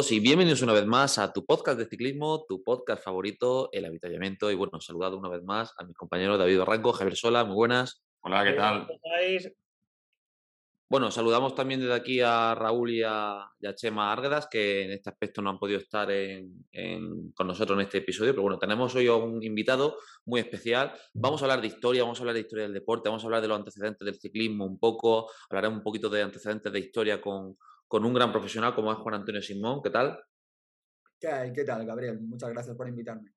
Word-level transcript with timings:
Todos 0.00 0.12
y 0.12 0.20
bienvenidos 0.20 0.62
una 0.62 0.72
vez 0.72 0.86
más 0.86 1.18
a 1.18 1.30
tu 1.30 1.44
podcast 1.44 1.78
de 1.78 1.84
ciclismo, 1.84 2.46
tu 2.48 2.62
podcast 2.62 3.04
favorito, 3.04 3.68
El 3.70 3.84
Avitallamiento. 3.84 4.50
Y 4.50 4.54
bueno, 4.54 4.80
saludado 4.80 5.18
una 5.18 5.28
vez 5.28 5.42
más 5.42 5.74
a 5.76 5.84
mis 5.84 5.94
compañeros 5.94 6.38
David 6.38 6.58
Barranco, 6.60 6.94
Javier 6.94 7.16
Sola, 7.16 7.44
muy 7.44 7.54
buenas. 7.54 8.02
Hola, 8.22 8.42
¿qué 8.42 8.52
tal? 8.54 8.88
Bueno, 10.88 11.10
saludamos 11.10 11.54
también 11.54 11.80
desde 11.80 11.92
aquí 11.92 12.20
a 12.22 12.54
Raúl 12.54 12.92
y 12.92 13.02
a, 13.04 13.46
Chema 13.74 14.10
Árguedas, 14.10 14.48
que 14.50 14.84
en 14.84 14.92
este 14.92 15.10
aspecto 15.10 15.42
no 15.42 15.50
han 15.50 15.58
podido 15.58 15.78
estar 15.78 16.08
con 17.34 17.46
nosotros 17.46 17.78
en 17.78 17.84
este 17.84 17.98
episodio, 17.98 18.32
pero 18.32 18.42
bueno, 18.42 18.58
tenemos 18.58 18.94
hoy 18.94 19.06
a 19.06 19.16
un 19.16 19.42
invitado 19.42 19.98
muy 20.24 20.40
especial. 20.40 20.94
Vamos 21.12 21.42
a 21.42 21.44
hablar 21.44 21.60
de 21.60 21.66
historia, 21.66 22.04
vamos 22.04 22.18
a 22.18 22.22
hablar 22.22 22.36
de 22.36 22.40
historia 22.40 22.64
del 22.64 22.72
deporte, 22.72 23.10
vamos 23.10 23.22
a 23.22 23.26
hablar 23.26 23.42
de 23.42 23.48
los 23.48 23.58
antecedentes 23.58 24.02
del 24.02 24.18
ciclismo 24.18 24.64
un 24.64 24.78
poco, 24.78 25.30
hablaremos 25.50 25.76
un 25.76 25.84
poquito 25.84 26.08
de 26.08 26.22
antecedentes 26.22 26.72
de 26.72 26.78
historia 26.78 27.20
con, 27.20 27.58
con 27.90 28.04
un 28.04 28.14
gran 28.14 28.30
profesional 28.30 28.72
como 28.72 28.92
es 28.92 28.98
Juan 28.98 29.16
Antonio 29.16 29.42
Simón. 29.42 29.82
¿Qué 29.82 29.90
tal? 29.90 30.16
¿Qué, 31.18 31.64
tal, 31.66 31.84
Gabriel? 31.84 32.20
Muchas 32.20 32.48
gracias 32.50 32.76
por 32.76 32.88
invitarme. 32.88 33.32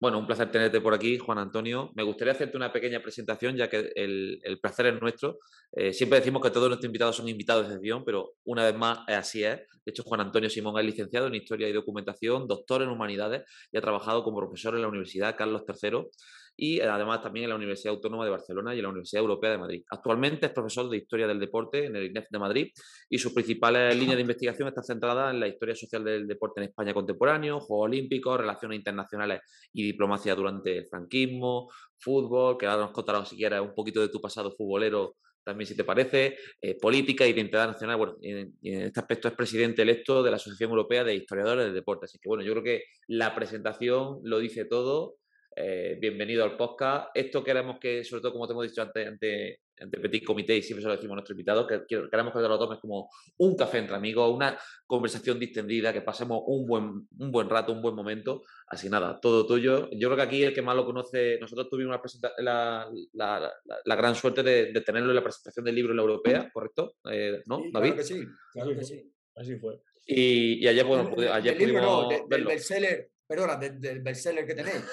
Bueno, 0.00 0.20
un 0.20 0.26
placer 0.26 0.52
tenerte 0.52 0.80
por 0.80 0.94
aquí, 0.94 1.18
Juan 1.18 1.38
Antonio. 1.38 1.90
Me 1.96 2.04
gustaría 2.04 2.32
hacerte 2.32 2.56
una 2.56 2.72
pequeña 2.72 3.02
presentación, 3.02 3.56
ya 3.56 3.68
que 3.68 3.90
el, 3.96 4.58
placer 4.62 4.86
es 4.86 5.00
nuestro. 5.00 5.40
Eh, 5.72 5.92
siempre 5.92 6.20
decimos 6.20 6.40
que 6.42 6.50
todos 6.50 6.68
nuestros 6.68 6.86
invitados 6.86 7.16
son 7.16 7.28
invitados 7.28 7.64
de 7.64 7.74
excepción, 7.74 8.04
pero 8.04 8.34
una 8.44 8.64
vez 8.64 8.76
más 8.76 9.00
así 9.08 9.42
es. 9.42 9.56
De 9.84 9.90
hecho, 9.90 10.04
Juan 10.04 10.20
Antonio 10.20 10.48
Simón 10.48 10.78
es 10.78 10.84
licenciado 10.84 11.26
en 11.26 11.34
Historia 11.34 11.68
y 11.68 11.72
Documentación, 11.72 12.46
doctor 12.46 12.82
en 12.82 12.88
Humanidades 12.88 13.42
y 13.72 13.78
ha 13.78 13.80
trabajado 13.80 14.22
como 14.22 14.38
profesor 14.38 14.76
en 14.76 14.82
la 14.82 14.88
Universidad 14.88 15.36
Carlos 15.36 15.64
III 15.66 16.06
y 16.56 16.80
además 16.80 17.22
también 17.22 17.44
en 17.44 17.50
la 17.50 17.56
Universidad 17.56 17.94
Autónoma 17.94 18.24
de 18.24 18.30
Barcelona 18.30 18.74
y 18.74 18.78
en 18.78 18.82
la 18.82 18.90
Universidad 18.90 19.22
Europea 19.22 19.50
de 19.52 19.58
Madrid. 19.58 19.82
Actualmente 19.90 20.46
es 20.46 20.52
profesor 20.52 20.88
de 20.90 20.98
Historia 20.98 21.26
del 21.26 21.40
Deporte 21.40 21.86
en 21.86 21.96
el 21.96 22.06
INEF 22.06 22.26
de 22.30 22.38
Madrid 22.38 22.68
y 23.08 23.18
sus 23.18 23.32
principales 23.32 23.96
líneas 23.96 24.16
de 24.16 24.22
investigación 24.22 24.68
están 24.68 24.84
centradas 24.84 25.32
en 25.32 25.40
la 25.40 25.48
historia 25.48 25.74
social 25.74 26.04
del 26.04 26.26
deporte 26.26 26.60
en 26.60 26.68
España 26.68 26.92
contemporáneo, 26.92 27.60
Juegos 27.60 27.86
Olímpicos, 27.86 28.38
relaciones 28.38 28.78
internacionales 28.78 29.40
y 29.72 29.84
diplomacia 29.84 30.34
durante 30.34 30.78
el 30.78 30.86
franquismo, 30.86 31.70
fútbol, 31.98 32.58
que 32.58 32.66
ahora 32.66 32.82
nos 32.82 32.92
contarás 32.92 33.28
si 33.28 33.36
quieres 33.36 33.60
un 33.60 33.74
poquito 33.74 34.00
de 34.00 34.08
tu 34.08 34.20
pasado 34.20 34.52
futbolero 34.52 35.16
también 35.42 35.66
si 35.66 35.74
te 35.74 35.84
parece, 35.84 36.36
eh, 36.60 36.78
política, 36.78 37.26
identidad 37.26 37.66
nacional. 37.66 37.96
Bueno, 37.96 38.16
en, 38.22 38.52
en, 38.62 38.82
este 38.82 39.00
aspecto 39.00 39.26
es 39.26 39.34
presidente 39.34 39.82
electo 39.82 40.22
de 40.22 40.30
la 40.30 40.36
Asociación 40.36 40.70
Europea 40.70 41.02
de 41.02 41.14
Historiadores 41.14 41.64
del 41.64 41.74
Deporte. 41.74 42.04
Así 42.04 42.18
que 42.18 42.28
bueno, 42.28 42.44
yo 42.44 42.52
creo 42.52 42.62
que 42.62 42.84
la 43.08 43.34
presentación 43.34 44.20
lo 44.22 44.38
dice 44.38 44.64
todo 44.66 45.16
eh, 45.56 45.98
bienvenido 46.00 46.44
al 46.44 46.56
podcast. 46.56 47.08
Esto 47.14 47.42
queremos 47.42 47.78
que, 47.78 48.04
sobre 48.04 48.22
todo 48.22 48.32
como 48.32 48.46
te 48.46 48.52
hemos 48.52 48.68
dicho 48.68 48.82
antes, 48.82 49.06
ante, 49.06 49.60
ante 49.78 49.98
Petit 49.98 50.24
Comité, 50.24 50.56
y 50.56 50.62
siempre 50.62 50.82
se 50.82 50.88
lo 50.88 50.94
decimos 50.94 51.12
a 51.12 51.16
nuestros 51.16 51.34
invitados, 51.34 51.66
que 51.66 51.82
queremos 51.88 52.32
que 52.32 52.40
te 52.40 52.48
lo 52.48 52.58
tomes 52.58 52.78
como 52.78 53.10
un 53.38 53.56
café 53.56 53.78
entre 53.78 53.96
amigos, 53.96 54.32
una 54.34 54.58
conversación 54.86 55.38
distendida, 55.38 55.92
que 55.92 56.02
pasemos 56.02 56.42
un 56.46 56.66
buen, 56.66 57.08
un 57.18 57.32
buen 57.32 57.48
rato, 57.48 57.72
un 57.72 57.82
buen 57.82 57.94
momento. 57.94 58.42
Así 58.68 58.88
nada, 58.88 59.18
todo 59.20 59.46
tuyo. 59.46 59.88
Yo 59.90 60.08
creo 60.08 60.16
que 60.16 60.22
aquí 60.22 60.42
el 60.42 60.54
que 60.54 60.62
más 60.62 60.76
lo 60.76 60.84
conoce, 60.84 61.38
nosotros 61.40 61.68
tuvimos 61.68 62.00
la, 62.38 62.88
la, 63.12 63.52
la, 63.84 63.96
gran 63.96 64.14
suerte 64.14 64.42
de, 64.42 64.80
tenerlo 64.82 65.10
en 65.10 65.16
la 65.16 65.24
presentación 65.24 65.64
del 65.64 65.74
libro 65.74 65.92
en 65.92 65.96
la 65.96 66.02
europea, 66.02 66.50
¿correcto? 66.52 66.94
Eh, 67.10 67.42
¿No, 67.46 67.62
David? 67.72 67.94
Claro 67.94 67.96
que 67.96 68.04
sí, 68.04 68.24
claro 68.52 68.74
que 68.74 68.84
sí. 68.84 69.12
Así 69.34 69.56
fue. 69.56 69.80
Y, 70.06 70.66
ayer, 70.66 70.84
bueno, 70.84 71.14
ayer 71.32 71.56
pudimos 71.56 72.08
del 72.28 72.44
bestseller 72.44 73.10
perdona, 73.30 73.54
del, 73.54 74.00
bestseller 74.00 74.44
que 74.44 74.56
tenéis, 74.56 74.84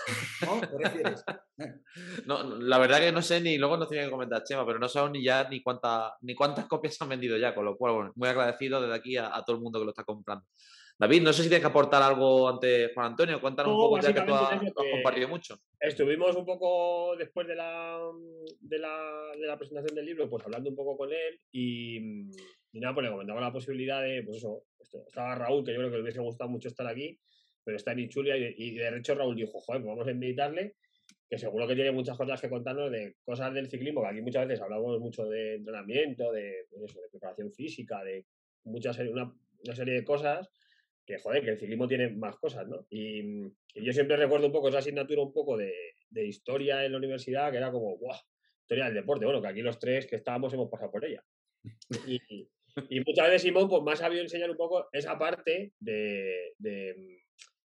¿no? 0.45 0.61
¿Te 0.61 0.77
refieres? 0.77 1.23
no, 2.27 2.43
la 2.59 2.77
verdad 2.77 2.99
que 2.99 3.11
no 3.11 3.23
sé 3.23 3.41
ni, 3.41 3.57
luego 3.57 3.77
nos 3.77 3.89
tiene 3.89 4.05
que 4.05 4.11
comentar 4.11 4.43
Chema, 4.43 4.63
pero 4.63 4.77
no 4.77 4.87
sé 4.87 4.99
ni 5.09 5.23
ya 5.23 5.49
ni, 5.49 5.63
cuánta, 5.63 6.15
ni 6.21 6.35
cuántas 6.35 6.67
copias 6.67 6.93
se 6.93 7.03
han 7.03 7.09
vendido 7.09 7.35
ya, 7.35 7.55
con 7.55 7.65
lo 7.65 7.75
cual, 7.75 7.93
bueno, 7.95 8.13
muy 8.15 8.29
agradecido 8.29 8.79
desde 8.79 8.93
aquí 8.93 9.17
a, 9.17 9.41
todo 9.43 9.55
el 9.55 9.63
mundo 9.63 9.79
que 9.79 9.85
lo 9.85 9.89
está 9.89 10.03
comprando. 10.03 10.45
David, 10.99 11.23
no 11.23 11.33
sé 11.33 11.41
si 11.41 11.49
tienes 11.49 11.63
que 11.63 11.71
aportar 11.71 12.03
algo 12.03 12.47
ante 12.47 12.91
Juan 12.93 13.07
Antonio, 13.07 13.41
cuéntanos 13.41 13.73
un 13.73 13.79
poco 13.79 13.99
ya 13.99 14.13
que 14.13 14.21
tú 14.21 14.35
has, 14.35 14.61
compartido 14.91 15.27
mucho. 15.29 15.57
Estuvimos 15.79 16.35
un 16.35 16.45
poco 16.45 17.15
después 17.17 17.47
de 17.47 17.55
la, 17.55 17.99
de 18.59 18.77
la, 18.77 19.31
de 19.35 19.47
la 19.47 19.57
presentación 19.57 19.95
del 19.95 20.05
libro, 20.05 20.29
pues 20.29 20.45
hablando 20.45 20.69
un 20.69 20.75
poco 20.75 20.95
con 20.95 21.11
él 21.11 21.39
y, 21.51 22.29
y 22.71 22.79
nada, 22.79 22.93
pues 22.93 23.03
le 23.05 23.11
comentaba 23.11 23.41
la 23.41 23.51
posibilidad 23.51 24.03
de, 24.03 24.21
pues 24.21 24.37
eso, 24.37 24.61
estaba 25.07 25.33
Raúl, 25.33 25.65
que 25.65 25.71
yo 25.73 25.79
creo 25.79 25.89
que 25.89 25.95
le 25.97 26.03
hubiese 26.03 26.21
gustado 26.21 26.51
mucho 26.51 26.67
estar 26.67 26.85
aquí, 26.85 27.19
pero 27.67 27.75
está 27.75 27.91
en 27.91 27.99
Ichulia 27.99 28.37
y, 28.37 28.75
de 28.75 28.97
hecho 28.97 29.13
Raúl 29.13 29.35
dijo, 29.35 29.59
joder, 29.59 29.81
pues 29.81 29.91
vamos 29.91 30.07
a 30.07 30.11
invitarle, 30.11 30.75
que 31.29 31.37
seguro 31.37 31.67
que 31.67 31.75
tiene 31.75 31.91
muchas 31.91 32.15
cosas 32.15 32.39
que 32.39 32.49
contarnos 32.49 32.89
de 32.89 33.17
cosas 33.25 33.53
del 33.53 33.69
ciclismo, 33.69 34.01
que 34.01 34.07
aquí 34.07 34.21
muchas 34.21 34.47
veces 34.47 34.63
hablamos 34.63 34.97
mucho 35.01 35.25
de 35.25 35.55
entrenamiento, 35.55 36.31
de, 36.31 36.65
pues 36.69 36.95
preparación 37.11 37.51
física, 37.51 38.01
de 38.05 38.25
muchas, 38.63 38.97
una, 38.99 39.35
una 39.65 39.75
serie 39.75 39.95
de 39.95 40.05
cosas 40.05 40.49
que, 41.05 41.19
joder, 41.19 41.43
que 41.43 41.49
el 41.49 41.59
ciclismo 41.59 41.89
tiene 41.89 42.07
más 42.07 42.37
cosas, 42.37 42.65
¿no? 42.69 42.87
Y, 42.89 43.43
yo 43.75 43.91
siempre 43.91 44.15
recuerdo 44.15 44.47
un 44.47 44.53
poco 44.53 44.69
esa 44.69 44.77
asignatura 44.77 45.21
un 45.21 45.33
poco 45.33 45.57
de, 45.57 45.73
historia 46.25 46.85
en 46.85 46.93
la 46.93 46.99
universidad, 46.99 47.51
que 47.51 47.57
era 47.57 47.69
como, 47.69 47.97
¡guau! 47.97 48.17
Historia 48.61 48.85
del 48.85 48.93
deporte. 48.93 49.25
Bueno, 49.25 49.41
que 49.41 49.49
aquí 49.49 49.61
los 49.61 49.77
tres 49.77 50.07
que 50.07 50.15
estábamos 50.15 50.53
hemos 50.53 50.69
pasado 50.69 50.89
por 50.89 51.03
ella. 51.03 51.21
Y, 52.89 52.99
muchas 52.99 53.27
veces 53.27 53.41
Simón, 53.41 53.67
pues 53.67 53.81
más 53.83 53.99
sabido 53.99 54.21
enseñar 54.21 54.51
un 54.51 54.57
poco 54.57 54.87
esa 54.91 55.17
parte 55.17 55.73
de, 55.79 56.53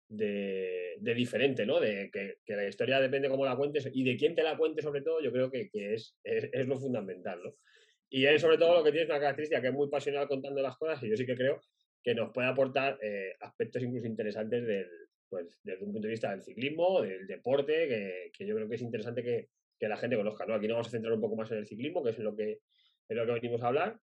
diferente, 0.07 1.65
¿no? 1.65 1.79
De 1.79 2.09
que, 2.11 2.55
la 2.55 2.67
historia 2.67 2.99
depende 2.99 3.29
cómo 3.29 3.45
la 3.45 3.55
cuentes 3.55 3.89
y 3.91 4.03
de 4.03 4.17
quién 4.17 4.35
te 4.35 4.43
la 4.43 4.57
cuente, 4.57 4.81
sobre 4.81 5.01
todo, 5.01 5.21
yo 5.21 5.31
creo 5.31 5.51
que, 5.51 5.69
es, 5.73 6.17
es, 6.23 6.67
lo 6.67 6.79
fundamental, 6.79 7.41
¿no? 7.43 7.55
Y 8.09 8.25
él, 8.25 8.39
sobre 8.39 8.57
todo, 8.57 8.75
lo 8.75 8.83
que 8.83 8.91
tiene 8.91 9.03
es 9.03 9.09
una 9.09 9.19
característica 9.19 9.61
que 9.61 9.67
es 9.67 9.73
muy 9.73 9.89
pasional 9.89 10.27
contando 10.27 10.61
las 10.61 10.77
cosas 10.77 11.01
y 11.03 11.09
yo 11.09 11.17
sí 11.17 11.25
que 11.25 11.35
creo 11.35 11.59
que 12.03 12.13
nos 12.13 12.31
puede 12.31 12.47
aportar 12.47 12.99
eh, 13.01 13.33
aspectos 13.41 13.81
incluso 13.81 14.05
interesantes 14.05 14.65
del, 14.65 14.87
pues, 15.27 15.59
desde 15.63 15.83
un 15.83 15.91
punto 15.91 16.07
de 16.07 16.11
vista 16.11 16.31
del 16.31 16.43
ciclismo, 16.43 17.01
del 17.01 17.25
deporte, 17.25 18.31
que, 18.31 18.45
yo 18.45 18.55
creo 18.55 18.69
que 18.69 18.75
es 18.75 18.81
interesante 18.81 19.23
que, 19.23 19.49
la 19.87 19.97
gente 19.97 20.15
conozca, 20.15 20.45
¿no? 20.45 20.55
Aquí 20.55 20.67
nos 20.67 20.75
vamos 20.75 20.87
a 20.87 20.91
centrar 20.91 21.13
un 21.13 21.21
poco 21.21 21.35
más 21.35 21.51
en 21.51 21.59
el 21.59 21.67
ciclismo, 21.67 22.03
que 22.03 22.09
es 22.09 22.17
lo 22.17 22.35
que, 22.35 22.59
es 23.07 23.15
lo 23.15 23.25
que 23.25 23.33
venimos 23.33 23.61
a 23.61 23.67
hablar, 23.67 23.99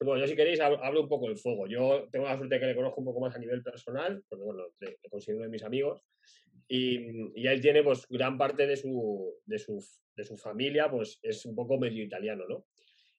bueno, 0.00 0.20
yo 0.20 0.26
si 0.26 0.36
queréis 0.36 0.60
hablo 0.60 1.02
un 1.02 1.08
poco 1.08 1.28
del 1.28 1.38
fuego. 1.38 1.66
Yo 1.66 2.08
tengo 2.10 2.26
la 2.26 2.36
suerte 2.36 2.58
que 2.58 2.66
le 2.66 2.74
conozco 2.74 3.00
un 3.00 3.06
poco 3.06 3.20
más 3.20 3.34
a 3.34 3.38
nivel 3.38 3.62
personal, 3.62 4.22
porque 4.28 4.44
bueno, 4.44 4.64
le, 4.80 4.98
considero 5.10 5.42
de 5.42 5.48
mis 5.48 5.62
amigos. 5.62 6.02
Y, 6.66 6.98
y, 7.34 7.46
él 7.46 7.60
tiene 7.60 7.82
pues 7.82 8.06
gran 8.08 8.38
parte 8.38 8.66
de 8.66 8.76
su, 8.76 9.34
de 9.44 9.58
su, 9.58 9.84
de 10.16 10.24
su 10.24 10.36
familia, 10.36 10.90
pues 10.90 11.18
es 11.22 11.44
un 11.44 11.54
poco 11.54 11.78
medio 11.78 12.02
italiano, 12.02 12.44
¿no? 12.48 12.66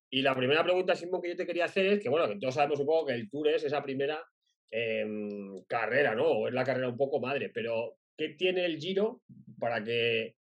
Y 0.09 0.21
la 0.21 0.35
primera 0.35 0.63
pregunta, 0.63 0.95
Simón, 0.95 1.21
que 1.21 1.29
yo 1.29 1.35
te 1.35 1.45
quería 1.45 1.65
hacer 1.65 1.85
es 1.87 1.99
que, 1.99 2.09
bueno, 2.09 2.27
que 2.27 2.37
todos 2.39 2.55
sabemos 2.55 2.79
un 2.79 2.85
poco 2.85 3.07
que 3.07 3.13
el 3.13 3.29
Tour 3.29 3.49
es 3.49 3.63
esa 3.63 3.83
primera 3.83 4.23
em, 4.71 5.63
carrera, 5.67 6.15
¿no? 6.15 6.25
O 6.25 6.47
es 6.47 6.53
la 6.53 6.63
carrera 6.63 6.89
un 6.89 6.97
poco 6.97 7.19
madre, 7.19 7.49
pero 7.53 7.97
¿qué 8.17 8.29
tiene 8.29 8.65
el 8.65 8.77
Giro 8.79 9.21
para 9.59 9.83
que 9.83 10.35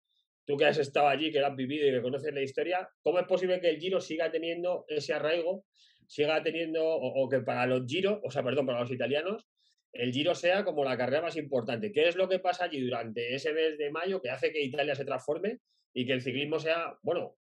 tú 0.44 0.56
que 0.56 0.64
has 0.66 0.78
estado 0.78 1.08
allí, 1.08 1.31
que 1.31 1.40
lo 1.40 1.46
has 1.46 1.56
vivido 1.56 1.87
y 1.87 1.93
que 1.93 2.02
conoces 2.02 2.34
la 2.34 2.43
historia, 2.43 2.88
¿cómo 3.02 3.19
es 3.20 3.26
posible 3.26 3.61
que 3.61 3.69
el 3.69 3.78
Giro 3.78 4.00
siga 4.00 4.31
teniendo 4.31 4.84
ese 4.88 5.12
arraigo 5.12 5.64
siga 6.10 6.42
teniendo, 6.42 6.84
o, 6.84 7.28
que 7.28 7.38
para 7.38 7.66
los 7.66 7.86
giros, 7.86 8.18
o 8.24 8.32
sea, 8.32 8.42
perdón, 8.42 8.66
para 8.66 8.80
los 8.80 8.90
italianos, 8.90 9.46
el 9.92 10.12
Giro 10.12 10.34
sea 10.34 10.64
como 10.64 10.84
la 10.84 10.96
carrera 10.96 11.22
más 11.22 11.36
importante. 11.36 11.92
¿Qué 11.92 12.08
es 12.08 12.16
lo 12.16 12.28
que 12.28 12.40
pasa 12.40 12.64
allí 12.64 12.80
durante 12.80 13.32
ese 13.32 13.52
mes 13.52 13.78
de 13.78 13.92
mayo 13.92 14.20
que 14.20 14.28
hace 14.28 14.52
que 14.52 14.60
Italia 14.60 14.96
se 14.96 15.04
transforme 15.04 15.60
y 15.94 16.04
que 16.04 16.12
el 16.12 16.20
ciclismo 16.20 16.58
sea, 16.58 16.96
bueno, 17.02 17.36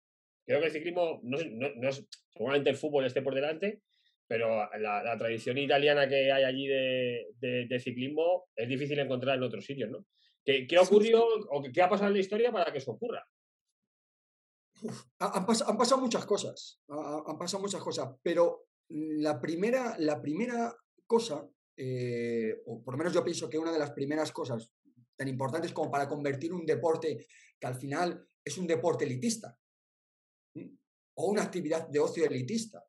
creo 0.45 0.59
que 0.59 0.67
el 0.67 0.71
ciclismo, 0.71 1.19
no, 1.23 1.39
no, 1.43 1.89
es, 1.89 2.07
seguramente 2.31 2.69
el 2.69 2.75
fútbol 2.75 3.05
esté 3.05 3.23
por 3.23 3.33
delante, 3.33 3.81
pero 4.27 4.69
la, 4.77 5.17
tradición 5.17 5.57
italiana 5.57 6.07
que 6.07 6.31
hay 6.31 6.43
allí 6.43 6.67
de, 6.67 7.79
ciclismo 7.79 8.49
es 8.55 8.69
difícil 8.69 8.99
encontrar 8.99 9.37
en 9.37 9.43
otros 9.43 9.65
sitios, 9.65 9.89
¿no? 9.89 10.05
¿Qué, 10.45 10.67
qué 10.67 10.77
ocurrió 10.77 11.25
o 11.25 11.63
qué 11.73 11.81
ha 11.81 11.89
pasado 11.89 12.09
en 12.09 12.13
la 12.13 12.19
historia 12.19 12.51
para 12.51 12.71
que 12.71 12.77
eso 12.77 12.91
ocurra? 12.91 13.27
Han, 15.19 15.45
pasado 15.45 16.01
muchas 16.01 16.25
cosas, 16.25 16.81
han 16.87 17.37
pasado 17.37 17.61
muchas 17.61 17.81
cosas, 17.81 18.09
pero 18.21 18.67
la 18.89 19.39
primera, 19.39 19.95
la 19.99 20.21
primera 20.21 20.75
cosa, 21.05 21.47
eh, 21.77 22.61
o 22.65 22.83
por 22.83 22.93
lo 22.93 22.97
menos 22.97 23.13
yo 23.13 23.23
pienso 23.23 23.49
que 23.49 23.57
una 23.57 23.71
de 23.71 23.79
las 23.79 23.91
primeras 23.91 24.31
cosas 24.31 24.71
tan 25.15 25.27
importantes 25.27 25.73
como 25.73 25.91
para 25.91 26.07
convertir 26.07 26.53
un 26.53 26.65
deporte 26.65 27.27
que 27.59 27.67
al 27.67 27.75
final 27.75 28.25
es 28.43 28.57
un 28.57 28.67
deporte 28.67 29.05
elitista, 29.05 29.57
o 31.15 31.25
una 31.25 31.43
actividad 31.43 31.87
de 31.89 31.99
ocio 31.99 32.25
elitista, 32.25 32.83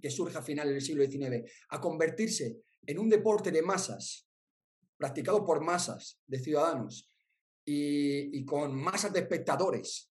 que 0.00 0.10
surge 0.10 0.36
a 0.38 0.42
finales 0.42 0.72
del 0.72 0.82
siglo 0.82 1.04
XIX, 1.04 1.50
a 1.70 1.80
convertirse 1.80 2.62
en 2.86 2.98
un 2.98 3.08
deporte 3.08 3.50
de 3.50 3.62
masas, 3.62 4.28
practicado 4.96 5.44
por 5.44 5.62
masas 5.62 6.20
de 6.26 6.38
ciudadanos 6.38 7.10
y, 7.64 8.44
con 8.44 8.74
masas 8.74 9.12
de 9.12 9.20
espectadores 9.20 10.12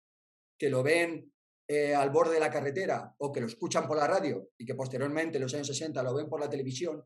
que 0.60 0.68
lo 0.68 0.82
ven 0.82 1.32
eh, 1.66 1.94
al 1.94 2.10
borde 2.10 2.34
de 2.34 2.40
la 2.40 2.50
carretera 2.50 3.14
o 3.18 3.32
que 3.32 3.40
lo 3.40 3.46
escuchan 3.46 3.88
por 3.88 3.96
la 3.96 4.06
radio 4.06 4.50
y 4.58 4.66
que 4.66 4.74
posteriormente 4.74 5.38
en 5.38 5.42
los 5.44 5.54
años 5.54 5.68
60 5.68 6.02
lo 6.02 6.14
ven 6.14 6.28
por 6.28 6.38
la 6.38 6.50
televisión, 6.50 7.02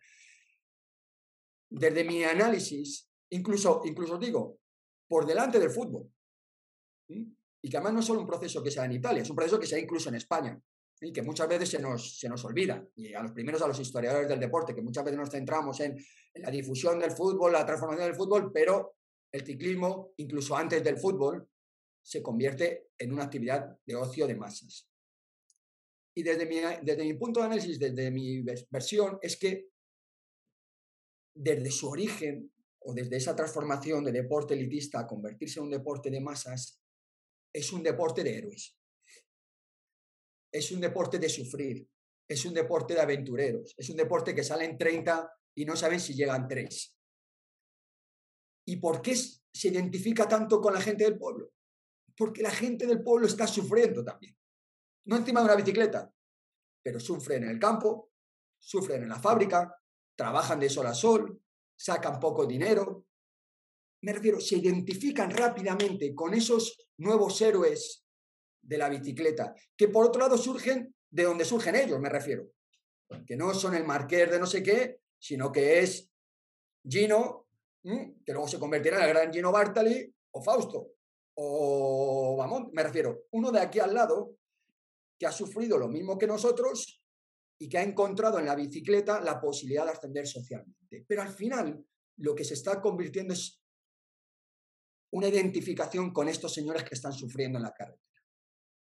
desde 1.70 2.02
mi 2.02 2.24
análisis, 2.24 3.08
incluso, 3.30 3.82
incluso 3.84 4.18
digo, 4.18 4.58
por 5.06 5.24
delante 5.24 5.60
del 5.60 5.70
fútbol. 5.70 6.10
Y 7.08 7.70
que 7.70 7.76
además 7.76 7.92
no 7.92 8.00
es 8.00 8.06
solo 8.06 8.20
un 8.20 8.26
proceso 8.26 8.60
que 8.60 8.72
sea 8.72 8.86
en 8.86 8.92
Italia, 8.92 9.22
es 9.22 9.30
un 9.30 9.36
proceso 9.36 9.60
que 9.60 9.68
sea 9.68 9.78
incluso 9.78 10.08
en 10.08 10.16
España 10.16 10.60
y 11.00 11.12
que 11.12 11.22
muchas 11.22 11.46
veces 11.46 11.68
se 11.68 11.78
nos, 11.78 12.18
se 12.18 12.28
nos 12.28 12.44
olvida. 12.44 12.84
Y 12.96 13.14
a 13.14 13.22
los 13.22 13.30
primeros, 13.30 13.62
a 13.62 13.68
los 13.68 13.78
historiadores 13.78 14.28
del 14.28 14.40
deporte, 14.40 14.74
que 14.74 14.82
muchas 14.82 15.04
veces 15.04 15.18
nos 15.18 15.30
centramos 15.30 15.78
en, 15.80 15.96
la 16.34 16.50
difusión 16.50 16.98
del 16.98 17.12
fútbol, 17.12 17.52
la 17.52 17.64
transformación 17.64 18.08
del 18.08 18.16
fútbol, 18.16 18.50
pero 18.52 18.96
el 19.30 19.46
ciclismo, 19.46 20.12
incluso 20.16 20.56
antes 20.56 20.82
del 20.82 20.98
fútbol, 20.98 21.48
se 22.04 22.22
convierte 22.22 22.90
en 22.98 23.12
una 23.12 23.24
actividad 23.24 23.78
de 23.84 23.96
ocio 23.96 24.26
de 24.26 24.36
masas. 24.36 24.88
Y 26.14 26.22
desde 26.22 26.46
mi, 26.46 26.56
desde 26.82 27.04
mi 27.04 27.14
punto 27.14 27.40
de 27.40 27.46
análisis, 27.46 27.78
desde 27.78 28.10
mi 28.10 28.42
versión, 28.70 29.18
es 29.20 29.36
que 29.36 29.70
desde 31.34 31.70
su 31.70 31.88
origen 31.88 32.52
o 32.80 32.94
desde 32.94 33.16
esa 33.16 33.34
transformación 33.34 34.04
de 34.04 34.12
deporte 34.12 34.54
elitista 34.54 35.00
a 35.00 35.06
convertirse 35.06 35.58
en 35.58 35.64
un 35.64 35.70
deporte 35.70 36.10
de 36.10 36.20
masas, 36.20 36.80
es 37.52 37.72
un 37.72 37.82
deporte 37.82 38.22
de 38.22 38.36
héroes 38.36 38.76
es 40.54 40.70
un 40.70 40.80
deporte 40.80 41.18
de 41.18 41.28
sufrir, 41.28 41.86
es 42.28 42.44
un 42.44 42.54
deporte 42.54 42.94
de 42.94 43.00
aventureros, 43.00 43.74
es 43.76 43.90
un 43.90 43.96
deporte 43.96 44.32
que 44.34 44.44
salen 44.44 44.78
30 44.78 45.28
y 45.56 45.64
no 45.64 45.74
saben 45.74 45.98
si 45.98 46.14
llegan 46.14 46.46
3. 46.46 46.96
¿Y 48.66 48.76
por 48.76 49.02
qué 49.02 49.16
se 49.16 49.68
identifica 49.68 50.28
tanto 50.28 50.60
con 50.60 50.72
la 50.72 50.80
gente 50.80 51.02
del 51.02 51.18
pueblo? 51.18 51.52
Porque 52.16 52.42
la 52.42 52.50
gente 52.50 52.86
del 52.86 53.02
pueblo 53.02 53.26
está 53.26 53.46
sufriendo 53.46 54.04
también. 54.04 54.36
No 55.06 55.16
encima 55.16 55.40
de 55.40 55.46
una 55.46 55.56
bicicleta, 55.56 56.10
pero 56.82 57.00
sufren 57.00 57.44
en 57.44 57.50
el 57.50 57.58
campo, 57.58 58.10
sufren 58.58 59.02
en 59.02 59.08
la 59.08 59.18
fábrica, 59.18 59.74
trabajan 60.16 60.60
de 60.60 60.70
sol 60.70 60.86
a 60.86 60.94
sol, 60.94 61.40
sacan 61.76 62.20
poco 62.20 62.46
dinero. 62.46 63.06
Me 64.02 64.12
refiero, 64.12 64.40
se 64.40 64.56
identifican 64.56 65.30
rápidamente 65.30 66.14
con 66.14 66.34
esos 66.34 66.88
nuevos 66.98 67.40
héroes 67.40 68.04
de 68.62 68.78
la 68.78 68.88
bicicleta, 68.88 69.54
que 69.76 69.88
por 69.88 70.06
otro 70.06 70.22
lado 70.22 70.38
surgen 70.38 70.94
de 71.10 71.22
donde 71.24 71.44
surgen 71.44 71.76
ellos, 71.76 72.00
me 72.00 72.08
refiero. 72.08 72.48
Que 73.26 73.36
no 73.36 73.52
son 73.54 73.74
el 73.74 73.84
marqués 73.84 74.30
de 74.30 74.38
no 74.38 74.46
sé 74.46 74.62
qué, 74.62 75.00
sino 75.18 75.52
que 75.52 75.80
es 75.80 76.10
Gino, 76.86 77.48
que 77.82 78.32
luego 78.32 78.48
se 78.48 78.58
convertirá 78.58 78.98
en 78.98 79.04
el 79.04 79.08
gran 79.10 79.32
Gino 79.32 79.52
Bartali, 79.52 80.12
o 80.32 80.42
Fausto, 80.42 80.93
o 81.36 82.36
vamos, 82.38 82.72
me 82.72 82.82
refiero, 82.82 83.24
uno 83.32 83.50
de 83.50 83.60
aquí 83.60 83.80
al 83.80 83.94
lado 83.94 84.36
que 85.18 85.26
ha 85.26 85.32
sufrido 85.32 85.78
lo 85.78 85.88
mismo 85.88 86.18
que 86.18 86.26
nosotros 86.26 87.02
y 87.58 87.68
que 87.68 87.78
ha 87.78 87.82
encontrado 87.82 88.38
en 88.38 88.46
la 88.46 88.54
bicicleta 88.54 89.20
la 89.20 89.40
posibilidad 89.40 89.84
de 89.84 89.92
ascender 89.92 90.26
socialmente. 90.26 91.04
Pero 91.06 91.22
al 91.22 91.32
final 91.32 91.84
lo 92.18 92.34
que 92.34 92.44
se 92.44 92.54
está 92.54 92.80
convirtiendo 92.80 93.34
es 93.34 93.60
una 95.12 95.28
identificación 95.28 96.12
con 96.12 96.28
estos 96.28 96.52
señores 96.52 96.84
que 96.84 96.94
están 96.94 97.12
sufriendo 97.12 97.58
en 97.58 97.64
la 97.64 97.72
carretera 97.72 98.04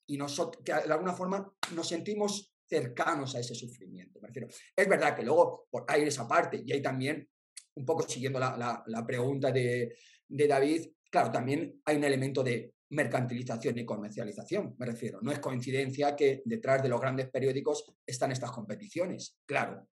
y 0.08 0.18
nosotros, 0.18 0.64
de 0.64 0.74
alguna 0.74 1.14
forma 1.14 1.54
nos 1.76 1.88
sentimos 1.88 2.54
cercanos 2.66 3.36
a 3.36 3.40
ese 3.40 3.54
sufrimiento. 3.54 4.20
Me 4.22 4.28
refiero. 4.28 4.48
Es 4.76 4.88
verdad 4.88 5.16
que 5.16 5.24
luego 5.24 5.68
hay 5.88 6.04
esa 6.04 6.28
parte 6.28 6.64
y 6.66 6.72
hay 6.72 6.82
también, 6.82 7.30
un 7.76 7.86
poco 7.86 8.08
siguiendo 8.08 8.40
la, 8.40 8.84
la, 8.86 9.06
pregunta 9.06 9.52
de, 9.52 9.96
de, 10.28 10.48
David, 10.48 10.88
claro, 11.10 11.32
también 11.32 11.82
hay 11.86 11.98
un 11.98 12.04
elemento 12.04 12.44
de 12.44 12.74
mercantilización 12.90 13.78
y 13.78 13.86
comercialización, 13.86 14.76
me 14.78 14.86
refiero. 14.86 15.20
No 15.22 15.32
es 15.32 15.40
coincidencia 15.40 16.16
que 16.16 16.42
detrás 16.46 16.82
de 16.82 16.90
los 16.90 17.02
grandes 17.02 17.30
periódicos 17.30 17.86
están 18.06 18.32
estas 18.32 18.52
competiciones, 18.52 19.38
claro. 19.46 19.88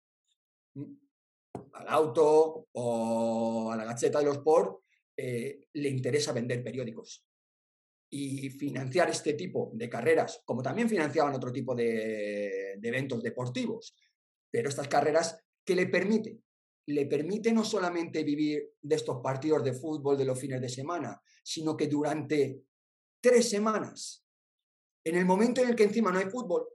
Al 1.73 1.87
auto 1.87 2.67
o 2.71 3.71
a 3.71 3.75
la 3.75 3.85
Gaceta 3.85 4.19
de 4.19 4.25
los 4.25 4.37
Sport 4.37 4.81
eh, 5.17 5.67
le 5.73 5.89
interesa 5.89 6.33
vender 6.33 6.63
periódicos 6.63 7.25
y 8.09 8.49
financiar 8.49 9.09
este 9.09 9.33
tipo 9.33 9.71
de 9.73 9.89
carreras, 9.89 10.41
como 10.45 10.61
también 10.61 10.87
financiaban 10.87 11.33
otro 11.33 11.51
tipo 11.51 11.75
de, 11.75 12.73
eventos 12.81 13.21
deportivos. 13.21 13.95
Pero 14.49 14.69
estas 14.69 14.87
carreras, 14.87 15.37
¿qué 15.65 15.75
le 15.75 15.87
permite? 15.87 16.39
Le 16.87 17.05
permite 17.07 17.51
no 17.51 17.63
solamente 17.63 18.23
vivir 18.23 18.75
de 18.81 18.95
estos 18.95 19.21
partidos 19.21 19.63
de 19.63 19.73
fútbol 19.73 20.17
de 20.17 20.25
los 20.25 20.39
fines 20.39 20.61
de 20.61 20.69
semana, 20.69 21.21
sino 21.43 21.75
que 21.75 21.87
durante 21.87 22.63
tres 23.19 23.49
semanas, 23.49 24.25
en 25.03 25.15
el 25.15 25.25
momento 25.25 25.61
en 25.61 25.69
el 25.69 25.75
que 25.75 25.83
encima 25.83 26.11
no 26.11 26.19
hay 26.19 26.29
fútbol, 26.29 26.67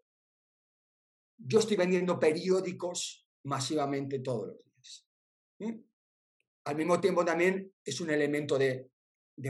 yo 1.39 1.59
estoy 1.59 1.77
vendiendo 1.77 2.19
periódicos 2.19 3.29
masivamente 3.45 4.19
todos 4.19 4.49
los 4.49 4.65
días. 4.65 5.09
Al 6.65 6.77
mismo 6.77 7.01
tiempo 7.01 7.25
también 7.25 7.73
es 7.85 8.01
un 8.01 8.11
elemento 8.11 8.59
de 8.59 8.91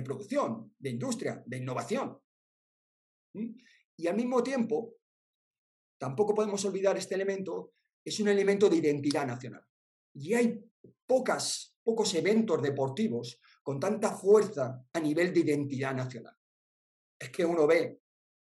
producción, 0.04 0.74
de 0.78 0.90
industria, 0.90 1.42
de 1.44 1.56
innovación. 1.56 2.18
Y 3.96 4.06
al 4.06 4.16
mismo 4.16 4.42
tiempo, 4.42 4.94
tampoco 5.98 6.34
podemos 6.34 6.64
olvidar 6.64 6.96
este 6.96 7.14
elemento, 7.14 7.74
es 8.04 8.18
un 8.20 8.28
elemento 8.28 8.68
de 8.68 8.76
identidad 8.76 9.26
nacional. 9.26 9.66
Y 10.14 10.34
hay 10.34 10.64
pocas, 11.06 11.76
pocos 11.82 12.14
eventos 12.14 12.62
deportivos 12.62 13.40
con 13.62 13.78
tanta 13.78 14.12
fuerza 14.12 14.84
a 14.92 15.00
nivel 15.00 15.32
de 15.32 15.40
identidad 15.40 15.94
nacional. 15.94 16.36
Es 17.18 17.30
que 17.30 17.44
uno 17.44 17.66
ve 17.66 18.00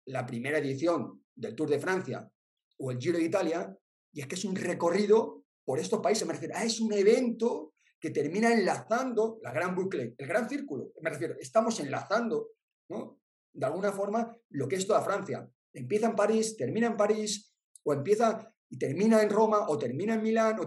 la 0.06 0.26
primera 0.26 0.58
edición 0.58 1.24
del 1.36 1.56
Tour 1.56 1.70
de 1.70 1.80
Francia 1.80 2.30
o 2.78 2.92
el 2.92 3.00
Giro 3.00 3.18
de 3.18 3.26
Italia 3.26 3.78
y 4.12 4.22
es 4.22 4.28
que 4.28 4.36
es 4.36 4.46
un 4.46 4.56
recorrido 4.56 5.44
por 5.66 5.80
estos 5.80 6.00
países. 6.00 6.28
Me 6.28 6.34
refiero, 6.34 6.56
ah, 6.58 6.64
es 6.64 6.80
un 6.80 6.94
evento 6.94 7.74
que 8.00 8.12
termina 8.12 8.52
enlazando 8.52 9.40
la 9.42 9.52
gran 9.52 9.74
bucle, 9.76 10.14
el 10.18 10.28
gran 10.28 10.48
círculo. 10.50 10.92
Me 11.02 11.10
refiero, 11.10 11.36
estamos 11.40 11.80
enlazando, 11.80 12.50
¿no? 12.90 13.20
De 13.54 13.66
alguna 13.66 13.92
forma, 13.92 14.36
lo 14.50 14.68
que 14.68 14.76
es 14.76 14.86
toda 14.86 15.02
Francia. 15.02 15.48
Empieza 15.74 16.08
en 16.08 16.16
París, 16.16 16.58
termina 16.58 16.88
en 16.88 16.98
París, 16.98 17.54
o 17.84 17.94
empieza 17.94 18.54
y 18.70 18.78
termina 18.78 19.22
en 19.22 19.30
Roma, 19.30 19.68
o 19.70 19.78
termina 19.78 20.16
en 20.16 20.22
Milán. 20.22 20.58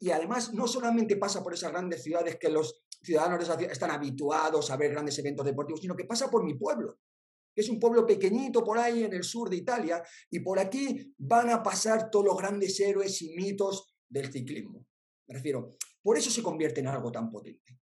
Y 0.00 0.10
además, 0.10 0.52
no 0.52 0.66
solamente 0.66 1.16
pasa 1.16 1.42
por 1.42 1.54
esas 1.54 1.70
grandes 1.70 2.02
ciudades 2.02 2.36
que 2.36 2.48
los 2.48 2.84
ciudadanos 3.02 3.48
están 3.70 3.90
habituados 3.90 4.70
a 4.70 4.76
ver 4.76 4.90
grandes 4.90 5.18
eventos 5.18 5.46
deportivos, 5.46 5.80
sino 5.80 5.96
que 5.96 6.04
pasa 6.04 6.30
por 6.30 6.44
mi 6.44 6.54
pueblo, 6.54 6.98
que 7.54 7.62
es 7.62 7.68
un 7.68 7.78
pueblo 7.78 8.06
pequeñito 8.06 8.64
por 8.64 8.78
ahí 8.78 9.04
en 9.04 9.12
el 9.12 9.24
sur 9.24 9.48
de 9.48 9.56
Italia, 9.56 10.02
y 10.30 10.40
por 10.40 10.58
aquí 10.58 11.14
van 11.18 11.50
a 11.50 11.62
pasar 11.62 12.10
todos 12.10 12.26
los 12.26 12.36
grandes 12.36 12.78
héroes 12.80 13.22
y 13.22 13.34
mitos 13.34 13.94
del 14.08 14.30
ciclismo. 14.32 14.84
Me 15.28 15.34
refiero, 15.34 15.70
por 16.02 16.18
eso 16.18 16.30
se 16.30 16.42
convierte 16.42 16.80
en 16.80 16.88
algo 16.88 17.10
tan 17.12 17.30
potente. 17.30 17.78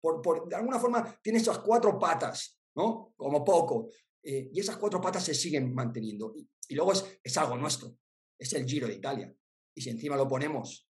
Por, 0.00 0.48
de 0.48 0.56
alguna 0.56 0.78
forma 0.78 1.18
tiene 1.22 1.38
esas 1.38 1.58
cuatro 1.58 1.98
patas, 1.98 2.58
¿no? 2.74 3.12
Como 3.16 3.44
poco. 3.44 3.90
Eh, 4.22 4.48
y 4.52 4.60
esas 4.60 4.76
cuatro 4.76 5.00
patas 5.00 5.24
se 5.24 5.34
siguen 5.34 5.74
manteniendo. 5.74 6.32
Y, 6.68 6.74
luego 6.74 6.92
es, 6.92 7.20
es 7.22 7.36
algo 7.36 7.56
nuestro. 7.56 7.96
Es 8.38 8.52
el 8.54 8.64
Giro 8.64 8.86
de 8.86 8.94
Italia. 8.94 9.34
Y 9.74 9.82
si 9.82 9.90
encima 9.90 10.16
lo 10.16 10.28
ponemos 10.28 10.87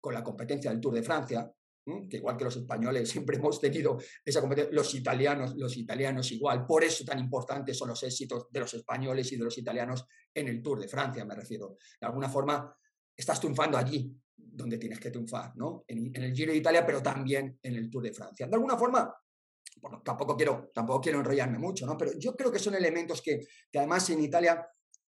con 0.00 0.14
la 0.14 0.22
competencia 0.22 0.70
del 0.70 0.80
Tour 0.80 0.94
de 0.94 1.02
Francia, 1.02 1.52
que 2.08 2.18
igual 2.18 2.36
que 2.36 2.44
los 2.44 2.56
españoles 2.56 3.08
siempre 3.10 3.36
hemos 3.36 3.60
tenido 3.60 3.98
esa 4.24 4.40
competencia, 4.40 4.74
los 4.74 4.94
italianos, 4.94 5.54
los 5.56 5.76
italianos 5.76 6.30
igual, 6.32 6.66
por 6.66 6.84
eso 6.84 7.04
tan 7.04 7.18
importantes 7.18 7.76
son 7.76 7.88
los 7.88 8.02
éxitos 8.02 8.46
de 8.50 8.60
los 8.60 8.74
españoles 8.74 9.30
y 9.32 9.36
de 9.36 9.44
los 9.44 9.56
italianos 9.58 10.06
en 10.34 10.48
el 10.48 10.62
Tour 10.62 10.80
de 10.80 10.88
Francia, 10.88 11.24
me 11.24 11.34
refiero. 11.34 11.76
De 12.00 12.06
alguna 12.06 12.28
forma, 12.28 12.74
estás 13.16 13.40
triunfando 13.40 13.76
allí, 13.76 14.14
donde 14.36 14.78
tienes 14.78 15.00
que 15.00 15.10
triunfar, 15.10 15.56
¿no? 15.56 15.84
En, 15.86 16.14
el 16.14 16.34
Giro 16.34 16.52
de 16.52 16.58
Italia, 16.58 16.84
pero 16.84 17.02
también 17.02 17.58
en 17.62 17.74
el 17.74 17.90
Tour 17.90 18.04
de 18.04 18.12
Francia. 18.12 18.46
De 18.46 18.54
alguna 18.54 18.76
forma, 18.76 19.12
bueno, 19.80 20.02
tampoco 20.04 20.36
quiero, 20.36 20.70
tampoco 20.74 21.00
quiero 21.00 21.18
enrollarme 21.18 21.58
mucho, 21.58 21.86
¿no? 21.86 21.96
Pero 21.96 22.12
yo 22.18 22.34
creo 22.34 22.50
que 22.50 22.58
son 22.58 22.74
elementos 22.74 23.22
que, 23.22 23.40
además 23.74 24.08
en 24.10 24.20
Italia 24.20 24.66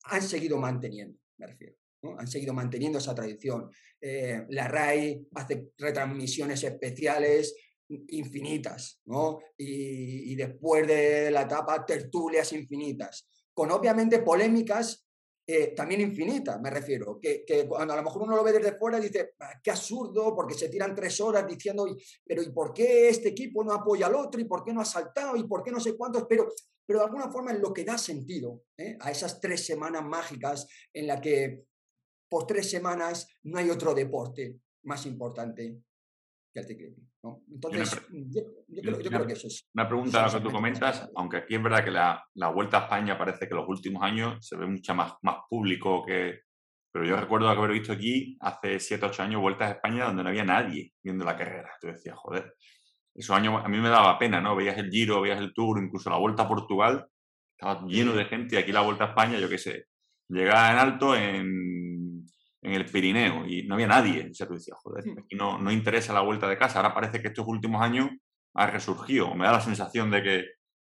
han 0.03 0.21
seguido 0.21 0.57
manteniendo, 0.57 1.19
me 1.37 1.47
refiero. 1.47 1.75
Han 2.17 2.27
seguido 2.27 2.53
manteniendo 2.53 2.97
esa 2.97 3.13
tradición. 3.13 3.69
Eh, 3.99 4.45
la 4.49 4.67
RAI 4.67 5.27
hace 5.35 5.71
retransmisiones 5.77 6.63
especiales 6.63 7.55
infinitas, 8.09 9.01
¿no? 9.05 9.39
Y, 9.57 10.33
después 10.35 10.87
de 10.87 11.29
la 11.29 11.41
etapa, 11.41 11.85
tertulias 11.85 12.53
infinitas, 12.53 13.27
con 13.53 13.69
obviamente 13.71 14.19
polémicas 14.19 15.05
eh, 15.45 15.73
también 15.75 16.01
infinita, 16.01 16.57
me 16.59 16.69
refiero, 16.69 17.19
que, 17.19 17.43
cuando 17.67 17.93
a 17.93 17.97
lo 17.97 18.03
mejor 18.03 18.21
uno 18.21 18.35
lo 18.35 18.43
ve 18.43 18.53
desde 18.53 18.77
fuera 18.77 18.99
dice, 18.99 19.33
ah, 19.39 19.59
qué 19.61 19.71
absurdo, 19.71 20.33
porque 20.35 20.53
se 20.53 20.69
tiran 20.69 20.95
tres 20.95 21.19
horas 21.19 21.45
diciendo, 21.47 21.85
pero 22.25 22.41
¿y 22.41 22.51
por 22.51 22.73
qué 22.73 23.09
este 23.09 23.29
equipo 23.29 23.63
no 23.63 23.73
apoya 23.73 24.07
al 24.07 24.15
otro? 24.15 24.39
¿Y 24.39 24.45
por 24.45 24.63
qué 24.63 24.71
no 24.71 24.81
ha 24.81 24.85
saltado? 24.85 25.35
¿Y 25.35 25.43
por 25.43 25.63
qué 25.63 25.71
no 25.71 25.79
sé 25.79 25.97
cuántos? 25.97 26.25
Pero, 26.29 26.47
pero 26.85 26.99
de 26.99 27.05
alguna 27.05 27.29
forma 27.29 27.51
es 27.51 27.59
lo 27.59 27.73
que 27.73 27.83
da 27.83 27.97
sentido 27.97 28.63
¿eh? 28.77 28.97
a 28.99 29.11
esas 29.11 29.41
tres 29.41 29.65
semanas 29.65 30.03
mágicas 30.03 30.67
en 30.93 31.07
la 31.07 31.19
que 31.19 31.63
por 32.31 32.47
tres 32.47 32.71
semanas 32.71 33.27
no 33.43 33.59
hay 33.59 33.69
otro 33.69 33.93
deporte 33.93 34.55
más 34.83 35.05
importante 35.05 35.81
que 36.53 36.59
el 36.61 36.65
ciclismo. 36.65 37.03
¿no? 37.23 37.43
Entonces, 37.51 38.01
yo, 38.09 38.41
creo, 38.81 39.27
que 39.27 39.33
eso 39.33 39.47
es. 39.47 39.67
Una 39.75 39.85
pregunta 39.85 40.25
lo 40.25 40.31
que 40.31 40.39
tú 40.39 40.49
comentas, 40.49 41.09
aunque 41.13 41.37
aquí 41.37 41.55
es 41.55 41.61
verdad 41.61 41.83
que 41.83 41.91
la, 41.91 42.23
la, 42.35 42.47
Vuelta 42.47 42.77
a 42.79 42.83
España 42.83 43.17
parece 43.17 43.49
que 43.49 43.53
los 43.53 43.67
últimos 43.67 44.01
años 44.01 44.47
se 44.47 44.55
ve 44.55 44.65
mucho 44.65 44.95
más, 44.95 45.13
más 45.21 45.39
público 45.49 46.05
que. 46.05 46.39
Pero 46.93 47.05
yo 47.05 47.17
recuerdo 47.17 47.49
haber 47.49 47.71
visto 47.71 47.91
aquí 47.91 48.37
hace 48.39 48.79
7, 48.79 49.05
8 49.07 49.23
años 49.23 49.41
Vueltas 49.41 49.67
a 49.69 49.73
España 49.73 50.05
donde 50.05 50.23
no 50.23 50.29
había 50.29 50.45
nadie 50.45 50.93
viendo 51.03 51.25
la 51.25 51.37
carrera. 51.37 51.69
Tú 51.81 51.87
decías, 51.87 52.17
joder, 52.17 52.55
esos 53.13 53.35
años 53.35 53.61
a 53.63 53.67
mí 53.67 53.77
me 53.77 53.89
daba 53.89 54.17
pena, 54.17 54.39
¿no? 54.39 54.55
Veías 54.55 54.77
el 54.77 54.89
Giro, 54.89 55.21
veías 55.21 55.39
el 55.39 55.53
Tour, 55.53 55.83
incluso 55.83 56.09
la 56.09 56.17
Vuelta 56.17 56.43
a 56.43 56.47
Portugal, 56.47 57.07
estaba 57.57 57.85
lleno 57.87 58.13
de 58.13 58.25
gente 58.25 58.55
y 58.55 58.59
aquí 58.59 58.71
la 58.71 58.81
Vuelta 58.81 59.05
a 59.05 59.07
España, 59.09 59.37
yo 59.37 59.49
qué 59.49 59.57
sé, 59.57 59.85
llegaba 60.29 60.71
en 60.71 60.77
alto 60.77 61.15
en, 61.15 61.70
en 62.61 62.73
el 62.73 62.85
Pirineo 62.85 63.45
y 63.47 63.63
no 63.63 63.75
había 63.75 63.87
nadie. 63.87 64.29
O 64.29 64.33
sea, 64.33 64.47
tú 64.47 64.53
decías, 64.53 64.77
joder, 64.81 65.05
hmm. 65.05 65.19
aquí 65.19 65.35
no, 65.35 65.57
no 65.57 65.71
interesa 65.71 66.13
la 66.13 66.21
Vuelta 66.21 66.47
de 66.47 66.57
casa. 66.57 66.79
Ahora 66.79 66.93
parece 66.93 67.21
que 67.21 67.29
estos 67.29 67.45
últimos 67.47 67.81
años 67.81 68.09
ha 68.53 68.67
resurgido. 68.67 69.33
Me 69.35 69.45
da 69.45 69.53
la 69.53 69.61
sensación 69.61 70.11
de 70.11 70.23
que, 70.23 70.45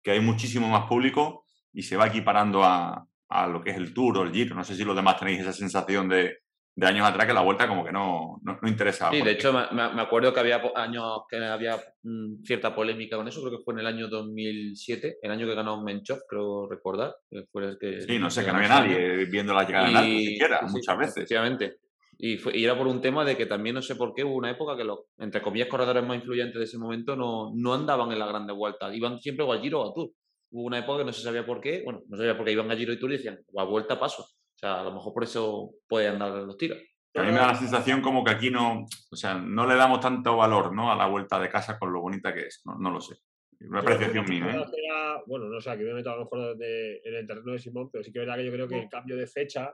que 0.04 0.12
hay 0.12 0.20
muchísimo 0.20 0.68
más 0.68 0.88
público 0.88 1.46
y 1.72 1.84
se 1.84 1.98
va 1.98 2.08
equiparando 2.08 2.64
a, 2.64 3.06
a 3.30 3.48
lo 3.48 3.62
que 3.64 3.72
es 3.72 3.78
el 3.78 3.94
Tour 3.94 4.18
o 4.18 4.24
el 4.24 4.32
Giro. 4.32 4.56
No 4.56 4.64
sé 4.64 4.76
si 4.76 4.84
los 4.84 4.96
demás 4.96 5.18
tenéis 5.18 5.42
esa 5.42 5.54
sensación 5.54 6.10
de, 6.10 6.38
de 6.76 6.88
años 6.88 7.08
atrás 7.08 7.28
que 7.28 7.34
la 7.34 7.42
vuelta 7.42 7.68
como 7.68 7.86
que 7.86 7.92
no, 7.92 8.42
no, 8.44 8.58
interesaba. 8.68 9.12
Sí, 9.12 9.22
de 9.22 9.32
hecho 9.32 9.54
me, 9.54 9.94
me, 9.94 10.02
acuerdo 10.02 10.34
que 10.34 10.40
había 10.40 10.62
años 10.76 11.22
que 11.30 11.38
había 11.38 11.78
mm, 12.02 12.44
cierta 12.44 12.74
polémica 12.74 13.16
con 13.16 13.28
eso, 13.28 13.42
creo 13.42 13.58
que 13.58 13.64
fue 13.64 13.76
en 13.76 13.82
el 13.82 13.88
año 13.88 14.08
2007, 14.08 15.18
el 15.22 15.32
año 15.32 15.46
que 15.46 15.54
ganó 15.54 15.84
Menchov, 15.84 16.22
creo 16.28 16.68
recordar. 16.68 17.16
Que 17.30 17.44
fue 17.52 17.66
el 17.66 17.78
que, 17.80 18.02
sí, 18.02 18.18
no 18.18 18.30
sé, 18.32 18.44
que 18.44 18.52
no 18.52 18.58
había 18.58 18.70
nadie 18.70 19.26
viendo 19.26 19.54
la 19.54 19.66
llegada 19.66 19.90
en 19.90 19.96
alto 19.98 20.20
siquiera, 20.20 20.62
muchas 20.64 20.98
veces. 20.98 21.18
Efectivamente. 21.18 21.78
Y, 22.18 22.38
fue, 22.38 22.58
y, 22.58 22.64
era 22.64 22.78
por 22.78 22.88
un 22.88 23.02
tema 23.02 23.26
de 23.26 23.36
que 23.36 23.46
también 23.46 23.76
no 23.76 23.82
sé 23.82 23.96
por 23.96 24.14
qué 24.14 24.24
hubo 24.24 24.36
una 24.36 24.52
época 24.52 24.78
que 24.78 24.84
los, 24.84 25.00
entre 25.18 25.42
comillas, 25.42 25.68
corredores 25.68 26.04
más 26.06 26.18
influyentes 26.18 26.58
de 26.58 26.64
ese 26.64 26.78
momento 26.78 27.16
no, 27.16 27.52
no 27.56 27.74
andaban 27.74 28.12
en 28.12 28.20
la 28.20 28.28
grande 28.28 28.54
vuelta, 28.54 28.94
iban 28.96 29.20
siempre 29.20 29.46
o 29.46 29.54
a 29.54 29.60
Giro 29.60 29.82
o 29.82 29.92
a 29.92 29.94
Tour. 29.94 30.10
Hubo 30.52 30.64
una 30.66 30.80
época 30.80 31.00
que 31.00 31.06
no 31.06 31.14
se 31.14 31.22
sabía 31.22 31.46
por 31.46 31.60
qué, 31.60 31.82
bueno, 31.84 32.02
no 32.08 32.18
sabía 32.18 32.38
por 32.38 32.46
qué 32.46 32.52
iban 32.52 32.72
a 32.72 32.76
Giro 32.76 32.94
y 32.94 33.00
Tour 33.00 33.12
y 33.12 33.18
decían, 33.18 33.40
o 33.52 33.60
a 33.60 33.66
vuelta 33.66 34.00
paso 34.00 34.26
sea, 34.58 34.82
a 34.82 34.84
lo 34.84 34.94
mejor 34.94 35.14
por 35.14 35.24
eso 35.24 35.72
puede 35.88 36.08
andar 36.08 36.32
los 36.32 36.58
tiros. 36.58 36.80
A 37.16 37.22
mí 37.22 37.32
me 37.32 37.38
da 37.38 37.48
la 37.48 37.56
sensación 37.56 38.02
como 38.02 38.24
que 38.24 38.32
aquí 38.32 38.50
no, 38.50 38.86
o 39.12 39.16
sea, 39.16 39.36
no 39.36 39.68
le 39.68 39.76
damos 39.76 40.00
tanto 40.00 40.36
valor 40.36 40.74
¿no? 40.74 40.92
a 40.92 40.96
la 40.96 41.08
vuelta 41.08 41.40
de 41.40 41.50
casa 41.50 41.78
con 41.78 41.94
lo 41.94 42.02
bonita 42.02 42.34
que 42.34 42.48
es. 42.48 42.62
No, 42.66 42.76
no 42.80 42.90
lo 42.90 43.00
sé. 43.00 43.16
Una 43.60 43.82
apreciación 43.82 44.26
mía. 44.28 44.52
¿eh? 44.52 45.22
bueno, 45.28 45.46
no 45.46 45.62
sé, 45.62 45.70
aquí 45.70 45.84
me 45.84 45.94
meto 45.94 46.12
a 46.12 46.16
lo 46.16 46.24
mejor 46.24 46.58
en 46.60 47.16
el 47.16 47.28
terreno 47.28 47.52
de 47.52 47.60
Simón, 47.60 47.90
pero 47.92 48.04
sí 48.04 48.12
que 48.12 48.20
es 48.20 48.26
verdad 48.26 48.38
que 48.38 48.46
yo 48.46 48.52
creo 48.52 48.68
que 48.68 48.80
el 48.80 48.90
cambio 48.90 49.16
de 49.16 49.28
fecha 49.28 49.74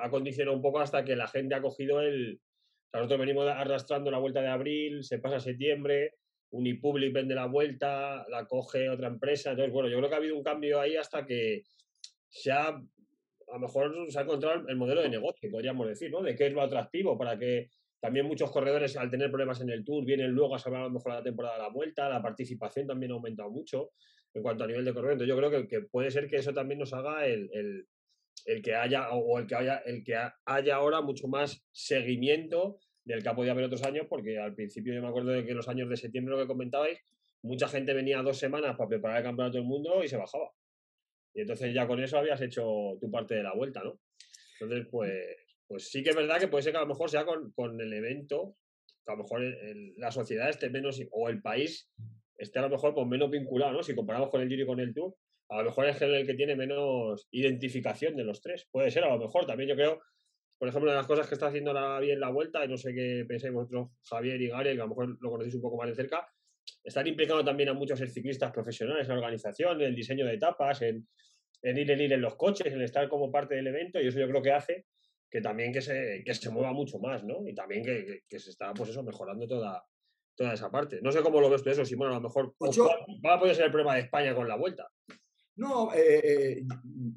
ha 0.00 0.10
condicionado 0.10 0.56
un 0.56 0.62
poco 0.62 0.80
hasta 0.80 1.04
que 1.04 1.16
la 1.16 1.28
gente 1.28 1.54
ha 1.54 1.62
cogido 1.62 2.00
el. 2.00 2.40
O 2.40 2.90
sea, 2.90 3.00
nosotros 3.00 3.20
venimos 3.20 3.48
arrastrando 3.48 4.10
la 4.10 4.18
vuelta 4.18 4.42
de 4.42 4.48
abril, 4.48 5.02
se 5.02 5.18
pasa 5.18 5.40
septiembre, 5.40 6.16
Unipublic 6.50 7.12
vende 7.12 7.34
la 7.34 7.46
vuelta, 7.46 8.26
la 8.28 8.46
coge 8.46 8.88
otra 8.90 9.08
empresa. 9.08 9.50
Entonces, 9.50 9.72
bueno, 9.72 9.88
yo 9.88 9.96
creo 9.96 10.08
que 10.08 10.14
ha 10.14 10.18
habido 10.18 10.36
un 10.36 10.42
cambio 10.42 10.80
ahí 10.80 10.96
hasta 10.96 11.24
que 11.24 11.62
se 12.28 12.52
ha 12.52 12.78
a 13.52 13.56
lo 13.56 13.60
mejor 13.60 14.10
se 14.10 14.18
ha 14.18 14.22
encontrado 14.22 14.66
el 14.66 14.76
modelo 14.76 15.02
de 15.02 15.10
negocio, 15.10 15.50
podríamos 15.50 15.86
decir, 15.86 16.10
¿no? 16.10 16.22
De 16.22 16.34
qué 16.34 16.46
es 16.46 16.52
lo 16.54 16.62
atractivo 16.62 17.18
para 17.18 17.38
que 17.38 17.68
también 18.00 18.26
muchos 18.26 18.50
corredores, 18.50 18.96
al 18.96 19.10
tener 19.10 19.30
problemas 19.30 19.60
en 19.60 19.68
el 19.68 19.84
Tour, 19.84 20.04
vienen 20.04 20.30
luego 20.30 20.54
a 20.54 20.58
salvar 20.58 20.80
a 20.80 20.84
lo 20.84 20.90
mejor 20.90 21.12
la 21.12 21.22
temporada 21.22 21.56
de 21.56 21.62
la 21.62 21.68
vuelta, 21.68 22.08
la 22.08 22.22
participación 22.22 22.86
también 22.86 23.12
ha 23.12 23.14
aumentado 23.14 23.50
mucho 23.50 23.90
en 24.32 24.42
cuanto 24.42 24.64
a 24.64 24.66
nivel 24.66 24.84
de 24.86 24.94
corredor. 24.94 25.26
yo 25.26 25.36
creo 25.36 25.68
que, 25.68 25.82
puede 25.82 26.10
ser 26.10 26.28
que 26.28 26.36
eso 26.36 26.54
también 26.54 26.80
nos 26.80 26.94
haga 26.94 27.26
el, 27.26 27.50
el, 27.52 27.86
el 28.46 28.62
que 28.62 28.74
haya, 28.74 29.10
o 29.10 29.38
el 29.38 29.46
que 29.46 29.54
haya, 29.54 29.76
el 29.84 30.02
que 30.02 30.16
haya 30.46 30.74
ahora 30.74 31.02
mucho 31.02 31.28
más 31.28 31.62
seguimiento 31.70 32.78
del 33.04 33.22
que 33.22 33.28
ha 33.28 33.34
podido 33.34 33.52
haber 33.52 33.66
otros 33.66 33.84
años, 33.84 34.06
porque 34.08 34.38
al 34.38 34.54
principio 34.54 34.94
yo 34.94 35.02
me 35.02 35.08
acuerdo 35.08 35.30
de 35.30 35.44
que 35.44 35.52
los 35.52 35.68
años 35.68 35.90
de 35.90 35.96
septiembre, 35.96 36.34
lo 36.34 36.40
que 36.40 36.48
comentabais, 36.48 36.98
mucha 37.42 37.68
gente 37.68 37.92
venía 37.92 38.22
dos 38.22 38.38
semanas 38.38 38.76
para 38.76 38.88
preparar 38.88 39.18
el 39.18 39.24
campeonato 39.24 39.58
del 39.58 39.66
mundo 39.66 40.02
y 40.02 40.08
se 40.08 40.16
bajaba. 40.16 40.50
Y 41.34 41.42
entonces 41.42 41.74
ya 41.74 41.86
con 41.86 42.02
eso 42.02 42.18
habías 42.18 42.40
hecho 42.40 42.96
tu 43.00 43.10
parte 43.10 43.34
de 43.34 43.42
la 43.42 43.54
vuelta, 43.54 43.82
¿no? 43.82 43.98
Entonces, 44.60 44.86
pues, 44.90 45.12
pues 45.66 45.90
sí 45.90 46.02
que 46.02 46.10
es 46.10 46.16
verdad 46.16 46.38
que 46.38 46.48
puede 46.48 46.62
ser 46.62 46.72
que 46.72 46.78
a 46.78 46.82
lo 46.82 46.88
mejor 46.88 47.10
sea 47.10 47.24
con, 47.24 47.52
con 47.52 47.80
el 47.80 47.92
evento, 47.92 48.56
que 49.04 49.12
a 49.12 49.16
lo 49.16 49.22
mejor 49.22 49.42
la 49.96 50.12
sociedad 50.12 50.50
esté 50.50 50.70
menos, 50.70 51.00
o 51.10 51.28
el 51.28 51.40
país 51.40 51.90
esté 52.36 52.58
a 52.58 52.62
lo 52.62 52.70
mejor 52.70 52.94
con 52.94 53.08
menos 53.08 53.30
vinculado, 53.30 53.72
¿no? 53.72 53.82
Si 53.82 53.94
comparamos 53.94 54.30
con 54.30 54.40
el 54.40 54.48
Giro 54.48 54.64
y 54.64 54.66
con 54.66 54.80
el 54.80 54.94
Tour, 54.94 55.14
a 55.48 55.58
lo 55.58 55.64
mejor 55.64 55.86
es 55.86 56.00
el 56.00 56.26
que 56.26 56.34
tiene 56.34 56.56
menos 56.56 57.28
identificación 57.30 58.16
de 58.16 58.24
los 58.24 58.40
tres. 58.40 58.66
Puede 58.70 58.90
ser, 58.90 59.04
a 59.04 59.14
lo 59.14 59.18
mejor. 59.18 59.46
También 59.46 59.68
yo 59.68 59.74
creo, 59.74 60.00
por 60.58 60.68
ejemplo, 60.68 60.90
una 60.90 60.92
de 60.92 60.98
las 60.98 61.06
cosas 61.06 61.28
que 61.28 61.34
está 61.34 61.48
haciendo 61.48 61.70
ahora 61.70 62.00
bien 62.00 62.20
la 62.20 62.30
vuelta, 62.30 62.64
y 62.64 62.68
no 62.68 62.76
sé 62.76 62.94
qué 62.94 63.24
pensáis 63.28 63.52
vosotros, 63.52 63.90
Javier 64.08 64.40
y 64.40 64.48
Gary, 64.48 64.74
que 64.74 64.80
a 64.80 64.84
lo 64.84 64.88
mejor 64.88 65.18
lo 65.20 65.30
conocéis 65.30 65.54
un 65.56 65.62
poco 65.62 65.76
más 65.76 65.88
de 65.88 65.94
cerca, 65.94 66.26
están 66.82 67.06
implicando 67.06 67.44
también 67.44 67.68
a 67.68 67.74
muchos 67.74 67.98
ciclistas 67.98 68.50
profesionales 68.52 69.08
en 69.08 69.14
la 69.14 69.20
organización, 69.20 69.80
en 69.80 69.88
el 69.88 69.94
diseño 69.94 70.26
de 70.26 70.34
etapas, 70.34 70.82
en, 70.82 71.06
ir 71.62 71.90
en 71.90 72.00
ir 72.00 72.12
en 72.12 72.20
los 72.20 72.36
coches, 72.36 72.72
en 72.72 72.82
estar 72.82 73.08
como 73.08 73.30
parte 73.30 73.54
del 73.54 73.66
evento, 73.66 74.00
y 74.00 74.08
eso 74.08 74.18
yo 74.18 74.28
creo 74.28 74.42
que 74.42 74.52
hace 74.52 74.86
que 75.30 75.40
también 75.40 75.72
que 75.72 75.80
se, 75.80 76.22
que 76.26 76.34
se 76.34 76.50
mueva 76.50 76.74
mucho 76.74 76.98
más, 76.98 77.24
¿no? 77.24 77.48
Y 77.48 77.54
también 77.54 77.82
que, 77.82 78.24
que, 78.28 78.38
se 78.38 78.50
está, 78.50 78.74
pues 78.74 78.90
eso, 78.90 79.02
mejorando 79.02 79.48
toda, 79.48 79.82
toda 80.36 80.52
esa 80.52 80.70
parte. 80.70 81.00
No 81.00 81.10
sé 81.10 81.22
cómo 81.22 81.40
lo 81.40 81.48
ves 81.48 81.62
tú 81.62 81.70
eso, 81.70 81.86
Simón, 81.86 82.10
a 82.10 82.16
lo 82.16 82.20
mejor 82.20 82.54
pues 82.58 82.78
va 82.78 83.34
a 83.34 83.40
poder 83.40 83.54
ser 83.54 83.66
el 83.66 83.70
problema 83.70 83.94
de 83.94 84.02
España 84.02 84.34
con 84.34 84.46
la 84.46 84.56
vuelta. 84.56 84.90
No, 85.56 85.92
eh, 85.94 86.20
eh, 86.22 86.62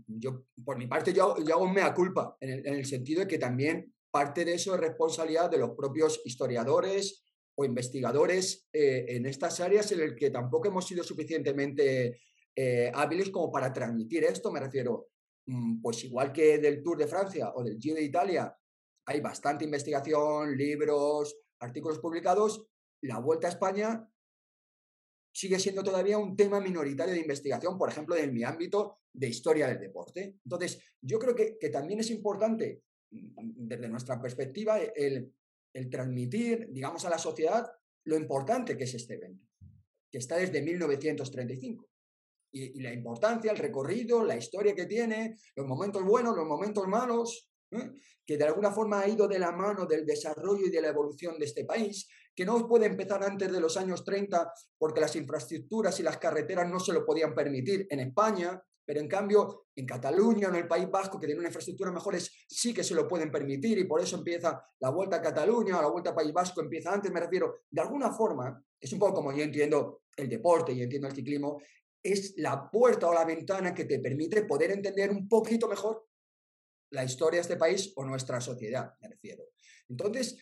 yo, 0.08 0.46
por 0.64 0.78
mi 0.78 0.88
parte, 0.88 1.12
yo, 1.12 1.36
yo 1.46 1.56
hago 1.56 1.68
mea 1.68 1.94
culpa, 1.94 2.38
en 2.40 2.52
el, 2.52 2.68
en 2.68 2.76
el, 2.76 2.86
sentido 2.86 3.22
de 3.22 3.28
que 3.28 3.38
también 3.38 3.94
parte 4.12 4.46
de 4.46 4.54
eso 4.54 4.76
es 4.76 4.80
responsabilidad 4.80 5.50
de 5.50 5.58
los 5.58 5.72
propios 5.72 6.22
historiadores 6.24 7.25
o 7.56 7.66
investigadores 7.66 8.68
eh, 8.72 9.06
en 9.10 9.26
estas 9.26 9.60
áreas 9.60 9.92
en 9.92 10.02
el 10.02 10.16
que 10.16 10.30
tampoco 10.30 10.68
hemos 10.68 10.86
sido 10.86 11.04
suficientemente 11.04 12.20
eh, 12.56 12.92
hábiles 12.94 13.30
como 13.30 13.52
para 13.52 13.72
transmitir 13.72 14.24
esto, 14.24 14.52
me 14.52 14.60
refiero, 14.60 15.10
mm, 15.46 15.82
pues 15.82 16.04
igual 16.04 16.32
que 16.32 16.58
del 16.58 16.84
Tour 16.84 16.98
de 16.98 17.08
Francia 17.08 17.52
o 17.56 17.64
del 17.64 17.80
Giro 17.80 17.96
de 17.96 18.04
Italia, 18.04 18.56
hay 19.08 19.22
bastante 19.22 19.66
investigación, 19.66 20.58
libros, 20.58 21.38
artículos 21.60 22.00
publicados, 22.00 22.66
la 23.02 23.20
Vuelta 23.20 23.48
a 23.48 23.52
España 23.52 24.10
sigue 25.32 25.60
siendo 25.60 25.84
todavía 25.84 26.18
un 26.18 26.36
tema 26.36 26.62
minoritario 26.62 27.14
de 27.14 27.20
investigación, 27.20 27.78
por 27.78 27.90
ejemplo, 27.90 28.16
en 28.16 28.34
mi 28.34 28.44
ámbito 28.44 29.00
de 29.12 29.28
historia 29.28 29.68
del 29.68 29.80
deporte. 29.80 30.38
Entonces, 30.44 30.82
yo 31.02 31.20
creo 31.20 31.36
que, 31.36 31.58
que 31.60 31.70
también 31.70 32.00
es 32.00 32.10
importante, 32.10 32.84
mm, 33.12 33.68
desde 33.68 33.90
nuestra 33.90 34.20
perspectiva, 34.20 34.80
el, 34.80 35.34
el 35.76 35.90
transmitir, 35.90 36.70
digamos, 36.72 37.04
a 37.06 37.10
la 37.10 37.18
sociedad 37.18 37.70
lo 38.06 38.16
importante 38.16 38.78
que 38.78 38.86
es 38.86 38.94
este 38.94 39.16
evento, 39.16 39.46
que 40.10 40.20
está 40.20 40.38
desde 40.38 40.62
1935. 40.62 41.88
Y, 42.52 42.82
la 42.82 42.94
importancia, 42.94 43.52
el 43.52 43.58
recorrido, 43.58 44.24
la 44.24 44.38
historia 44.38 44.74
que 44.74 44.86
tiene, 44.86 45.38
los 45.56 45.68
momentos 45.68 46.02
buenos, 46.04 46.38
los 46.38 46.48
momentos 46.48 46.88
malos, 46.88 47.52
¿eh? 47.72 47.92
que 48.26 48.38
de 48.38 48.46
alguna 48.46 48.72
forma 48.72 49.02
ha 49.02 49.10
ido 49.10 49.28
de 49.28 49.38
la 49.38 49.52
mano 49.52 49.86
del 49.86 50.06
desarrollo 50.06 50.66
y 50.66 50.72
de 50.72 50.82
la 50.82 50.88
evolución 50.88 51.38
de 51.38 51.46
este 51.46 51.66
país, 51.66 52.08
que 52.34 52.46
no 52.46 52.66
puede 52.68 52.86
empezar 52.86 53.24
antes 53.24 53.52
de 53.52 53.60
los 53.60 53.76
años 53.76 54.06
30 54.06 54.50
porque 54.78 55.02
las 55.02 55.16
infraestructuras 55.18 56.00
y 56.00 56.04
las 56.04 56.18
carreteras 56.18 56.70
no 56.70 56.80
se 56.80 56.94
lo 56.94 57.06
podían 57.06 57.36
permitir 57.36 57.86
en 57.90 58.00
España, 58.00 58.64
pero 58.86 59.00
en 59.00 59.08
cambio, 59.08 59.68
en 59.76 59.86
Cataluña, 59.86 60.50
en 60.50 60.56
el 60.56 60.68
País 60.68 60.90
Vasco, 60.90 61.20
que 61.20 61.26
tiene 61.26 61.40
una 61.40 61.50
infraestructura 61.50 61.92
mejores, 61.92 62.32
sí 62.48 62.74
que 62.74 62.84
se 62.84 62.94
lo 62.94 63.08
pueden 63.08 63.32
permitir 63.32 63.78
y 63.80 63.86
por 63.86 64.00
eso 64.02 64.18
empieza 64.18 64.64
la 64.80 64.90
vuelta 64.90 65.18
a 65.18 65.22
Cataluña 65.22 65.80
o 65.80 65.82
la 65.82 65.90
vuelta 65.90 66.12
a 66.12 66.16
País 66.16 66.32
Vasco, 66.32 66.62
empieza 66.62 66.94
antes, 66.94 67.12
me 67.12 67.20
refiero, 67.20 67.62
de 67.70 67.82
alguna 67.82 68.12
forma, 68.12 68.64
es 68.80 68.94
un 68.94 69.00
poco 69.00 69.16
como 69.16 69.32
yo 69.32 69.44
entiendo 69.44 70.04
el 70.16 70.30
deporte 70.30 70.72
y 70.74 70.82
entiendo 70.82 71.08
el 71.08 71.16
ciclismo, 71.16 71.62
es 72.02 72.36
la 72.38 72.70
puerta 72.70 73.08
o 73.08 73.14
la 73.14 73.26
ventana 73.26 73.74
que 73.74 73.86
te 73.86 74.00
permite 74.00 74.44
poder 74.44 74.72
entender 74.72 75.10
un 75.10 75.28
poquito 75.28 75.68
mejor 75.68 76.08
la 76.92 77.04
historia 77.04 77.40
de 77.40 77.42
este 77.42 77.58
país 77.58 77.92
o 77.96 78.06
nuestra 78.06 78.40
sociedad, 78.40 78.94
me 79.02 79.10
refiero. 79.10 79.44
Entonces, 79.90 80.38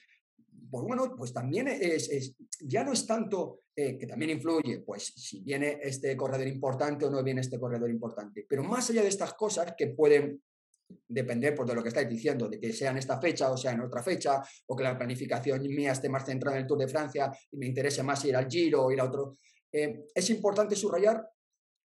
pues 0.70 0.86
bueno, 0.86 1.15
pues 1.15 1.34
también 1.34 1.67
es, 1.67 2.36
ya 2.62 2.84
no 2.84 2.93
es 2.93 3.05
tanto 3.05 3.62
eh, 3.75 3.98
que 3.98 4.08
también 4.08 4.32
influye, 4.32 4.79
pues 4.79 5.13
si 5.15 5.41
viene 5.41 5.79
este 5.82 6.15
corredor 6.15 6.48
importante 6.48 7.05
o 7.05 7.12
no 7.12 7.24
viene 7.24 7.41
este 7.41 7.60
corredor 7.60 7.89
importante, 7.89 8.46
pero 8.48 8.63
más 8.63 8.89
allá 8.89 9.01
de 9.01 9.10
estas 9.10 9.34
cosas 9.34 9.74
que 9.77 9.88
pueden 9.88 10.41
depender 11.08 11.55
pues, 11.55 11.67
de 11.67 11.75
lo 11.75 11.82
que 11.82 11.89
estáis 11.89 12.10
diciendo, 12.10 12.48
de 12.48 12.60
que 12.60 12.72
sea 12.72 12.91
en 12.91 12.98
esta 12.98 13.20
fecha 13.20 13.51
o 13.51 13.58
sea 13.58 13.72
en 13.72 13.82
otra 13.82 14.03
fecha, 14.03 14.41
o 14.67 14.75
que 14.75 14.84
la 14.84 14.98
planificación 14.98 15.62
mía 15.63 15.91
esté 15.91 16.10
más 16.10 16.25
centrada 16.25 16.58
en 16.58 16.63
el 16.63 16.67
Tour 16.67 16.79
de 16.79 16.88
Francia 16.88 17.32
y 17.51 17.58
me 17.58 17.65
interese 17.65 18.03
más 18.03 18.24
ir 18.25 18.36
al 18.36 18.48
Giro 18.48 18.86
o 18.86 18.91
ir 18.91 19.00
a 19.00 19.05
otro. 19.05 19.38
Eh, 19.72 20.05
es 20.13 20.29
importante 20.29 20.75
subrayar 20.75 21.27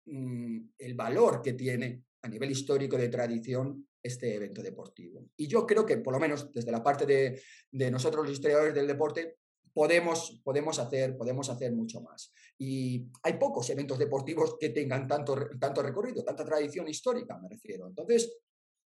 mm, 0.06 0.58
el 0.78 0.94
valor 0.94 1.40
que 1.42 1.52
tiene 1.52 2.02
a 2.22 2.28
nivel 2.28 2.50
histórico 2.50 2.96
de 2.96 3.08
tradición 3.08 3.86
este 4.06 4.34
evento 4.34 4.62
deportivo. 4.62 5.26
Y 5.36 5.46
yo 5.46 5.66
creo 5.66 5.84
que, 5.84 5.98
por 5.98 6.12
lo 6.14 6.20
menos 6.20 6.52
desde 6.52 6.72
la 6.72 6.82
parte 6.82 7.06
de, 7.06 7.40
de 7.70 7.90
nosotros 7.90 8.24
los 8.24 8.32
historiadores 8.32 8.74
del 8.74 8.86
deporte, 8.86 9.36
podemos, 9.76 10.40
podemos, 10.42 10.78
hacer, 10.78 11.18
podemos 11.18 11.50
hacer 11.50 11.70
mucho 11.70 12.00
más. 12.00 12.32
Y 12.56 13.06
hay 13.22 13.34
pocos 13.34 13.68
eventos 13.68 13.98
deportivos 13.98 14.56
que 14.58 14.70
tengan 14.70 15.06
tanto, 15.06 15.36
tanto 15.60 15.82
recorrido, 15.82 16.24
tanta 16.24 16.46
tradición 16.46 16.88
histórica, 16.88 17.38
me 17.38 17.50
refiero. 17.50 17.86
Entonces, 17.86 18.38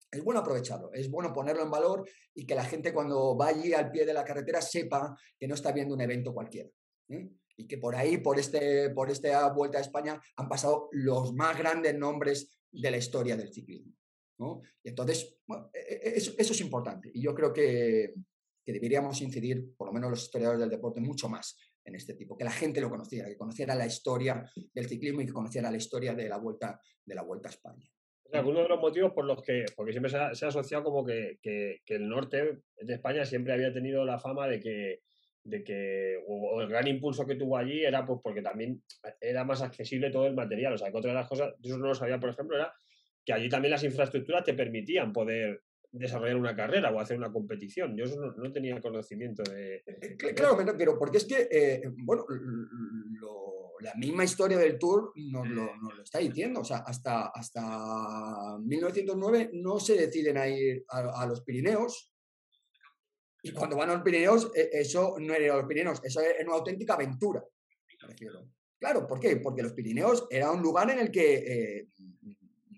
es 0.09 0.23
bueno 0.23 0.39
aprovecharlo, 0.39 0.93
es 0.93 1.11
bueno 1.11 1.33
ponerlo 1.33 1.65
en 1.65 1.73
valor 1.73 2.09
y 2.33 2.47
que 2.47 2.55
la 2.55 2.65
gente 2.65 2.93
cuando 2.93 3.37
va 3.37 3.49
allí 3.49 3.73
al 3.73 3.91
pie 3.91 4.07
de 4.07 4.15
la 4.15 4.23
carretera 4.23 4.63
sepa 4.63 5.19
que 5.37 5.49
no 5.49 5.57
está 5.57 5.73
viendo 5.73 5.93
un 5.93 6.03
evento 6.03 6.33
cualquiera. 6.33 6.71
Y 7.57 7.67
que 7.67 7.79
por 7.79 7.97
ahí, 7.97 8.19
por, 8.19 8.39
este, 8.39 8.91
por 8.91 9.11
esta 9.11 9.53
vuelta 9.53 9.79
a 9.79 9.81
España, 9.81 10.21
han 10.37 10.49
pasado 10.49 10.89
los 10.93 11.35
más 11.35 11.59
grandes 11.59 11.97
nombres 11.99 12.61
de 12.71 12.93
la 12.93 12.99
historia 12.99 13.37
del 13.37 13.53
ciclismo. 13.53 13.93
Y 14.39 14.89
entonces, 14.89 15.39
e, 15.73 15.79
e, 15.79 16.13
eso, 16.17 16.33
es 16.39 16.61
importante. 16.61 17.11
Y 17.15 17.23
yo 17.23 17.35
creo 17.35 17.53
que, 17.53 18.15
que 18.65 18.73
deberíamos 18.73 19.21
incidir, 19.23 19.75
por 19.77 19.87
lo 19.87 19.93
menos 19.93 20.11
los 20.11 20.23
historiadores 20.23 20.61
del 20.61 20.71
deporte, 20.71 21.01
mucho 21.01 21.29
más 21.29 21.57
en 21.85 21.95
este 21.95 22.15
tipo, 22.15 22.37
que 22.37 22.45
la 22.45 22.51
gente 22.51 22.81
lo 22.81 22.91
conociera, 22.91 23.29
que 23.29 23.37
conociera 23.37 23.75
la 23.75 23.87
historia 23.87 24.45
del 24.75 24.89
ciclismo 24.89 25.21
y 25.21 25.27
que 25.27 25.33
conociera 25.33 25.71
la 25.71 25.77
historia 25.77 26.15
de 26.15 26.29
la 26.29 26.39
vuelta, 26.39 26.81
de 27.05 27.15
la 27.15 27.23
vuelta 27.23 27.49
a 27.49 27.53
España. 27.53 27.89
Algunos 28.33 28.65
de 28.65 28.69
los 28.69 28.81
motivos 28.81 29.13
por 29.13 29.25
los 29.25 29.41
que, 29.41 29.67
porque 29.77 29.93
siempre 29.93 30.11
se 30.11 30.17
ha, 30.19 30.49
asociado 30.49 30.83
como 30.83 31.05
que, 31.05 31.39
que, 31.41 31.81
el 31.87 32.09
norte 32.09 32.59
de 32.81 32.95
España 32.95 33.25
siempre 33.25 33.53
había 33.53 33.73
tenido 33.73 34.05
la 34.05 34.19
fama 34.19 34.49
de 34.49 34.59
que, 34.59 35.01
de 35.45 35.63
que 35.63 36.19
o, 36.27 36.61
el 36.61 36.69
gran 36.69 36.89
impulso 36.89 37.25
que 37.25 37.37
tuvo 37.37 37.57
allí 37.57 37.85
era 37.85 38.05
pues 38.05 38.19
porque 38.21 38.43
también 38.43 38.83
era 39.21 39.45
más 39.45 39.63
accesible 39.63 40.11
todo 40.11 40.27
el 40.27 40.35
material. 40.35 40.75
O 40.75 40.79
sea, 40.79 40.91
que 40.91 40.99
otra 40.99 41.13
de 41.13 41.19
las 41.19 41.29
cosas, 41.29 41.55
yo 41.61 41.79
no 41.79 41.87
lo 41.87 41.95
sabía, 41.95 42.19
por 42.19 42.31
ejemplo, 42.31 42.57
era 42.57 42.75
que 43.27 43.33
allí 43.33 43.49
también 43.49 43.73
las 43.73 43.83
infraestructuras 43.83 44.45
te 44.45 44.55
permitían 44.55 45.13
poder 45.13 45.65
desarrollar 45.91 46.37
una 46.37 46.55
carrera 46.55 46.93
o 46.93 47.01
hacer 47.01 47.19
una 47.19 47.33
competición. 47.33 47.97
Yo 47.97 48.05
eso 48.05 48.17
no, 48.37 48.53
tenía 48.53 48.81
conocimiento 48.81 49.43
de... 49.43 49.83
Eh, 49.85 50.17
claro, 50.17 50.57
pero 50.79 50.97
porque 50.97 51.19
es 51.19 51.25
que, 51.25 51.49
eh, 51.51 51.83
bueno, 51.97 52.25
la 53.81 53.95
misma 53.95 54.25
historia 54.25 54.59
del 54.59 54.79
Tour 54.79 55.13
nos 55.17 55.49
lo, 55.49 55.69
está 56.03 56.21
diciendo. 56.21 56.61
O 56.61 56.65
sea, 56.65 56.79
hasta, 56.79 57.27
hasta 57.27 58.59
1909 58.61 59.51
no 59.55 59.81
se 59.81 59.97
deciden 59.97 60.39
a 60.39 60.49
ir 60.49 60.85
a, 60.89 61.27
los 61.27 61.43
Pirineos. 61.43 62.13
Y 63.43 63.51
cuando 63.53 63.77
van 63.77 63.91
a 63.91 63.95
los 63.95 64.03
Pirineos, 64.03 64.53
e, 64.55 64.71
eso 64.73 65.17
no 65.19 65.35
era 65.35 65.57
los 65.57 65.67
Pirineos, 65.67 66.01
eso 66.05 66.21
es 66.21 66.47
una 66.47 66.57
auténtica 66.57 66.95
aventura. 66.95 67.43
Claro, 68.79 69.07
¿por 69.07 69.19
qué? 69.19 69.37
Porque 69.37 69.63
los 69.63 69.73
Pirineos 69.73 70.27
era 70.31 70.51
un 70.51 70.63
lugar 70.63 70.91
en 70.91 70.99
el 70.99 71.11
que 71.11 71.35
eh, 71.35 71.89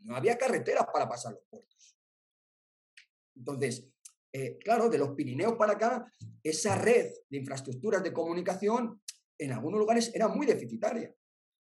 no 0.09 0.17
había 0.17 0.39
carreteras 0.39 0.87
para 0.93 1.09
pasar 1.09 1.35
los 1.35 1.43
puertos. 1.51 1.97
Entonces, 3.37 3.87
eh, 4.33 4.59
claro, 4.59 4.89
de 4.89 4.99
los 4.99 5.11
Pirineos 5.11 5.55
para 5.57 5.75
acá, 5.75 6.11
esa 6.43 6.77
red 6.77 7.13
de 7.29 7.39
infraestructuras 7.39 8.03
de 8.03 8.13
comunicación 8.13 9.01
en 9.39 9.53
algunos 9.53 9.79
lugares 9.79 10.11
era 10.15 10.29
muy 10.29 10.47
deficitaria. 10.47 11.15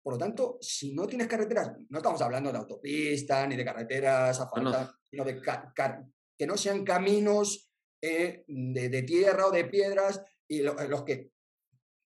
Por 0.03 0.15
lo 0.15 0.19
tanto, 0.19 0.57
si 0.61 0.95
no 0.95 1.07
tienes 1.07 1.29
carreteras, 1.29 1.73
no 1.91 1.99
estamos 1.99 2.21
hablando 2.23 2.51
de 2.51 2.59
autopistas 2.59 3.47
ni 3.47 3.57
de 3.57 3.65
carreteras 3.65 4.41
asfaltadas, 4.41 4.95
sino 5.11 5.25
de 5.25 5.41
que 6.39 6.47
no 6.47 6.57
sean 6.57 6.83
caminos 6.83 7.71
eh, 8.03 8.45
de, 8.49 9.03
tierra 9.03 9.47
o 9.47 9.51
de 9.51 9.67
piedras 9.67 10.23
y 10.49 10.63
los 10.63 11.05
que, 11.05 11.33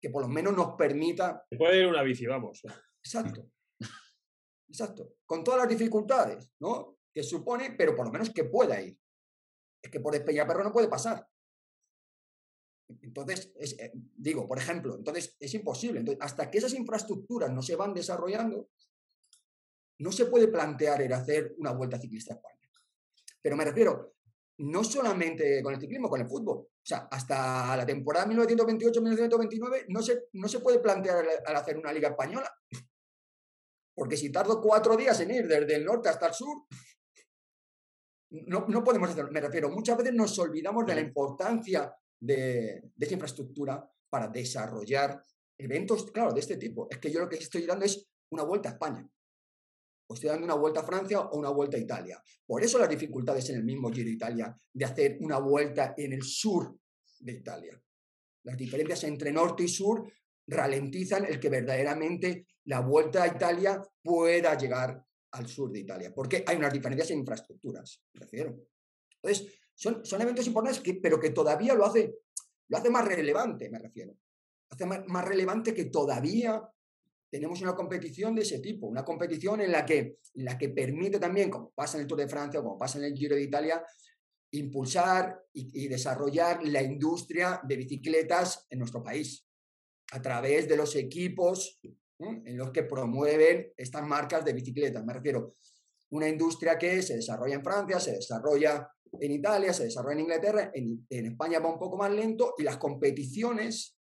que 0.01 0.09
por 0.09 0.23
lo 0.23 0.29
menos 0.29 0.57
nos 0.57 0.75
permita... 0.77 1.45
puede 1.59 1.81
ir 1.81 1.87
una 1.87 2.03
bici, 2.03 2.25
vamos. 2.25 2.63
Exacto. 3.05 3.47
Exacto. 4.69 5.15
Con 5.27 5.45
todas 5.45 5.61
las 5.61 5.69
dificultades, 5.69 6.51
¿no? 6.61 6.99
Que 7.13 7.23
supone, 7.23 7.75
pero 7.77 7.95
por 7.95 8.07
lo 8.07 8.13
menos 8.13 8.31
que 8.31 8.45
pueda 8.45 8.81
ir. 8.81 8.99
Es 9.83 9.91
que 9.91 10.01
por 10.01 10.25
Perro 10.25 10.65
no 10.65 10.73
puede 10.73 10.89
pasar. 10.89 11.27
Entonces, 13.01 13.53
eh, 13.59 13.93
digo, 13.95 14.47
por 14.47 14.59
ejemplo, 14.59 14.97
entonces 14.97 15.37
es 15.39 15.55
imposible. 15.55 16.01
Entonces, 16.01 16.23
hasta 16.23 16.51
que 16.51 16.59
esas 16.59 16.75
infraestructuras 16.75 17.51
no 17.51 17.63
se 17.63 17.77
van 17.77 17.95
desarrollando, 17.95 18.71
no 19.99 20.13
se 20.13 20.27
puede 20.27 20.49
plantear 20.49 21.03
el 21.03 21.13
hacer 21.13 21.55
una 21.59 21.73
vuelta 21.73 21.99
ciclista 21.99 22.35
a 22.35 22.37
España. 22.37 22.69
Pero 23.41 23.57
me 23.57 23.65
refiero, 23.65 24.15
no 24.59 24.85
solamente 24.85 25.63
con 25.63 25.75
el 25.75 25.81
ciclismo, 25.81 26.09
con 26.09 26.21
el 26.21 26.29
fútbol. 26.29 26.59
O 26.59 26.85
sea, 26.85 27.09
hasta 27.11 27.77
la 27.77 27.87
temporada 27.87 28.27
1928-1929 28.27 29.87
no 29.89 30.03
se, 30.03 30.25
no 30.33 30.49
se 30.49 30.61
puede 30.61 30.79
plantear 30.81 31.25
al 31.47 31.57
hacer 31.57 31.77
una 31.77 31.93
liga 31.93 32.11
española. 32.11 32.53
Porque 33.95 34.17
si 34.17 34.31
tardo 34.31 34.61
cuatro 34.61 34.97
días 34.97 35.19
en 35.21 35.31
ir 35.31 35.47
desde 35.47 35.75
el 35.77 35.85
norte 35.85 36.09
hasta 36.09 36.29
el 36.29 36.35
sur, 36.35 36.65
no, 38.31 38.67
no 38.69 38.83
podemos 38.83 39.11
hacerlo. 39.11 39.31
Me 39.31 39.41
refiero, 39.41 39.69
muchas 39.69 39.97
veces 39.99 40.15
nos 40.15 40.39
olvidamos 40.39 40.87
de 40.87 40.95
la 40.95 41.01
importancia 41.03 41.95
de, 42.19 42.91
de 42.95 43.07
esa 43.07 43.15
infraestructura 43.15 43.87
para 44.09 44.29
desarrollar 44.29 45.23
eventos, 45.59 46.11
claro, 46.11 46.33
de 46.33 46.41
este 46.41 46.57
tipo. 46.57 46.89
Es 46.91 46.99
que 46.99 47.11
yo 47.11 47.21
lo 47.21 47.29
que 47.29 47.37
estoy 47.37 47.67
dando 47.67 47.85
es 47.85 48.09
una 48.31 48.43
vuelta 48.45 48.71
a 48.71 48.73
España. 48.73 49.09
O 50.09 50.15
estoy 50.15 50.31
dando 50.31 50.45
una 50.45 50.55
vuelta 50.55 50.81
a 50.81 50.85
Francia 50.85 51.21
o 51.21 51.39
una 51.39 51.51
vuelta 51.51 51.77
a 51.77 51.81
Italia. 51.81 52.23
Por 52.47 52.63
eso 52.63 52.79
las 52.79 52.89
dificultades 52.89 53.49
en 53.51 53.57
el 53.57 53.65
mismo 53.65 53.91
Giro 53.91 54.07
de 54.07 54.15
Italia 54.15 54.57
de 54.73 54.85
hacer 54.85 55.17
una 55.21 55.39
vuelta 55.39 55.95
en 55.97 56.13
el 56.13 56.23
sur 56.23 56.77
de 57.21 57.33
Italia. 57.33 57.81
Las 58.45 58.57
diferencias 58.57 59.05
entre 59.05 59.33
norte 59.33 59.63
y 59.63 59.69
sur 59.69 60.11
ralentizan 60.47 61.25
el 61.25 61.39
que 61.39 61.49
verdaderamente 61.49 62.47
la 62.65 62.81
vuelta 62.81 63.23
a 63.23 63.29
Italia 63.29 63.83
pueda 64.03 64.57
llegar 64.57 65.05
al 65.33 65.49
sur 65.49 65.71
de 65.71 65.81
Italia, 65.81 66.13
porque 66.15 66.45
hay 66.47 66.57
unas 66.57 66.73
diferencias 66.73 67.11
en 67.11 67.19
infraestructuras, 67.19 68.03
me 68.13 68.21
refiero. 68.21 68.57
Entonces, 69.23 69.53
son, 69.75 70.21
eventos 70.21 70.47
importantes, 70.47 70.83
pero 71.03 71.19
que 71.19 71.31
todavía 71.31 71.75
lo 71.75 71.85
hace, 71.87 72.19
lo 72.69 72.77
hace 72.77 72.91
más 72.91 73.07
relevante, 73.07 73.71
me 73.71 73.79
refiero. 73.79 74.15
Hace 74.71 74.87
más, 74.87 75.07
más 75.07 75.25
relevante 75.25 75.75
que 75.75 75.87
todavía 75.87 76.63
tenemos 77.31 77.63
una 77.63 77.75
competición 77.75 78.35
de 78.35 78.43
ese 78.43 78.59
tipo, 78.59 78.87
una 78.87 79.05
competición 79.05 79.63
en 79.63 79.73
la 79.73 79.87
que, 79.87 80.19
en 80.35 80.45
la 80.45 80.59
que 80.59 80.69
permite 80.69 81.19
también, 81.19 81.51
como 81.51 81.71
pasa 81.71 81.97
en 81.97 82.03
el 82.03 82.07
Tour 82.07 82.21
de 82.21 82.29
Francia 82.29 82.61
o 82.61 82.63
como 82.63 82.79
pasa 82.79 82.99
en 82.99 83.05
el 83.05 83.17
Giro 83.17 83.35
de 83.35 83.43
Italia, 83.43 83.83
impulsar 84.53 85.43
y 85.55 85.89
desarrollar 85.89 86.63
la 86.63 86.83
industria 86.83 87.63
de 87.65 87.77
bicicletas 87.77 88.67
en 88.69 88.81
nuestro 88.81 89.03
país 89.03 89.47
a 90.13 90.21
través 90.21 90.69
de 90.69 90.77
los 90.77 90.95
equipos 90.95 91.81
en 92.25 92.57
los 92.57 92.71
que 92.71 92.85
promueven 92.85 93.73
estas 93.77 94.07
marcas 94.07 94.45
de 94.45 94.53
bicicletas. 94.53 95.05
Me 95.05 95.13
refiero, 95.13 95.57
una 96.11 96.29
industria 96.29 96.79
que 96.79 97.03
se 97.03 97.17
desarrolla 97.17 97.55
en 97.55 97.65
Francia, 97.65 97.99
se 97.99 98.13
desarrolla 98.13 98.89
en 99.21 99.33
Italia, 99.33 99.73
se 99.73 99.85
desarrolla 99.85 100.15
en 100.15 100.21
Inglaterra, 100.21 100.71
en, 100.75 101.07
España 101.09 101.59
va 101.59 101.73
un 101.73 101.79
poco 101.79 101.97
más 101.97 102.11
lento 102.11 102.55
y 102.59 102.63
las 102.63 102.77
competiciones 102.77 103.97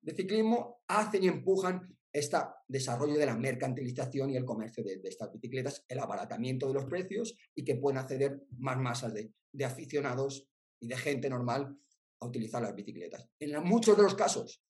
de 0.00 0.14
ciclismo 0.14 0.82
hacen 0.88 1.24
y 1.24 1.28
empujan 1.28 1.96
este 2.12 2.38
desarrollo 2.66 3.18
de 3.18 3.26
la 3.26 3.36
mercantilización 3.36 4.30
y 4.30 4.36
el 4.36 4.44
comercio 4.44 4.82
de, 4.82 5.00
estas 5.04 5.32
bicicletas, 5.32 5.84
el 5.88 5.98
abaratamiento 5.98 6.66
de 6.68 6.74
los 6.74 6.86
precios 6.86 7.36
y 7.54 7.64
que 7.64 7.76
pueden 7.76 7.98
acceder 7.98 8.40
más 8.58 8.78
masas 8.78 9.12
de, 9.12 9.32
de 9.52 9.64
aficionados 9.64 10.48
y 10.80 10.88
de 10.88 10.96
gente 10.96 11.28
normal 11.28 11.76
a 12.20 12.26
utilizar 12.26 12.62
las 12.62 12.74
bicicletas. 12.74 13.28
En 13.38 13.62
muchos 13.64 13.96
de 13.96 14.02
los 14.02 14.14
casos 14.14 14.62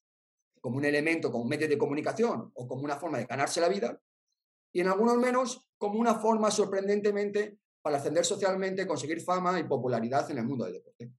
como 0.61 0.77
un 0.77 0.85
elemento, 0.85 1.31
como 1.31 1.45
un 1.45 1.51
medio 1.51 1.69
de 1.69 1.79
comunicación 1.79 2.51
o 2.55 2.67
como 2.67 2.83
una 2.83 2.97
forma 2.97 3.19
de 3.19 3.27
ganarse 3.27 3.61
la 3.61 3.69
vida, 3.69 4.01
y 4.73 4.81
en 4.81 4.89
algunos 4.89 5.17
menos 5.17 5.69
como 5.79 5.99
una 5.99 6.15
forma 6.15 6.51
sorprendentemente 6.51 7.59
para 7.83 7.97
ascender 7.97 8.25
socialmente, 8.25 8.87
conseguir 8.87 9.21
fama 9.21 9.59
y 9.59 9.65
popularidad 9.65 10.31
en 10.31 10.39
el 10.39 10.45
mundo 10.45 10.65
del 10.65 10.75
deporte. 10.75 11.13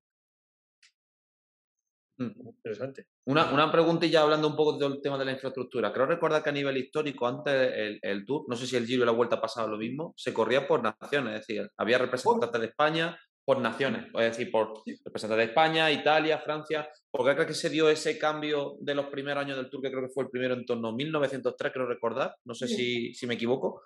Mm. 2.19 2.47
Interesante. 2.47 3.08
Una, 3.25 3.52
una 3.54 3.71
preguntilla 3.71 4.21
hablando 4.21 4.47
un 4.47 4.56
poco 4.56 4.78
del 4.78 5.02
tema 5.02 5.17
de 5.17 5.25
la 5.25 5.32
infraestructura. 5.32 5.93
Creo 5.93 6.06
recordar 6.06 6.43
que 6.43 6.49
a 6.49 6.54
nivel 6.54 6.78
histórico, 6.78 7.25
antes 7.28 7.54
el, 7.73 7.99
el, 8.02 8.25
Tour, 8.25 8.45
no 8.47 8.56
sé 8.56 8.67
si 8.67 8.75
el 8.75 8.86
Giro 8.86 9.04
y 9.04 9.06
la 9.06 9.13
Vuelta 9.13 9.39
pasado 9.39 9.69
lo 9.69 9.78
mismo, 9.78 10.13
se 10.17 10.34
corría 10.34 10.67
por 10.67 10.84
naciones, 10.84 11.34
es 11.34 11.47
decir, 11.47 11.71
había 11.78 11.97
representantes 11.97 12.60
de 12.60 12.67
España, 12.67 13.17
por 13.50 13.62
naciones, 13.62 14.06
es 14.14 14.38
decir, 14.38 14.52
por 14.52 14.84
representantes 14.86 15.48
de 15.48 15.50
España, 15.50 15.92
Italia, 15.92 16.38
Francia, 16.38 16.88
porque 17.10 17.34
creo 17.34 17.48
que 17.48 17.56
se 17.56 17.72
dio 17.72 17.90
ese 17.90 18.20
cambio 18.20 18.78
de 18.80 18.94
los 18.94 19.08
primeros 19.08 19.44
años 19.44 19.58
del 19.58 19.72
Tour, 19.72 19.82
que 19.82 19.90
creo 19.90 20.04
que 20.04 20.14
fue 20.14 20.26
el 20.26 20.30
primero 20.30 20.54
en 20.54 20.68
torno 20.68 20.90
a 20.90 20.92
1903, 20.94 21.74
creo 21.74 21.88
recordar, 21.88 22.36
no 22.46 22.54
sé 22.54 22.68
si, 22.68 23.12
si, 23.16 23.26
me 23.26 23.34
equivoco, 23.34 23.82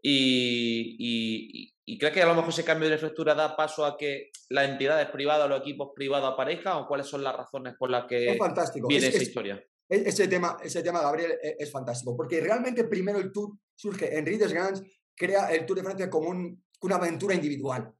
y, 0.00 1.68
y, 1.84 1.98
creo 1.98 2.10
que 2.10 2.22
a 2.22 2.26
lo 2.26 2.34
mejor 2.34 2.48
ese 2.48 2.64
cambio 2.64 2.88
de 2.88 2.94
infraestructura 2.94 3.34
da 3.34 3.54
paso 3.54 3.84
a 3.84 3.98
que 3.98 4.30
las 4.48 4.66
entidades 4.66 5.10
privadas 5.10 5.46
los 5.46 5.60
equipos 5.60 5.90
privados 5.94 6.32
aparezcan, 6.32 6.78
o 6.78 6.88
cuáles 6.88 7.06
son 7.06 7.22
las 7.22 7.36
razones 7.36 7.74
por 7.78 7.90
las 7.90 8.06
que 8.06 8.38
viene 8.88 9.08
esa 9.08 9.22
historia. 9.22 9.62
E, 9.90 10.08
ese 10.08 10.26
tema, 10.26 10.56
ese 10.64 10.82
tema, 10.82 11.02
Gabriel, 11.02 11.32
e, 11.32 11.56
es, 11.58 11.70
fantástico, 11.70 12.16
porque 12.16 12.40
realmente 12.40 12.84
primero 12.84 13.18
el 13.18 13.30
Tour 13.30 13.58
surge, 13.74 14.16
Henri 14.16 14.38
Desgrange 14.38 14.82
crea 15.14 15.52
el 15.52 15.66
Tour 15.66 15.76
de 15.76 15.84
Francia 15.84 16.08
como 16.08 16.30
una 16.30 16.96
aventura 16.96 17.34
individual 17.34 17.92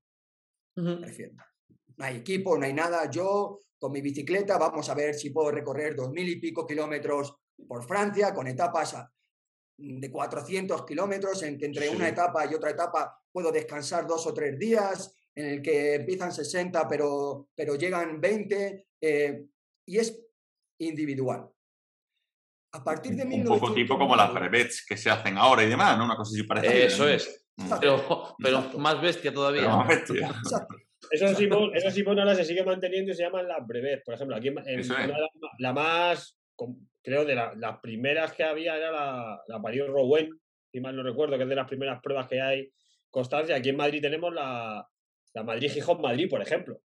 no 0.76 2.04
hay 2.04 2.16
equipo, 2.16 2.56
no 2.58 2.64
hay 2.64 2.72
nada. 2.72 3.10
Yo 3.10 3.64
con 3.78 3.92
mi 3.92 4.00
bicicleta 4.00 4.58
vamos 4.58 4.88
a 4.88 4.94
ver 4.94 5.14
si 5.14 5.30
puedo 5.30 5.50
recorrer 5.50 5.94
dos 5.94 6.10
mil 6.10 6.28
y 6.28 6.36
pico 6.36 6.66
kilómetros 6.66 7.34
por 7.66 7.84
Francia 7.84 8.32
con 8.32 8.46
etapas 8.46 8.96
de 9.76 10.10
400 10.10 10.84
kilómetros 10.84 11.42
en 11.42 11.58
que 11.58 11.66
entre 11.66 11.88
una 11.88 12.08
etapa 12.08 12.46
y 12.50 12.54
otra 12.54 12.70
etapa 12.70 13.20
puedo 13.32 13.50
descansar 13.50 14.06
dos 14.06 14.26
o 14.26 14.34
tres 14.34 14.58
días, 14.58 15.14
en 15.34 15.46
el 15.46 15.62
que 15.62 15.94
empiezan 15.94 16.30
60 16.30 16.86
pero, 16.86 17.48
pero 17.54 17.74
llegan 17.74 18.20
20 18.20 18.86
eh, 19.00 19.46
y 19.86 19.98
es 19.98 20.20
individual. 20.78 21.50
A 22.74 22.82
partir 22.82 23.14
de 23.14 23.24
Un 23.24 23.44
poco 23.44 23.74
tipo 23.74 23.98
como 23.98 24.16
las 24.16 24.32
brevets 24.32 24.84
que 24.86 24.96
se 24.96 25.10
hacen 25.10 25.36
ahora 25.36 25.62
y 25.62 25.68
demás, 25.68 25.98
¿no? 25.98 26.04
Una 26.06 26.16
cosa 26.16 26.30
así 26.34 26.42
parecida. 26.44 26.72
Eso 26.72 27.08
es. 27.08 27.46
Pero, 27.80 28.34
pero 28.42 28.62
más 28.78 29.00
bestia 29.00 29.32
todavía. 29.32 29.62
Pero 29.62 29.76
más 29.76 29.88
bestia. 29.88 30.28
Exacto. 30.28 30.76
Eso 31.10 31.34
Simón, 31.34 31.70
eso 31.74 31.90
Simón 31.90 32.18
ahora 32.18 32.34
se 32.34 32.44
sigue 32.44 32.64
manteniendo 32.64 33.12
y 33.12 33.14
se 33.14 33.22
llaman 33.24 33.46
las 33.46 33.66
breves. 33.66 34.02
Por 34.04 34.14
ejemplo, 34.14 34.36
aquí 34.36 34.48
en, 34.48 34.58
en 34.66 34.80
una 34.90 34.96
de 35.16 35.20
las 35.20 35.30
ma- 35.40 35.48
la 35.58 35.72
más, 35.74 36.38
creo, 37.02 37.24
de 37.26 37.34
la- 37.34 37.52
las 37.56 37.78
primeras 37.80 38.32
que 38.32 38.44
había 38.44 38.76
era 38.76 38.90
la, 38.90 39.42
la 39.46 39.60
París-Rouen, 39.60 40.30
si 40.70 40.80
mal 40.80 40.96
no 40.96 41.02
recuerdo, 41.02 41.36
que 41.36 41.42
es 41.42 41.48
de 41.48 41.56
las 41.56 41.68
primeras 41.68 42.00
pruebas 42.00 42.26
que 42.28 42.40
hay 42.40 42.72
constancia. 43.10 43.56
Aquí 43.56 43.68
en 43.68 43.76
Madrid 43.76 44.00
tenemos 44.00 44.32
la, 44.32 44.88
la 45.34 45.42
Madrid-Gijón-Madrid, 45.42 46.30
por 46.30 46.40
ejemplo. 46.40 46.78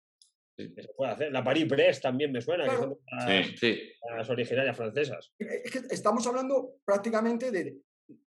Sí. 0.56 0.72
Que 0.72 0.82
se 0.82 0.88
puede 0.94 1.12
hacer. 1.12 1.32
La 1.32 1.42
París-Brest 1.42 2.02
también 2.02 2.30
me 2.32 2.40
suena, 2.40 2.64
que 2.64 2.76
son 2.76 2.98
las, 3.10 3.24
Sí. 3.26 3.56
Sí, 3.56 3.80
las 4.16 4.30
originarias 4.30 4.76
francesas. 4.76 5.32
Es 5.38 5.70
que 5.70 5.82
estamos 5.90 6.26
hablando 6.26 6.76
prácticamente 6.84 7.50
de, 7.50 7.78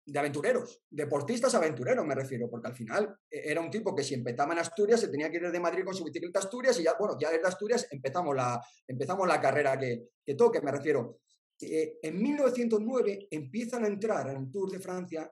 de 0.10 0.19
aventureros, 0.19 0.82
deportistas 0.89 1.53
aventureros 1.55 2.05
me 2.05 2.15
refiero, 2.15 2.49
porque 2.49 2.67
al 2.67 2.75
final 2.75 3.15
eh, 3.29 3.43
era 3.45 3.62
un 3.62 3.69
tipo 3.69 3.95
que 3.95 4.03
si 4.03 4.15
empezaba 4.15 4.53
en 4.53 4.60
Asturias 4.60 4.99
se 4.99 5.08
tenía 5.08 5.29
que 5.29 5.38
ir 5.38 5.51
de 5.51 5.60
Madrid 5.60 5.86
con 5.86 5.93
su 5.93 6.03
bicicleta 6.03 6.39
a 6.39 6.43
Asturias 6.43 6.79
y 6.79 6.84
ya, 6.84 6.95
bueno, 6.99 7.17
ya 7.19 7.29
desde 7.29 7.47
Asturias 7.47 7.88
empezamos 7.91 8.36
la, 8.36 8.62
empezamos 8.88 9.27
la 9.27 9.39
carrera 9.39 9.77
que, 9.77 10.10
que 10.25 10.36
toque, 10.36 10.62
me 10.62 10.71
refiero. 10.71 11.19
Eh, 11.62 11.99
en 12.01 12.21
1909 12.21 13.27
empiezan 13.32 13.84
a 13.84 13.88
entrar 13.88 14.29
en 14.29 14.38
el 14.38 14.51
Tour 14.51 14.71
de 14.71 14.79
Francia 14.79 15.32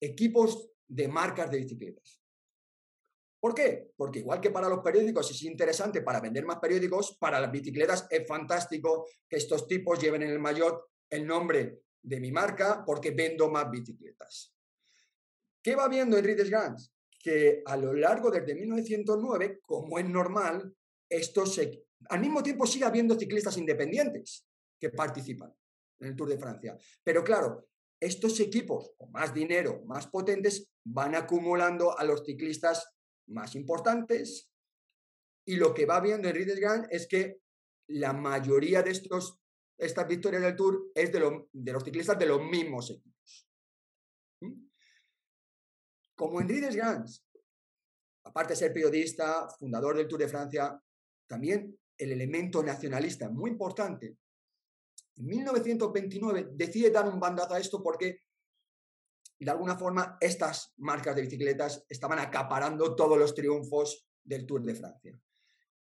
equipos 0.00 0.70
de 0.86 1.08
marcas 1.08 1.50
de 1.50 1.58
bicicletas. 1.58 2.17
¿Por 3.40 3.54
qué? 3.54 3.92
Porque 3.96 4.18
igual 4.18 4.40
que 4.40 4.50
para 4.50 4.68
los 4.68 4.80
periódicos 4.80 5.30
es 5.30 5.42
interesante 5.44 6.02
para 6.02 6.20
vender 6.20 6.44
más 6.44 6.58
periódicos, 6.58 7.16
para 7.18 7.40
las 7.40 7.52
bicicletas 7.52 8.06
es 8.10 8.26
fantástico 8.26 9.06
que 9.28 9.36
estos 9.36 9.68
tipos 9.68 10.00
lleven 10.00 10.22
en 10.22 10.30
el 10.30 10.40
maillot 10.40 10.86
el 11.10 11.26
nombre 11.26 11.82
de 12.02 12.20
mi 12.20 12.32
marca 12.32 12.82
porque 12.84 13.12
vendo 13.12 13.48
más 13.48 13.70
bicicletas. 13.70 14.54
¿Qué 15.62 15.76
va 15.76 15.88
viendo 15.88 16.16
Enrique 16.18 16.44
Gans? 16.44 16.92
Que 17.18 17.62
a 17.64 17.76
lo 17.76 17.92
largo 17.94 18.30
desde 18.30 18.54
1909, 18.54 19.60
como 19.62 19.98
es 19.98 20.08
normal, 20.08 20.74
estos 21.08 21.54
se- 21.54 21.84
al 22.08 22.20
mismo 22.20 22.42
tiempo 22.42 22.66
sigue 22.66 22.84
habiendo 22.84 23.18
ciclistas 23.18 23.56
independientes 23.56 24.46
que 24.80 24.90
participan 24.90 25.52
en 26.00 26.08
el 26.08 26.16
Tour 26.16 26.28
de 26.28 26.38
Francia. 26.38 26.76
Pero 27.02 27.24
claro, 27.24 27.68
estos 28.00 28.38
equipos 28.40 28.92
con 28.96 29.10
más 29.10 29.34
dinero, 29.34 29.82
más 29.86 30.06
potentes, 30.06 30.68
van 30.84 31.14
acumulando 31.16 31.98
a 31.98 32.04
los 32.04 32.24
ciclistas 32.24 32.88
más 33.28 33.54
importantes. 33.54 34.50
Y 35.46 35.56
lo 35.56 35.72
que 35.72 35.86
va 35.86 36.00
viendo 36.00 36.28
Enrique 36.28 36.58
Gans 36.60 36.86
es 36.90 37.06
que 37.06 37.40
la 37.88 38.12
mayoría 38.12 38.82
de 38.82 38.90
estos 38.90 39.40
estas 39.78 40.08
victorias 40.08 40.42
del 40.42 40.56
Tour 40.56 40.90
es 40.92 41.12
de, 41.12 41.20
lo- 41.20 41.48
de 41.52 41.72
los 41.72 41.84
ciclistas 41.84 42.18
de 42.18 42.26
los 42.26 42.42
mismos 42.42 42.90
equipos. 42.90 43.48
¿Mm? 44.40 44.66
Como 46.16 46.40
Enrique 46.40 46.74
Gans, 46.76 47.24
aparte 48.24 48.52
de 48.54 48.56
ser 48.56 48.72
periodista, 48.72 49.48
fundador 49.58 49.96
del 49.96 50.08
Tour 50.08 50.18
de 50.20 50.28
Francia, 50.28 50.82
también 51.28 51.78
el 51.96 52.12
elemento 52.12 52.62
nacionalista 52.62 53.28
muy 53.30 53.50
importante. 53.52 54.16
En 55.16 55.26
1929 55.26 56.48
decide 56.52 56.90
dar 56.90 57.08
un 57.08 57.20
bandazo 57.20 57.54
a 57.54 57.60
esto 57.60 57.82
porque, 57.82 58.22
de 59.44 59.50
alguna 59.50 59.76
forma, 59.76 60.16
estas 60.20 60.72
marcas 60.78 61.14
de 61.14 61.22
bicicletas 61.22 61.84
estaban 61.88 62.18
acaparando 62.18 62.94
todos 62.96 63.18
los 63.18 63.34
triunfos 63.34 64.06
del 64.24 64.46
Tour 64.46 64.62
de 64.62 64.74
Francia. 64.74 65.18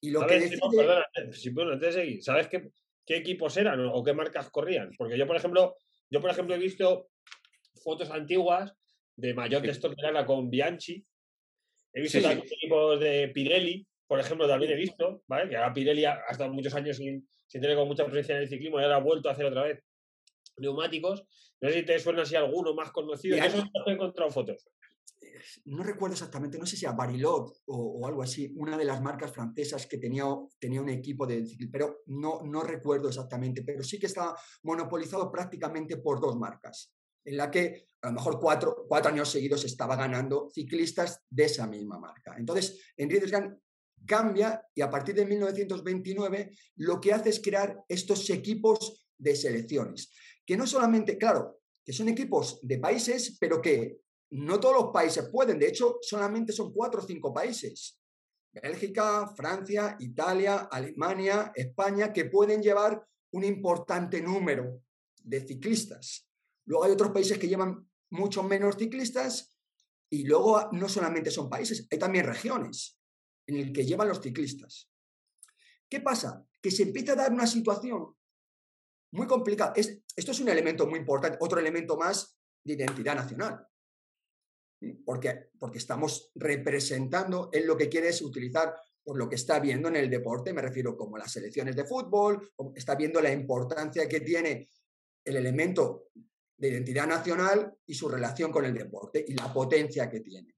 Y 0.01 0.11
lo 0.11 0.27
que 0.27 0.51
perdona, 0.77 1.07
Simón, 1.33 1.73
antes 1.73 1.95
de 1.95 2.01
seguir, 2.03 2.23
¿sabes 2.23 2.49
qué, 2.49 2.71
qué 3.05 3.17
equipos 3.17 3.57
eran 3.57 3.81
o, 3.81 4.05
qué 4.05 4.13
marcas 4.13 4.51
corrían? 4.51 4.91
Porque 4.97 5.17
yo, 5.17 5.27
por 5.27 5.37
ejemplo, 5.37 5.77
yo, 6.11 6.21
por 6.21 6.31
ejemplo, 6.31 6.55
he 6.55 6.59
visto 6.59 7.09
fotos 7.83 8.11
antiguas 8.11 8.73
de 9.17 9.33
mayor 9.33 9.63
lana 9.97 10.27
con 10.27 10.51
Bianchi. 10.51 11.05
He 11.95 12.01
visto 12.03 12.19
Sí, 12.21 12.25
sí. 12.25 12.31
equipos 12.31 13.01
de 13.01 13.29
Pirelli, 13.29 13.87
por 14.07 14.21
ejemplo, 14.21 14.47
también 14.47 14.73
he 14.73 14.77
visto, 14.77 15.23
¿vale? 15.27 15.49
Que 15.49 15.57
ahora 15.57 15.73
Pirelli 15.73 16.05
ha, 16.05 16.21
ha 16.29 16.33
estado 16.33 16.53
muchos 16.53 16.75
años 16.75 16.99
sin, 16.99 17.27
sin 17.47 17.61
tener 17.63 17.77
con 17.77 17.89
mucha 17.89 18.05
presencia 18.05 18.37
en 18.37 18.43
el 18.43 18.49
ciclismo 18.49 18.79
y 18.79 18.83
ahora 18.83 18.97
ha 18.97 19.01
vuelto 19.01 19.29
a 19.29 19.33
hacer 19.33 19.47
otra 19.47 19.63
vez 19.63 19.83
neumáticos. 20.59 21.25
No 21.61 21.69
sé 21.69 21.81
si 21.81 21.87
te 21.87 21.99
suena 21.99 22.23
así 22.23 22.37
alguno 22.37 22.75
más 22.75 22.91
conocido. 22.93 23.37
Yo 23.37 23.51
solo 23.51 23.71
he 23.87 23.93
encontrado 23.93 24.31
fotos. 24.31 24.67
no 25.65 25.83
recuerdo 25.83 26.15
exactamente, 26.15 26.59
no 26.59 26.67
sé 26.67 26.77
si 26.77 26.87
a 26.87 26.93
Barilot 26.93 27.63
o, 27.67 27.77
o 27.77 28.07
algo 28.07 28.23
así, 28.23 28.53
una 28.57 28.77
de 28.77 28.85
las 28.85 29.01
marcas 29.01 29.33
francesas 29.33 29.87
que 29.87 29.99
tenía, 29.99 30.25
tenía 30.59 30.81
un 30.81 30.89
equipo 30.89 31.27
de 31.27 31.45
ciclismo, 31.45 31.73
pero 31.73 32.03
no, 32.07 32.43
no 32.45 32.63
recuerdo 32.63 33.09
exactamente, 33.09 33.63
pero 33.63 33.83
sí 33.83 33.99
que 33.99 34.07
estaba 34.07 34.37
monopolizado 34.63 35.31
prácticamente 35.31 35.97
por 35.97 36.21
dos 36.21 36.37
marcas, 36.37 36.95
en 37.25 37.37
la 37.37 37.51
que 37.51 37.89
a 38.03 38.09
lo 38.09 38.15
mejor 38.15 38.39
cuatro, 38.41 38.87
cuatro 38.89 39.11
años 39.11 39.29
seguidos 39.29 39.65
estaba 39.65 39.97
ganando 39.97 40.49
ciclistas 40.53 41.25
de 41.29 41.45
esa 41.45 41.67
misma 41.67 41.99
marca. 41.99 42.37
Entonces, 42.39 42.93
Enrique 42.97 43.23
Desgan 43.23 43.61
cambia 44.07 44.63
y 44.75 44.81
a 44.81 44.91
partir 44.91 45.15
de 45.15 45.27
1929 45.27 46.57
lo 46.77 47.01
que 47.01 47.13
hace 47.13 47.31
es 47.31 47.41
crear 47.41 47.85
estos 47.89 48.31
equipos 48.31 49.09
de 49.19 49.35
selecciones, 49.35 50.13
que 50.47 50.57
no 50.57 50.67
solamente, 50.67 51.19
claro, 51.19 51.61
que 51.85 51.93
son 51.93 52.09
equipos 52.09 52.61
de 52.63 52.79
países, 52.79 53.37
pero 53.39 53.61
que 53.61 53.99
no 54.31 54.59
todos 54.61 54.77
los 54.77 54.93
países 54.93 55.29
pueden, 55.31 55.59
de 55.59 55.69
hecho, 55.69 55.99
solamente 56.01 56.53
son 56.53 56.73
cuatro 56.73 57.03
o 57.03 57.07
cinco 57.07 57.35
países. 57.35 58.01
Bélgica, 58.53 59.29
Francia, 59.37 59.97
Italia, 60.01 60.69
Alemania, 60.71 61.53
España, 61.55 62.13
que 62.13 62.25
pueden 62.25 62.63
llevar 62.63 63.07
un 63.33 63.45
importante 63.45 64.21
número 64.21 64.83
de 65.23 65.41
ciclistas. 65.41 66.27
Luego 66.65 66.85
hay 66.85 66.93
otros 66.93 67.11
países 67.11 67.39
que 67.39 67.49
llevan 67.49 67.89
mucho 68.11 68.43
menos 68.43 68.77
ciclistas 68.77 69.53
y 70.09 70.25
luego 70.25 70.71
no 70.73 70.89
solamente 70.89 71.31
son 71.31 71.51
países, 71.51 71.87
hay 71.91 71.99
también 71.99 72.25
regiones 72.25 72.99
en 73.47 73.57
el 73.57 73.73
que 73.73 73.85
llevan 73.85 74.09
los 74.09 74.21
ciclistas. 74.21 74.89
¿Qué 75.89 76.01
pasa? 76.01 76.45
Que 76.61 76.71
se 76.71 76.85
empieza 76.85 77.13
a 77.13 77.17
dar 77.17 77.33
una 77.33 77.47
situación 77.47 78.17
muy 79.17 79.27
complicada. 79.27 79.73
Es, 79.75 79.99
esto 80.15 80.33
es 80.33 80.41
un 80.41 80.49
elemento 80.49 80.87
muy 80.87 80.99
importante, 80.99 81.39
otro 81.41 81.59
elemento 81.59 81.97
más 81.97 82.39
de 82.63 82.75
identidad 82.75 83.15
nacional. 83.15 83.67
Porque, 85.05 85.51
porque 85.59 85.79
estamos 85.79 86.31
representando 86.35 87.49
en 87.53 87.67
lo 87.67 87.77
que 87.77 87.89
quiere 87.89 88.09
es 88.09 88.21
utilizar 88.21 88.75
por 89.03 89.17
lo 89.17 89.29
que 89.29 89.37
está 89.37 89.59
viendo 89.59 89.89
en 89.89 89.97
el 89.97 90.11
deporte, 90.11 90.53
me 90.53 90.61
refiero 90.61 90.97
como 90.97 91.17
las 91.17 91.33
selecciones 91.33 91.77
de 91.77 91.85
fútbol, 91.85 92.53
está 92.75 92.95
viendo 92.97 93.21
la 93.21 93.33
importancia 93.33 94.09
que 94.09 94.21
tiene 94.21 94.69
el 95.25 95.37
elemento 95.37 96.09
de 96.57 96.69
identidad 96.69 97.07
nacional 97.07 97.73
y 97.87 97.95
su 97.95 98.09
relación 98.09 98.51
con 98.51 98.65
el 98.65 98.75
deporte 98.75 99.25
y 99.27 99.35
la 99.35 99.53
potencia 99.53 100.11
que 100.11 100.21
tiene. 100.21 100.57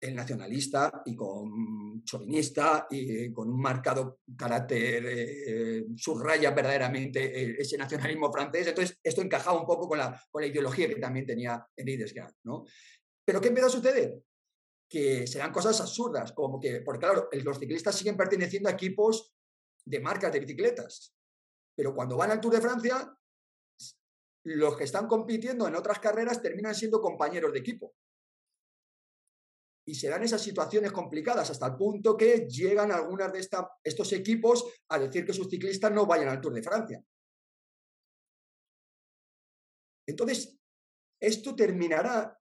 El 0.00 0.14
nacionalista 0.14 1.02
y 1.06 1.16
con 1.16 2.04
chauvinista 2.04 2.86
y 2.90 3.32
con 3.32 3.50
un 3.50 3.60
marcado 3.60 4.20
carácter, 4.36 5.04
eh, 5.06 5.86
subraya 5.96 6.52
verdaderamente 6.52 7.24
eh, 7.24 7.56
ese 7.58 7.76
nacionalismo 7.76 8.32
francés. 8.32 8.68
Entonces, 8.68 8.98
esto 9.02 9.22
encajaba 9.22 9.60
un 9.60 9.66
poco 9.66 9.88
con 9.88 9.98
la, 9.98 10.22
con 10.30 10.42
la 10.42 10.48
ideología 10.48 10.88
que 10.88 10.96
también 10.96 11.26
tenía 11.26 11.66
Henri 11.76 11.96
Desgard, 11.96 12.32
¿no? 12.44 12.64
Pero 13.24 13.40
¿qué 13.40 13.48
empieza 13.48 13.66
a 13.66 13.70
suceder? 13.70 14.22
Que 14.88 15.26
se 15.26 15.38
dan 15.38 15.52
cosas 15.52 15.80
absurdas, 15.80 16.32
como 16.32 16.60
que, 16.60 16.80
porque 16.80 17.00
claro, 17.00 17.28
los 17.32 17.58
ciclistas 17.58 17.96
siguen 17.96 18.16
perteneciendo 18.16 18.68
a 18.68 18.72
equipos 18.72 19.34
de 19.84 20.00
marcas 20.00 20.32
de 20.32 20.40
bicicletas, 20.40 21.14
pero 21.76 21.94
cuando 21.94 22.16
van 22.16 22.30
al 22.30 22.40
Tour 22.40 22.54
de 22.54 22.60
Francia, 22.60 23.14
los 24.44 24.76
que 24.76 24.84
están 24.84 25.06
compitiendo 25.06 25.68
en 25.68 25.74
otras 25.74 25.98
carreras 25.98 26.40
terminan 26.40 26.74
siendo 26.74 27.00
compañeros 27.00 27.52
de 27.52 27.58
equipo. 27.58 27.94
Y 29.88 29.94
se 29.94 30.10
dan 30.10 30.22
esas 30.22 30.42
situaciones 30.42 30.92
complicadas 30.92 31.48
hasta 31.48 31.66
el 31.66 31.74
punto 31.74 32.14
que 32.14 32.46
llegan 32.46 32.92
algunas 32.92 33.32
de 33.32 33.38
esta, 33.38 33.70
estos 33.82 34.12
equipos 34.12 34.70
a 34.90 34.98
decir 34.98 35.24
que 35.24 35.32
sus 35.32 35.48
ciclistas 35.48 35.90
no 35.90 36.04
vayan 36.04 36.28
al 36.28 36.42
Tour 36.42 36.52
de 36.52 36.62
Francia. 36.62 37.02
Entonces, 40.06 40.58
esto 41.18 41.56
terminará, 41.56 42.38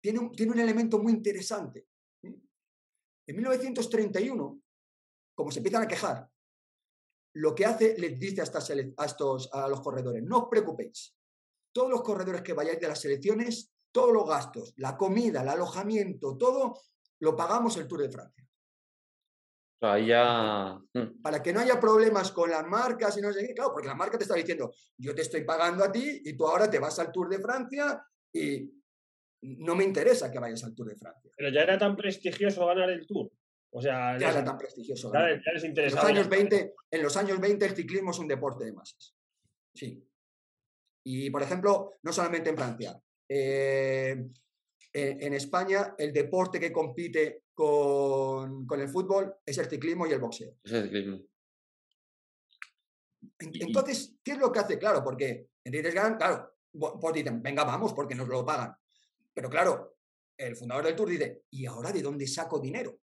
tiene 0.00 0.20
un, 0.20 0.30
tiene 0.30 0.52
un 0.52 0.60
elemento 0.60 1.00
muy 1.00 1.12
interesante. 1.14 1.88
En 2.22 3.36
1931, 3.36 4.62
como 5.34 5.50
se 5.50 5.58
empiezan 5.58 5.82
a 5.82 5.88
quejar, 5.88 6.30
lo 7.34 7.56
que 7.56 7.66
hace, 7.66 7.98
les 7.98 8.16
dice 8.20 8.40
a, 8.40 8.44
a, 8.44 9.04
estos, 9.04 9.50
a 9.52 9.66
los 9.66 9.80
corredores, 9.80 10.22
no 10.22 10.44
os 10.44 10.48
preocupéis, 10.48 11.12
todos 11.74 11.90
los 11.90 12.02
corredores 12.02 12.42
que 12.42 12.52
vayáis 12.52 12.78
de 12.78 12.86
las 12.86 13.00
selecciones, 13.00 13.72
todos 13.92 14.12
los 14.12 14.28
gastos, 14.28 14.74
la 14.76 14.96
comida, 14.96 15.42
el 15.42 15.48
alojamiento, 15.48 16.36
todo, 16.36 16.80
lo 17.20 17.36
pagamos 17.36 17.76
el 17.76 17.88
Tour 17.88 18.02
de 18.02 18.10
Francia. 18.10 18.46
Mm. 19.82 21.22
Para 21.22 21.42
que 21.42 21.52
no 21.52 21.60
haya 21.60 21.80
problemas 21.80 22.30
con 22.32 22.50
las 22.50 22.66
marcas 22.66 23.16
y 23.16 23.22
no 23.22 23.32
sé 23.32 23.46
qué, 23.46 23.54
claro, 23.54 23.72
porque 23.72 23.88
la 23.88 23.94
marca 23.94 24.18
te 24.18 24.24
está 24.24 24.34
diciendo, 24.34 24.72
yo 24.98 25.14
te 25.14 25.22
estoy 25.22 25.42
pagando 25.44 25.82
a 25.84 25.90
ti 25.90 26.20
y 26.24 26.36
tú 26.36 26.46
ahora 26.46 26.70
te 26.70 26.78
vas 26.78 26.98
al 26.98 27.10
Tour 27.10 27.28
de 27.28 27.40
Francia 27.40 28.04
y 28.32 28.70
no 29.42 29.74
me 29.74 29.84
interesa 29.84 30.30
que 30.30 30.38
vayas 30.38 30.64
al 30.64 30.74
Tour 30.74 30.88
de 30.88 30.96
Francia. 30.96 31.30
Pero 31.34 31.48
ya 31.50 31.62
era 31.62 31.78
tan 31.78 31.96
prestigioso 31.96 32.66
ganar 32.66 32.90
el 32.90 33.06
Tour. 33.06 33.30
O 33.72 33.80
sea, 33.80 34.18
ya 34.18 34.30
era 34.30 34.44
tan 34.44 34.58
prestigioso. 34.58 35.12
Ya, 35.12 35.30
ya 35.30 35.52
les 35.52 35.64
en, 35.64 35.74
los 35.74 36.04
años 36.04 36.28
20, 36.28 36.74
en 36.90 37.02
los 37.02 37.16
años 37.16 37.40
20 37.40 37.64
el 37.64 37.76
ciclismo 37.76 38.10
es 38.10 38.18
un 38.18 38.28
deporte 38.28 38.64
de 38.64 38.72
masas. 38.72 39.14
Sí. 39.74 40.04
Y, 41.06 41.30
por 41.30 41.42
ejemplo, 41.42 41.94
no 42.02 42.12
solamente 42.12 42.50
en 42.50 42.56
Francia, 42.56 43.00
eh, 43.32 44.16
en, 44.92 45.34
España 45.34 45.94
el 45.96 46.12
deporte 46.12 46.58
que 46.58 46.72
compite 46.72 47.44
con, 47.54 48.66
el 48.68 48.88
fútbol 48.88 49.36
es 49.46 49.56
el 49.58 49.66
ciclismo 49.66 50.04
y 50.04 50.12
el 50.12 50.18
boxeo. 50.18 50.56
Es 50.64 50.72
el 50.72 50.82
ciclismo. 50.84 51.20
Entonces, 53.38 54.16
¿qué 54.24 54.32
es 54.32 54.38
lo 54.38 54.50
que 54.50 54.58
hace? 54.58 54.78
Claro, 54.78 55.04
porque 55.04 55.50
en 55.62 55.94
Ganan, 55.94 56.16
claro, 56.16 56.56
pues 56.72 57.14
dicen, 57.14 57.40
venga, 57.40 57.62
vamos, 57.62 57.92
porque 57.94 58.16
nos 58.16 58.26
lo 58.26 58.44
pagan. 58.44 58.74
Pero 59.32 59.48
claro, 59.48 59.98
el 60.36 60.56
fundador 60.56 60.86
del 60.86 60.96
Tour 60.96 61.10
dice, 61.10 61.44
¿y 61.50 61.66
ahora 61.66 61.92
de 61.92 62.02
dónde 62.02 62.26
saco 62.26 62.58
dinero? 62.58 62.98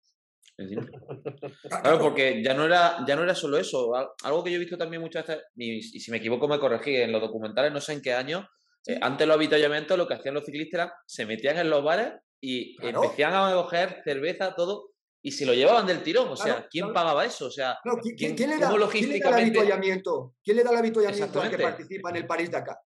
Claro, 1.68 1.98
porque 1.98 2.42
ya 2.42 2.54
no, 2.54 2.64
era, 2.64 3.04
ya 3.06 3.16
no 3.16 3.24
era 3.24 3.34
solo 3.34 3.58
eso. 3.58 3.92
Algo 4.22 4.44
que 4.44 4.50
yo 4.50 4.56
he 4.56 4.60
visto 4.60 4.78
también 4.78 5.02
muchas 5.02 5.26
veces, 5.26 5.44
y, 5.56 5.82
si 5.82 6.10
me 6.10 6.18
equivoco 6.18 6.48
me 6.48 6.60
corregí, 6.60 6.96
en 6.96 7.12
los 7.12 7.20
documentales, 7.20 7.72
no 7.72 7.80
sé 7.80 7.92
en 7.92 8.02
qué 8.02 8.14
año, 8.14 8.48
eh, 8.86 8.98
antes 9.00 9.26
los 9.26 9.36
avituallamientos 9.36 9.96
lo 9.96 10.06
que 10.06 10.14
hacían 10.14 10.34
los 10.34 10.44
ciclistas 10.44 10.80
era, 10.80 10.94
se 11.06 11.26
metían 11.26 11.58
en 11.58 11.70
los 11.70 11.82
bares 11.82 12.12
y 12.40 12.76
empezaban 12.84 13.52
a 13.52 13.54
coger 13.54 14.02
cerveza, 14.04 14.54
todo, 14.54 14.90
y 15.22 15.32
se 15.32 15.46
lo 15.46 15.54
llevaban 15.54 15.86
del 15.86 16.02
tirón. 16.02 16.28
O 16.28 16.36
sea, 16.36 16.68
¿quién 16.70 16.92
pagaba 16.92 17.24
eso? 17.24 17.46
O 17.46 17.50
sea, 17.50 17.78
¿quién, 18.16 18.36
le 18.36 18.58
da, 18.58 18.74
el 18.74 19.34
avituallamiento? 19.34 20.34
¿Quién 20.44 20.58
le 20.58 20.64
da 20.64 20.70
el 20.70 20.76
avituallamiento 20.76 21.40
al 21.40 21.50
que 21.50 21.58
participa 21.58 22.10
en 22.10 22.16
el 22.16 22.26
París-Dakar? 22.26 22.78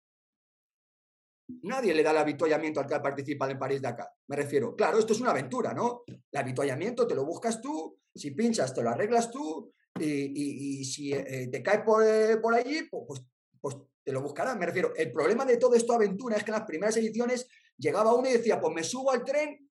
Nadie 1.62 1.94
le 1.94 2.02
da 2.02 2.12
el 2.12 2.18
avituallamiento 2.18 2.78
al 2.78 2.87
que 2.87 3.00
participa 3.00 3.46
en 3.46 3.52
el 3.52 3.58
París-Dakar. 3.58 4.08
Me 4.28 4.37
refiero, 4.37 4.76
claro, 4.76 4.98
esto 4.98 5.14
es 5.14 5.20
una 5.20 5.32
aventura, 5.32 5.74
¿no? 5.74 6.04
El 6.06 6.38
avituallamiento 6.38 7.06
te 7.08 7.16
lo 7.16 7.24
buscas 7.24 7.61
tú, 7.61 7.98
si 8.14 8.30
pinchas 8.30 8.72
te 8.72 8.82
lo 8.82 8.90
arreglas 8.90 9.32
tú, 9.32 9.72
y, 9.98 10.84
si 10.84 11.12
eh, 11.12 11.48
te 11.50 11.61
caes 11.61 11.80
por, 11.84 12.06
eh, 12.06 12.37
por 12.37 12.54
allí, 12.54 12.82
pues, 12.88 13.20
pues 13.61 13.76
te 14.08 14.12
lo 14.14 14.22
buscarás. 14.22 14.56
Me 14.56 14.64
refiero, 14.64 14.94
el 14.96 15.12
problema 15.12 15.44
de 15.44 15.58
todo 15.58 15.74
esto 15.74 15.92
aventura 15.92 16.38
es 16.38 16.42
que 16.42 16.50
en 16.50 16.56
las 16.56 16.66
primeras 16.66 16.96
ediciones 16.96 17.46
llegaba 17.76 18.14
uno 18.14 18.26
y 18.26 18.32
decía, 18.32 18.58
pues 18.58 18.74
me 18.74 18.82
subo 18.82 19.10
al 19.10 19.22
tren 19.22 19.70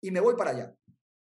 y 0.00 0.10
me 0.10 0.18
voy 0.18 0.34
para 0.34 0.50
allá. 0.50 0.74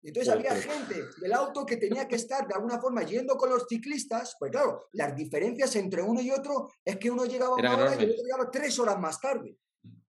Entonces 0.02 0.34
había 0.34 0.56
gente 0.56 0.96
del 1.22 1.34
auto 1.34 1.64
que 1.64 1.78
tenía 1.78 2.08
que 2.08 2.16
estar 2.16 2.48
de 2.48 2.56
alguna 2.56 2.82
forma 2.82 3.04
yendo 3.04 3.38
con 3.38 3.52
los 3.52 3.68
ciclistas, 3.70 4.36
pues 4.40 4.52
claro, 4.52 4.88
las 4.94 5.16
diferencias 5.16 5.76
entre 5.76 6.02
uno 6.02 6.22
y 6.22 6.32
otro 6.32 6.72
es 6.84 6.98
que 6.98 7.12
uno 7.12 7.26
llegaba 7.26 7.54
una 7.54 7.78
hora 7.78 7.96
y 7.96 8.04
el 8.06 8.12
otro 8.14 8.24
llegaba 8.24 8.50
tres 8.50 8.80
horas 8.80 9.00
más 9.00 9.22
tarde. 9.22 9.56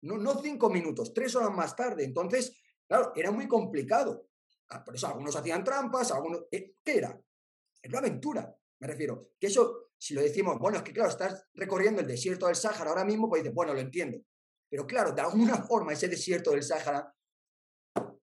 No, 0.02 0.18
no 0.18 0.38
cinco 0.42 0.70
minutos, 0.70 1.14
tres 1.14 1.34
horas 1.38 1.52
más 1.56 1.74
tarde. 1.74 2.04
Entonces, 2.04 2.52
claro, 2.86 3.14
era 3.16 3.32
muy 3.32 3.48
complicado. 3.48 4.28
Ah, 4.72 4.84
por 4.84 4.94
eso 4.94 5.08
algunos 5.08 5.34
hacían 5.38 5.64
trampas, 5.64 6.12
algunos... 6.12 6.48
Eh, 6.52 6.74
¿Qué 6.84 6.98
era? 6.98 7.18
Es 7.82 7.90
una 7.90 8.00
aventura, 8.00 8.54
me 8.80 8.88
refiero. 8.88 9.30
Que 9.40 9.48
eso, 9.48 9.85
si 9.98 10.14
lo 10.14 10.22
decimos, 10.22 10.58
bueno, 10.60 10.78
es 10.78 10.84
que 10.84 10.94
claro, 10.94 11.10
estás 11.10 11.48
recorriendo 11.54 12.02
el 12.02 12.08
desierto 12.08 12.48
del 12.48 12.56
Sáhara 12.56 12.90
ahora 12.90 13.06
mismo, 13.06 13.30
pues 13.30 13.44
dices, 13.44 13.56
bueno, 13.56 13.74
lo 13.74 13.80
entiendo. 13.80 14.20
Pero 14.70 14.86
claro, 14.86 15.12
de 15.12 15.22
alguna 15.22 15.56
forma 15.68 15.94
ese 15.94 16.08
desierto 16.08 16.52
del 16.52 16.64
Sáhara 16.64 17.12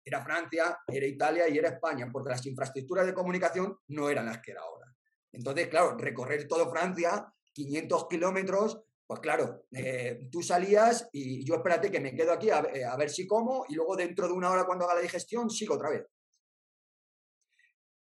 era 0.04 0.21
Francia, 0.24 0.80
era 0.88 1.06
Italia 1.06 1.47
y 1.47 1.58
era 1.58 1.69
España, 1.69 2.10
porque 2.12 2.32
las 2.32 2.45
infraestructuras 2.45 3.06
de 3.06 3.13
comunicación 3.13 3.78
no 3.88 4.10
eran 4.10 4.26
las 4.26 4.41
que 4.41 4.52
era 4.52 4.62
ahora. 4.62 4.88
Entonces, 5.32 5.67
claro, 5.67 5.97
recorrer 5.97 6.47
todo 6.47 6.69
Francia, 6.69 7.32
500 7.54 8.08
kilómetros, 8.08 8.82
pues 9.12 9.19
claro, 9.19 9.65
eh, 9.71 10.30
tú 10.32 10.41
salías 10.41 11.10
y 11.12 11.43
yo 11.43 11.56
espérate 11.56 11.91
que 11.91 12.00
me 12.00 12.15
quedo 12.15 12.32
aquí 12.32 12.50
eh, 12.50 12.86
a, 12.86 12.95
ver 12.95 13.10
si 13.10 13.28
como 13.28 13.65
y 13.67 13.76
luego 13.76 13.95
dentro 13.95 14.26
de 14.26 14.34
una 14.34 14.50
hora 14.50 14.65
cuando 14.65 14.86
haga 14.86 14.95
la 14.95 15.02
digestión 15.02 15.50
sigo 15.50 15.76
otra 15.76 15.89
vez. 15.89 16.06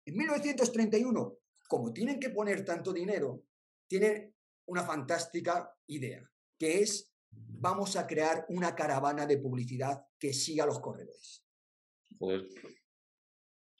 En 0.05 0.15
1931, 0.15 1.37
como 1.67 1.91
tienen 1.91 2.19
que 2.19 2.29
poner 2.29 2.63
tanto 2.63 2.93
dinero, 2.93 3.43
tienen 3.91 4.33
una 4.67 4.83
fantástica 4.83 5.69
idea, 5.87 6.23
que 6.57 6.79
es 6.79 7.11
vamos 7.29 7.97
a 7.97 8.07
crear 8.07 8.45
una 8.47 8.73
caravana 8.73 9.25
de 9.25 9.37
publicidad 9.37 10.05
que 10.17 10.33
siga 10.33 10.65
los 10.65 10.79
corredores. 10.79 11.45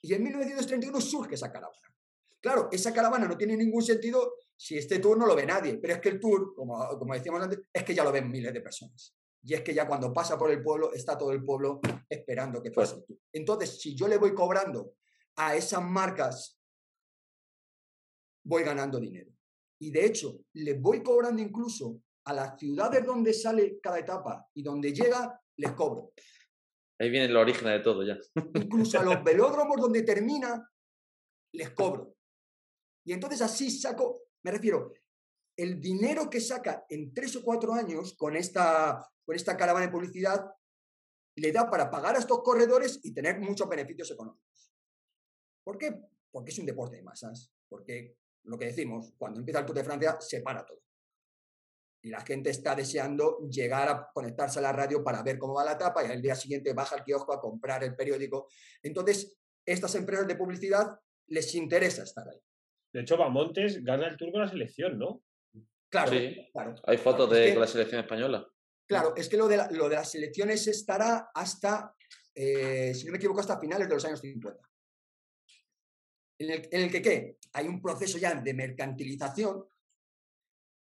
Y 0.02 0.12
en 0.12 0.22
1931 0.22 1.00
surge 1.00 1.36
esa 1.36 1.50
caravana. 1.50 1.96
Claro, 2.42 2.68
esa 2.70 2.92
caravana 2.92 3.26
no 3.26 3.38
tiene 3.38 3.56
ningún 3.56 3.82
sentido 3.82 4.34
si 4.54 4.76
este 4.76 4.98
tour 4.98 5.16
no 5.16 5.24
lo 5.24 5.34
ve 5.34 5.46
nadie, 5.46 5.78
pero 5.78 5.94
es 5.94 6.00
que 6.02 6.10
el 6.10 6.20
tour, 6.20 6.54
como, 6.54 6.86
como 6.98 7.14
decíamos 7.14 7.40
antes, 7.40 7.60
es 7.72 7.82
que 7.82 7.94
ya 7.94 8.04
lo 8.04 8.12
ven 8.12 8.30
miles 8.30 8.52
de 8.52 8.60
personas. 8.60 9.16
Y 9.42 9.54
es 9.54 9.62
que 9.62 9.72
ya 9.72 9.88
cuando 9.88 10.12
pasa 10.12 10.36
por 10.36 10.50
el 10.50 10.62
pueblo, 10.62 10.92
está 10.92 11.16
todo 11.16 11.32
el 11.32 11.42
pueblo 11.42 11.80
esperando 12.06 12.62
que 12.62 12.70
pase 12.70 12.96
el 12.96 13.04
tour. 13.06 13.18
Entonces, 13.32 13.80
si 13.80 13.94
yo 13.94 14.06
le 14.08 14.18
voy 14.18 14.34
cobrando 14.34 14.92
a 15.36 15.56
esas 15.56 15.82
marcas, 15.82 16.60
voy 18.44 18.62
ganando 18.62 19.00
dinero. 19.00 19.32
Y 19.82 19.90
de 19.90 20.06
hecho, 20.06 20.38
le 20.52 20.74
voy 20.74 21.02
cobrando 21.02 21.42
incluso 21.42 22.00
a 22.26 22.32
las 22.32 22.56
ciudades 22.56 23.04
donde 23.04 23.34
sale 23.34 23.80
cada 23.82 23.98
etapa 23.98 24.48
y 24.54 24.62
donde 24.62 24.92
llega, 24.92 25.42
les 25.56 25.72
cobro. 25.72 26.12
Ahí 27.00 27.10
viene 27.10 27.26
el 27.26 27.36
origen 27.36 27.66
de 27.66 27.80
todo 27.80 28.06
ya. 28.06 28.16
Incluso 28.54 29.00
a 29.00 29.02
los 29.02 29.24
velódromos 29.24 29.80
donde 29.80 30.02
termina, 30.02 30.70
les 31.52 31.70
cobro. 31.70 32.14
Y 33.04 33.12
entonces 33.12 33.42
así 33.42 33.72
saco, 33.72 34.22
me 34.44 34.52
refiero, 34.52 34.92
el 35.58 35.80
dinero 35.80 36.30
que 36.30 36.40
saca 36.40 36.86
en 36.88 37.12
tres 37.12 37.34
o 37.34 37.42
cuatro 37.42 37.74
años 37.74 38.14
con 38.16 38.36
esta, 38.36 39.04
con 39.26 39.34
esta 39.34 39.56
caravana 39.56 39.86
de 39.86 39.92
publicidad 39.92 40.46
le 41.34 41.50
da 41.50 41.68
para 41.68 41.90
pagar 41.90 42.14
a 42.14 42.20
estos 42.20 42.40
corredores 42.44 43.00
y 43.02 43.12
tener 43.12 43.40
muchos 43.40 43.68
beneficios 43.68 44.12
económicos. 44.12 44.72
¿Por 45.64 45.76
qué? 45.76 45.92
Porque 46.30 46.52
es 46.52 46.58
un 46.60 46.66
deporte 46.66 46.98
de 46.98 47.02
masas. 47.02 47.52
Porque 47.68 48.21
lo 48.44 48.58
que 48.58 48.66
decimos, 48.66 49.12
cuando 49.16 49.40
empieza 49.40 49.60
el 49.60 49.66
Tour 49.66 49.76
de 49.76 49.84
Francia, 49.84 50.16
se 50.20 50.40
para 50.40 50.64
todo 50.64 50.82
y 52.02 52.10
la 52.10 52.20
gente 52.20 52.50
está 52.50 52.74
deseando 52.74 53.38
llegar 53.48 53.88
a 53.88 54.10
conectarse 54.12 54.58
a 54.58 54.62
la 54.62 54.72
radio 54.72 55.04
para 55.04 55.22
ver 55.22 55.38
cómo 55.38 55.54
va 55.54 55.64
la 55.64 55.72
etapa 55.72 56.04
y 56.04 56.10
al 56.10 56.20
día 56.20 56.34
siguiente 56.34 56.72
baja 56.72 56.96
al 56.96 57.04
kiosco 57.04 57.32
a 57.32 57.40
comprar 57.40 57.84
el 57.84 57.94
periódico. 57.94 58.48
Entonces, 58.82 59.38
estas 59.64 59.94
empresas 59.94 60.26
de 60.26 60.34
publicidad 60.34 60.98
les 61.28 61.54
interesa 61.54 62.02
estar 62.02 62.28
ahí. 62.28 62.40
De 62.92 63.02
hecho, 63.02 63.16
Bamontes 63.16 63.82
gana 63.84 64.08
el 64.08 64.16
Tour 64.16 64.32
con 64.32 64.40
la 64.40 64.48
selección, 64.48 64.98
¿no? 64.98 65.22
Claro, 65.88 66.12
Hay 66.84 66.98
fotos 66.98 67.30
de 67.30 67.54
la 67.54 67.66
selección 67.66 68.00
española. 68.00 68.46
Claro, 68.88 69.14
es 69.14 69.28
que 69.28 69.36
lo 69.36 69.46
de, 69.46 69.58
lo 69.70 69.88
de 69.88 69.96
las 69.96 70.10
selecciones 70.10 70.66
estará 70.66 71.30
hasta, 71.34 71.94
eh, 72.34 72.92
si 72.94 73.06
no 73.06 73.12
me 73.12 73.18
equivoco, 73.18 73.40
hasta 73.40 73.60
finales 73.60 73.88
de 73.88 73.94
los 73.94 74.04
años 74.04 74.20
50. 74.20 74.58
En 76.38 76.50
el, 76.50 76.68
el 76.70 76.90
que, 76.90 77.02
¿qué? 77.02 77.38
Hay 77.52 77.68
un 77.68 77.80
proceso 77.80 78.18
ya 78.18 78.34
de 78.34 78.54
mercantilización 78.54 79.64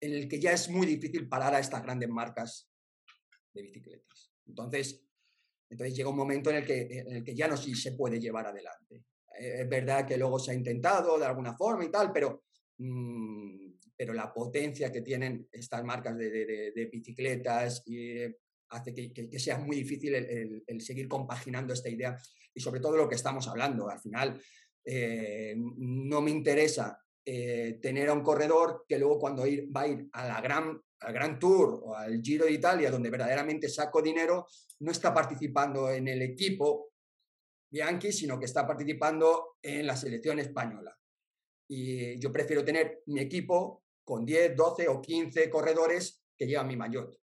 en 0.02 0.14
el 0.14 0.28
que 0.28 0.40
ya 0.40 0.52
es 0.52 0.70
muy 0.70 0.88
difícil 0.88 1.28
parar 1.28 1.54
a 1.54 1.60
estas 1.60 1.84
grandes 1.84 2.10
marcas 2.10 2.70
de 3.54 3.64
bicicletas. 3.64 4.32
Entonces, 4.46 5.04
entonces 5.70 5.96
llega 5.96 6.10
un 6.10 6.16
momento 6.16 6.50
en 6.50 6.58
el 6.58 6.66
que, 6.66 6.82
en 6.82 7.18
el 7.18 7.24
que 7.24 7.36
ya 7.36 7.48
no 7.48 7.58
se 7.58 7.92
puede 7.94 8.20
llevar 8.20 8.48
adelante. 8.48 9.04
Eh, 9.38 9.62
es 9.62 9.70
verdad 9.70 10.08
que 10.08 10.18
luego 10.18 10.40
se 10.40 10.52
ha 10.52 10.56
intentado 10.56 11.20
de 11.20 11.26
alguna 11.26 11.56
forma 11.56 11.86
y 11.86 11.92
tal, 11.92 12.12
pero, 12.12 12.44
mm, 12.78 13.74
pero 13.96 14.14
la 14.14 14.34
potencia 14.34 14.92
que 14.92 15.02
tienen 15.02 15.48
estas 15.52 15.84
marcas 15.84 16.18
de, 16.18 16.90
bicicletas 16.92 17.84
y, 17.86 18.24
hace 18.70 18.94
que, 18.94 19.40
sea 19.40 19.58
muy 19.58 19.78
difícil 19.78 20.14
el, 20.14 20.82
seguir 20.82 21.08
compaginando 21.08 21.74
esta 21.74 21.90
idea 21.90 22.16
y 22.54 22.60
sobre 22.60 22.80
todo 22.80 22.96
lo 22.98 23.10
que 23.10 23.16
estamos 23.16 23.48
hablando. 23.48 23.90
Al 23.90 24.00
final, 24.00 24.40
eh, 24.92 25.54
no 25.56 26.20
me 26.20 26.32
interesa 26.32 27.00
eh, 27.24 27.78
tener 27.80 28.10
a 28.10 28.14
un 28.14 28.24
corredor 28.24 28.86
que 28.88 28.98
luego 28.98 29.20
cuando 29.20 29.44
va 29.44 29.82
a 29.82 29.88
ir 29.88 30.10
a 30.14 30.28
la 30.28 30.42
gran, 30.42 30.82
al 31.02 31.14
Gran 31.14 31.38
Tour 31.38 31.80
o 31.84 31.96
al 31.96 32.24
Giro 32.24 32.46
de 32.46 32.54
Italia, 32.54 32.90
donde 32.90 33.12
verdaderamente 33.12 33.70
saco 33.70 34.02
dinero, 34.02 34.48
no 34.80 34.92
está 34.92 35.14
participando 35.14 35.92
en 35.92 36.08
el 36.08 36.24
equipo 36.24 36.94
Bianchi, 37.72 38.12
sino 38.12 38.40
que 38.40 38.46
está 38.46 38.66
participando 38.66 39.58
en 39.62 39.86
la 39.86 39.96
selección 39.96 40.40
española. 40.40 40.98
Y 41.68 42.18
yo 42.18 42.32
prefiero 42.32 42.66
tener 42.66 43.04
mi 43.06 43.20
equipo 43.20 43.84
con 44.04 44.26
10, 44.26 44.56
12 44.56 44.88
o 44.88 45.00
15 45.00 45.52
corredores 45.52 46.24
que 46.36 46.48
llevan 46.48 46.68
mi 46.68 46.76
maillot, 46.76 47.16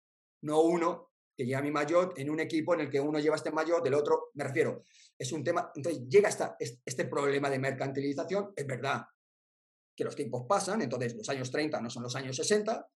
no 0.42 0.61
uno 0.61 1.06
que 1.37 1.44
lleva 1.44 1.61
mi 1.61 1.70
maillot 1.70 2.18
en 2.18 2.31
un 2.31 2.40
equipo 2.40 2.75
en 2.75 2.81
el 2.81 2.90
que 2.90 3.01
uno 3.01 3.18
lleva 3.18 3.37
este 3.37 3.51
maillot, 3.51 3.85
del 3.85 3.94
otro, 3.94 4.31
me 4.35 4.44
refiero, 4.44 4.85
es 5.18 5.31
un 5.33 5.44
tema, 5.44 5.70
entonces 5.75 6.03
llega 6.09 6.29
hasta 6.29 6.57
este 6.59 7.05
problema 7.05 7.51
de 7.51 7.59
mercantilización, 7.59 8.53
es 8.57 8.66
verdad, 8.66 9.05
que 9.94 10.05
los 10.05 10.16
tiempos 10.16 10.44
pasan, 10.49 10.83
entonces 10.83 11.14
los 11.14 11.29
años 11.29 11.51
30 11.51 11.81
no 11.81 11.90
son 11.90 12.03
los 12.03 12.16
años 12.16 12.37
60, 12.37 12.88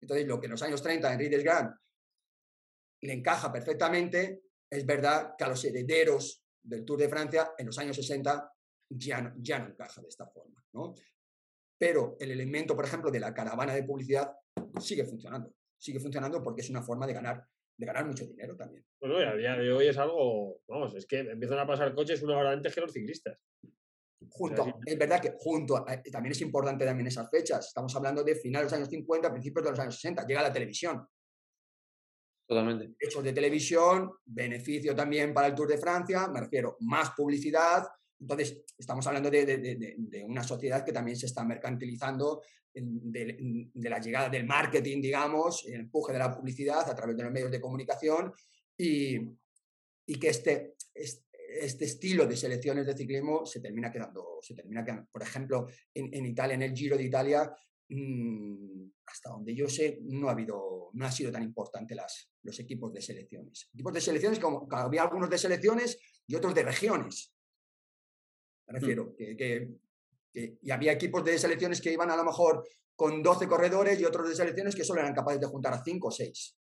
entonces 0.00 0.26
lo 0.26 0.40
que 0.40 0.46
en 0.46 0.52
los 0.52 0.62
años 0.62 0.82
30 0.82 1.12
en 1.12 1.18
Riders 1.18 1.44
Grant 1.44 1.76
le 3.02 3.12
encaja 3.12 3.52
perfectamente, 3.52 4.42
es 4.68 4.84
verdad 4.84 5.34
que 5.36 5.44
a 5.44 5.48
los 5.48 5.64
herederos 5.64 6.42
del 6.62 6.84
Tour 6.84 6.98
de 6.98 7.08
Francia 7.08 7.52
en 7.56 7.66
los 7.66 7.78
años 7.78 7.96
60 7.96 8.52
ya 8.88 9.20
no, 9.20 9.32
ya 9.38 9.58
no 9.58 9.68
encaja 9.68 10.00
de 10.00 10.08
esta 10.08 10.26
forma. 10.26 10.64
¿no? 10.72 10.94
Pero 11.78 12.16
el 12.18 12.30
elemento, 12.30 12.74
por 12.74 12.84
ejemplo, 12.84 13.10
de 13.10 13.20
la 13.20 13.34
caravana 13.34 13.74
de 13.74 13.84
publicidad 13.84 14.32
sigue 14.80 15.04
funcionando. 15.04 15.54
Sigue 15.78 16.00
funcionando 16.00 16.42
porque 16.42 16.62
es 16.62 16.70
una 16.70 16.82
forma 16.82 17.06
de 17.06 17.12
ganar, 17.12 17.46
de 17.76 17.86
ganar 17.86 18.06
mucho 18.06 18.26
dinero 18.26 18.56
también. 18.56 18.84
Bueno, 19.00 19.18
a 19.18 19.36
día 19.36 19.56
de 19.56 19.72
hoy 19.72 19.88
es 19.88 19.98
algo, 19.98 20.60
vamos, 20.66 20.94
es 20.94 21.06
que 21.06 21.20
empiezan 21.20 21.58
a 21.58 21.66
pasar 21.66 21.94
coches 21.94 22.22
una 22.22 22.38
hora 22.38 22.52
antes 22.52 22.74
que 22.74 22.80
los 22.80 22.92
ciclistas. 22.92 23.38
Junto, 24.28 24.80
es 24.84 24.98
verdad 24.98 25.20
que 25.20 25.34
junto, 25.38 25.84
también 26.10 26.32
es 26.32 26.40
importante 26.40 26.84
también 26.84 27.06
esas 27.06 27.30
fechas, 27.30 27.66
estamos 27.66 27.94
hablando 27.94 28.24
de 28.24 28.34
finales 28.34 28.70
de 28.70 28.78
los 28.78 28.80
años 28.80 28.88
50, 28.88 29.30
principios 29.30 29.64
de 29.64 29.70
los 29.70 29.78
años 29.78 29.94
60, 29.94 30.26
llega 30.26 30.42
la 30.42 30.52
televisión. 30.52 31.06
Totalmente. 32.48 32.94
Hechos 32.98 33.24
de 33.24 33.32
televisión, 33.32 34.12
beneficio 34.24 34.94
también 34.94 35.34
para 35.34 35.48
el 35.48 35.54
Tour 35.54 35.68
de 35.68 35.78
Francia, 35.78 36.28
me 36.28 36.40
refiero, 36.40 36.76
más 36.80 37.10
publicidad. 37.10 37.86
Entonces, 38.20 38.64
estamos 38.78 39.06
hablando 39.06 39.30
de, 39.30 40.24
una 40.26 40.42
sociedad 40.42 40.84
que 40.84 40.92
también 40.92 41.16
se 41.16 41.26
está 41.26 41.44
mercantilizando 41.44 42.42
de, 42.72 43.70
la 43.74 44.00
llegada 44.00 44.28
del 44.28 44.46
marketing, 44.46 45.00
digamos, 45.00 45.64
el 45.66 45.80
empuje 45.80 46.12
de 46.12 46.18
la 46.18 46.34
publicidad 46.34 46.88
a 46.88 46.94
través 46.94 47.16
de 47.16 47.22
los 47.22 47.32
medios 47.32 47.50
de 47.50 47.60
comunicación 47.60 48.32
y, 48.76 49.16
y 50.06 50.18
que 50.18 50.28
este, 50.28 50.74
este, 50.94 51.84
estilo 51.84 52.26
de 52.26 52.36
selecciones 52.36 52.86
de 52.86 52.96
ciclismo 52.96 53.44
se 53.46 53.60
termina 53.60 53.90
quedando, 53.90 54.38
se 54.42 54.54
termina 54.54 54.84
quedando. 54.84 55.08
Por 55.10 55.22
ejemplo, 55.22 55.66
en, 55.92 56.12
en 56.12 56.26
Italia, 56.26 56.54
en 56.54 56.62
el 56.62 56.74
Giro 56.74 56.96
de 56.96 57.04
Italia, 57.04 57.52
Mm, 57.88 58.90
hasta 59.06 59.30
donde 59.30 59.54
yo 59.54 59.68
sé, 59.68 60.00
no 60.02 60.28
ha 60.28 60.32
habido, 60.32 60.90
no 60.92 61.06
ha 61.06 61.12
sido 61.12 61.30
tan 61.30 61.44
importante 61.44 61.94
las, 61.94 62.32
los 62.42 62.58
equipos 62.58 62.92
de 62.92 63.00
selecciones. 63.00 63.70
Equipos 63.72 63.92
de 63.92 64.00
selecciones, 64.00 64.40
como 64.40 64.66
había 64.72 65.02
algunos 65.02 65.30
de 65.30 65.38
selecciones 65.38 65.98
y 66.26 66.34
otros 66.34 66.54
de 66.54 66.64
regiones. 66.64 67.32
Me 68.68 68.78
mm. 68.78 68.80
refiero, 68.80 69.14
que, 69.16 69.76
y 70.34 70.70
había 70.70 70.92
equipos 70.92 71.24
de 71.24 71.38
selecciones 71.38 71.80
que 71.80 71.92
iban 71.92 72.10
a 72.10 72.16
lo 72.16 72.24
mejor 72.24 72.66
con 72.94 73.22
12 73.22 73.46
corredores 73.46 74.00
y 74.00 74.04
otros 74.04 74.28
de 74.28 74.34
selecciones 74.34 74.74
que 74.74 74.84
solo 74.84 75.00
eran 75.00 75.14
capaces 75.14 75.40
de 75.40 75.46
juntar 75.46 75.74
a 75.74 75.82
5 75.82 76.08
o 76.08 76.10
6. 76.10 76.58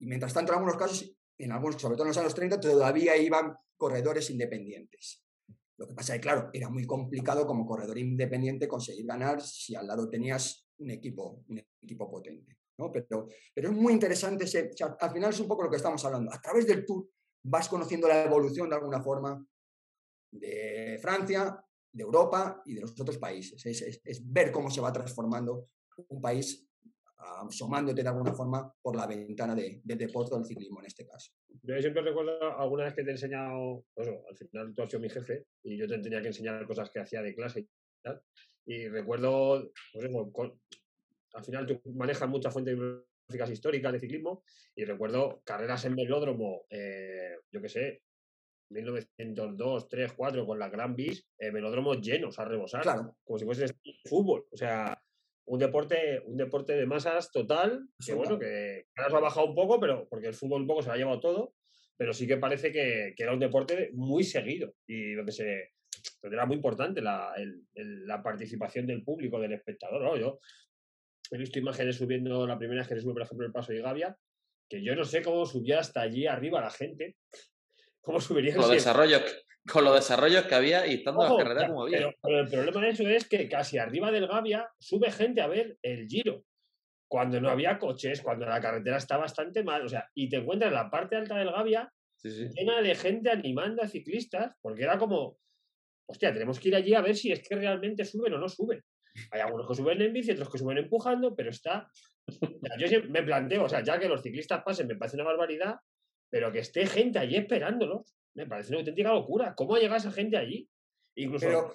Y 0.00 0.06
mientras 0.06 0.32
tanto, 0.32 0.52
en 0.52 0.58
algunos 0.58 0.76
casos, 0.76 1.16
en 1.38 1.52
algunos, 1.52 1.80
sobre 1.80 1.96
todo 1.96 2.04
en 2.04 2.08
los 2.08 2.18
años 2.18 2.34
30, 2.34 2.60
todavía 2.60 3.16
iban 3.16 3.54
corredores 3.76 4.30
independientes. 4.30 5.22
Lo 5.76 5.88
que 5.88 5.94
pasa 5.94 6.14
es 6.14 6.20
que, 6.20 6.22
claro, 6.22 6.50
era 6.52 6.68
muy 6.68 6.86
complicado 6.86 7.46
como 7.46 7.66
corredor 7.66 7.98
independiente 7.98 8.68
conseguir 8.68 9.06
ganar 9.06 9.40
si 9.40 9.74
al 9.74 9.86
lado 9.86 10.08
tenías 10.08 10.68
un 10.78 10.90
equipo, 10.90 11.44
un 11.48 11.62
equipo 11.82 12.10
potente. 12.10 12.58
¿no? 12.78 12.92
Pero, 12.92 13.28
pero 13.52 13.70
es 13.70 13.74
muy 13.74 13.92
interesante, 13.92 14.44
ese, 14.44 14.70
al 15.00 15.10
final 15.10 15.30
es 15.30 15.40
un 15.40 15.48
poco 15.48 15.64
lo 15.64 15.70
que 15.70 15.76
estamos 15.76 16.04
hablando. 16.04 16.32
A 16.32 16.40
través 16.40 16.66
del 16.66 16.84
tour 16.84 17.08
vas 17.42 17.68
conociendo 17.68 18.08
la 18.08 18.24
evolución 18.24 18.68
de 18.68 18.76
alguna 18.76 19.02
forma 19.02 19.44
de 20.38 20.98
Francia, 21.00 21.64
de 21.92 22.02
Europa 22.02 22.62
y 22.66 22.74
de 22.74 22.82
los 22.82 23.00
otros 23.00 23.18
países. 23.18 23.64
es 23.66 24.32
ver 24.32 24.50
cómo 24.52 24.70
se 24.70 24.80
va 24.80 24.92
transformando 24.92 25.68
un 26.08 26.20
país 26.20 26.66
asomándote 27.16 28.02
de 28.02 28.08
alguna 28.08 28.32
forma 28.32 28.72
por 28.82 28.96
la 28.96 29.06
ventana 29.06 29.54
de, 29.54 29.80
del 29.82 29.98
deporte 29.98 30.34
del 30.34 30.44
ciclismo 30.44 30.80
en 30.80 30.86
este 30.86 31.06
caso. 31.06 31.32
Yo 31.62 31.80
siempre 31.80 32.02
recuerdo 32.02 32.58
alguna 32.58 32.84
vez 32.84 32.94
que 32.94 33.02
te 33.02 33.10
he 33.10 33.12
enseñado, 33.12 33.84
pues, 33.94 34.08
al 34.08 34.36
final 34.36 34.74
tú 34.74 34.82
has 34.82 34.90
sido 34.90 35.00
mi 35.00 35.08
jefe 35.08 35.46
y 35.62 35.76
yo 35.76 35.86
te 35.86 35.98
tenía 35.98 36.20
que 36.20 36.28
enseñar 36.28 36.66
cosas 36.66 36.90
que 36.90 37.00
hacía 37.00 37.22
de 37.22 37.34
clase 37.34 37.60
y 37.60 37.68
tal. 38.02 38.22
Y 38.66 38.88
recuerdo, 38.88 39.72
pues 39.92 40.10
al 41.34 41.44
final 41.44 41.66
tú 41.66 41.80
manejas 41.94 42.28
muchas 42.28 42.52
fuentes 42.52 42.74
bibliográficas 42.74 43.50
históricas 43.50 43.92
de 43.92 44.00
ciclismo 44.00 44.44
y 44.74 44.84
recuerdo 44.84 45.42
carreras 45.44 45.84
en 45.84 45.96
velódromo, 45.96 46.66
eh, 46.70 47.36
yo 47.50 47.60
qué 47.60 47.68
sé, 47.68 48.02
1902, 48.74 49.88
3, 49.88 50.12
4 50.12 50.46
con 50.46 50.58
la 50.58 50.68
Gran 50.68 50.94
Bis, 50.94 51.26
eh, 51.38 51.50
velódromos 51.50 52.00
llenos 52.00 52.38
a 52.38 52.44
rebosar, 52.44 52.84
como 53.24 53.38
si 53.38 53.44
fuese 53.44 53.66
fútbol. 54.04 54.46
O 54.50 54.56
sea, 54.56 55.00
un 55.46 55.58
deporte, 55.58 56.22
un 56.26 56.36
deporte 56.36 56.74
de 56.74 56.86
masas 56.86 57.30
total, 57.30 57.86
que 58.04 58.14
bueno, 58.14 58.38
que 58.38 58.86
ahora 58.96 59.10
se 59.10 59.16
ha 59.16 59.20
bajado 59.20 59.46
un 59.46 59.54
poco, 59.54 59.78
pero 59.80 60.08
porque 60.08 60.28
el 60.28 60.34
fútbol 60.34 60.62
un 60.62 60.66
poco 60.66 60.82
se 60.82 60.88
lo 60.88 60.94
ha 60.94 60.96
llevado 60.96 61.20
todo, 61.20 61.54
pero 61.96 62.12
sí 62.12 62.26
que 62.26 62.38
parece 62.38 62.72
que, 62.72 63.14
era 63.16 63.32
un 63.32 63.40
deporte 63.40 63.90
muy 63.94 64.24
seguido 64.24 64.74
y 64.86 65.14
donde 65.14 65.32
se 65.32 65.70
era 66.22 66.46
muy 66.46 66.56
importante 66.56 67.00
la, 67.00 67.34
la 67.74 68.22
participación 68.22 68.86
del 68.86 69.04
público, 69.04 69.38
del 69.38 69.52
espectador. 69.52 70.18
Yo 70.18 70.38
he 71.30 71.38
visto 71.38 71.58
imágenes 71.58 71.96
subiendo, 71.96 72.46
la 72.46 72.58
primera 72.58 72.80
vez 72.80 72.88
que 72.88 72.94
se 72.94 73.02
sube, 73.02 73.12
por 73.12 73.22
ejemplo, 73.22 73.46
el 73.46 73.52
paso 73.52 73.72
de 73.72 73.80
Gavia, 73.80 74.16
que 74.68 74.82
yo 74.82 74.94
no 74.96 75.04
sé 75.04 75.22
cómo 75.22 75.46
subía 75.46 75.80
hasta 75.80 76.00
allí 76.00 76.26
arriba 76.26 76.60
la 76.60 76.70
gente, 76.70 77.16
cómo 78.04 78.20
subiría. 78.20 78.54
Desarrollos, 78.54 79.22
con 79.70 79.84
los 79.84 79.94
desarrollos 79.94 80.44
que 80.44 80.54
había 80.54 80.86
y 80.86 80.94
estando 80.94 81.22
la 81.22 81.36
carrera 81.36 81.68
como 81.68 81.82
había. 81.82 82.14
Pero, 82.22 82.40
el 82.40 82.48
problema 82.48 82.82
de 82.82 82.90
eso 82.90 83.08
es 83.08 83.28
que 83.28 83.48
casi 83.48 83.78
arriba 83.78 84.10
del 84.12 84.28
Gavia 84.28 84.68
sube 84.78 85.10
gente 85.10 85.40
a 85.40 85.48
ver 85.48 85.78
el 85.82 86.06
Giro. 86.06 86.44
Cuando 87.08 87.40
no 87.40 87.48
había 87.48 87.78
coches, 87.78 88.22
cuando 88.22 88.46
la 88.46 88.60
carretera 88.60 88.96
está 88.96 89.16
bastante 89.16 89.62
mal. 89.62 89.84
O 89.84 89.88
sea, 89.88 90.08
y 90.14 90.28
te 90.28 90.36
encuentras 90.36 90.70
en 90.70 90.74
la 90.74 90.90
parte 90.90 91.16
alta 91.16 91.36
del 91.36 91.50
Gavia 91.50 91.90
llena 92.22 92.80
de 92.80 92.94
gente 92.94 93.30
animando 93.30 93.82
a 93.82 93.88
ciclistas, 93.88 94.52
porque 94.60 94.82
era 94.82 94.98
como, 94.98 95.38
hostia, 96.08 96.32
tenemos 96.32 96.58
que 96.58 96.68
ir 96.68 96.76
allí 96.76 96.94
a 96.94 97.02
ver 97.02 97.14
si 97.14 97.30
es 97.30 97.46
que 97.46 97.54
realmente 97.54 98.04
suben 98.04 98.32
o 98.34 98.38
no 98.38 98.48
suben. 98.48 98.82
Hay 99.30 99.40
algunos 99.40 99.68
que 99.68 99.74
suben 99.74 100.00
en 100.02 100.12
bici, 100.12 100.32
otros 100.32 100.50
que 100.50 100.58
suben 100.58 100.78
empujando, 100.78 101.34
pero 101.36 101.50
está. 101.50 101.88
yo 102.78 103.02
me 103.08 103.22
planteo, 103.22 103.64
o 103.64 103.68
sea, 103.68 103.82
ya 103.82 103.98
que 103.98 104.08
los 104.08 104.22
ciclistas 104.22 104.62
pasen, 104.64 104.86
me 104.86 104.96
parece 104.96 105.16
una 105.16 105.24
barbaridad, 105.24 105.76
pero 106.30 106.52
que 106.52 106.60
esté 106.60 106.86
gente 106.86 107.18
allí 107.18 107.36
esperándolos 107.36 108.14
me 108.34 108.46
parece 108.46 108.70
una 108.70 108.80
auténtica 108.80 109.12
locura. 109.12 109.54
¿Cómo 109.54 109.76
llega 109.76 109.96
esa 109.96 110.10
gente 110.10 110.36
allí? 110.36 110.68
Incluso... 111.16 111.46
Pero 111.46 111.74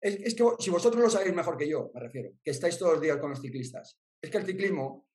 es, 0.00 0.34
que 0.34 0.44
si 0.58 0.70
vosotros 0.70 1.02
lo 1.02 1.10
sabéis 1.10 1.34
mejor 1.34 1.56
que 1.56 1.68
yo, 1.68 1.90
me 1.94 2.00
refiero, 2.00 2.32
que 2.42 2.50
estáis 2.50 2.78
todos 2.78 2.94
los 2.94 3.02
días 3.02 3.18
con 3.18 3.30
los 3.30 3.40
ciclistas, 3.40 3.98
es 4.20 4.30
que 4.30 4.38
el 4.38 4.46
ciclismo 4.46 5.06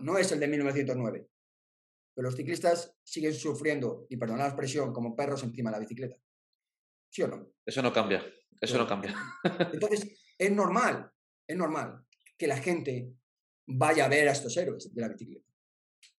no 0.00 0.18
es 0.18 0.32
el 0.32 0.40
de 0.40 0.48
1909, 0.48 1.28
pero 2.14 2.28
los 2.28 2.36
ciclistas 2.36 2.96
siguen 3.02 3.34
sufriendo, 3.34 4.06
y 4.08 4.16
perdonad 4.16 4.44
la 4.44 4.48
expresión, 4.48 4.92
como 4.92 5.14
perros 5.14 5.42
encima 5.42 5.70
de 5.70 5.76
la 5.76 5.80
bicicleta. 5.80 6.16
¿Sí 7.10 7.22
o 7.22 7.28
no? 7.28 7.52
Eso 7.64 7.82
no 7.82 7.92
cambia, 7.92 8.24
eso 8.60 8.78
no 8.78 8.86
cambia. 8.86 9.14
Entonces, 9.72 10.34
es 10.38 10.50
normal, 10.50 11.10
es 11.46 11.56
normal 11.56 12.04
que 12.36 12.46
la 12.46 12.56
gente 12.56 13.12
vaya 13.66 14.06
a 14.06 14.08
ver 14.08 14.28
a 14.28 14.32
estos 14.32 14.56
héroes 14.56 14.92
de 14.92 15.00
la 15.00 15.08
bicicleta 15.08 15.51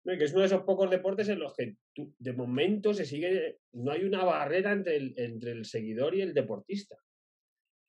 que 0.03 0.23
es 0.23 0.31
uno 0.31 0.41
de 0.41 0.47
esos 0.47 0.63
pocos 0.63 0.89
deportes 0.89 1.29
en 1.29 1.39
los 1.39 1.53
que 1.53 1.75
de 1.95 2.33
momento 2.33 2.93
se 2.93 3.05
sigue, 3.05 3.59
no 3.73 3.91
hay 3.91 4.03
una 4.03 4.23
barrera 4.23 4.73
entre 4.73 4.97
el, 4.97 5.13
entre 5.17 5.51
el 5.51 5.65
seguidor 5.65 6.15
y 6.15 6.21
el 6.21 6.33
deportista. 6.33 6.97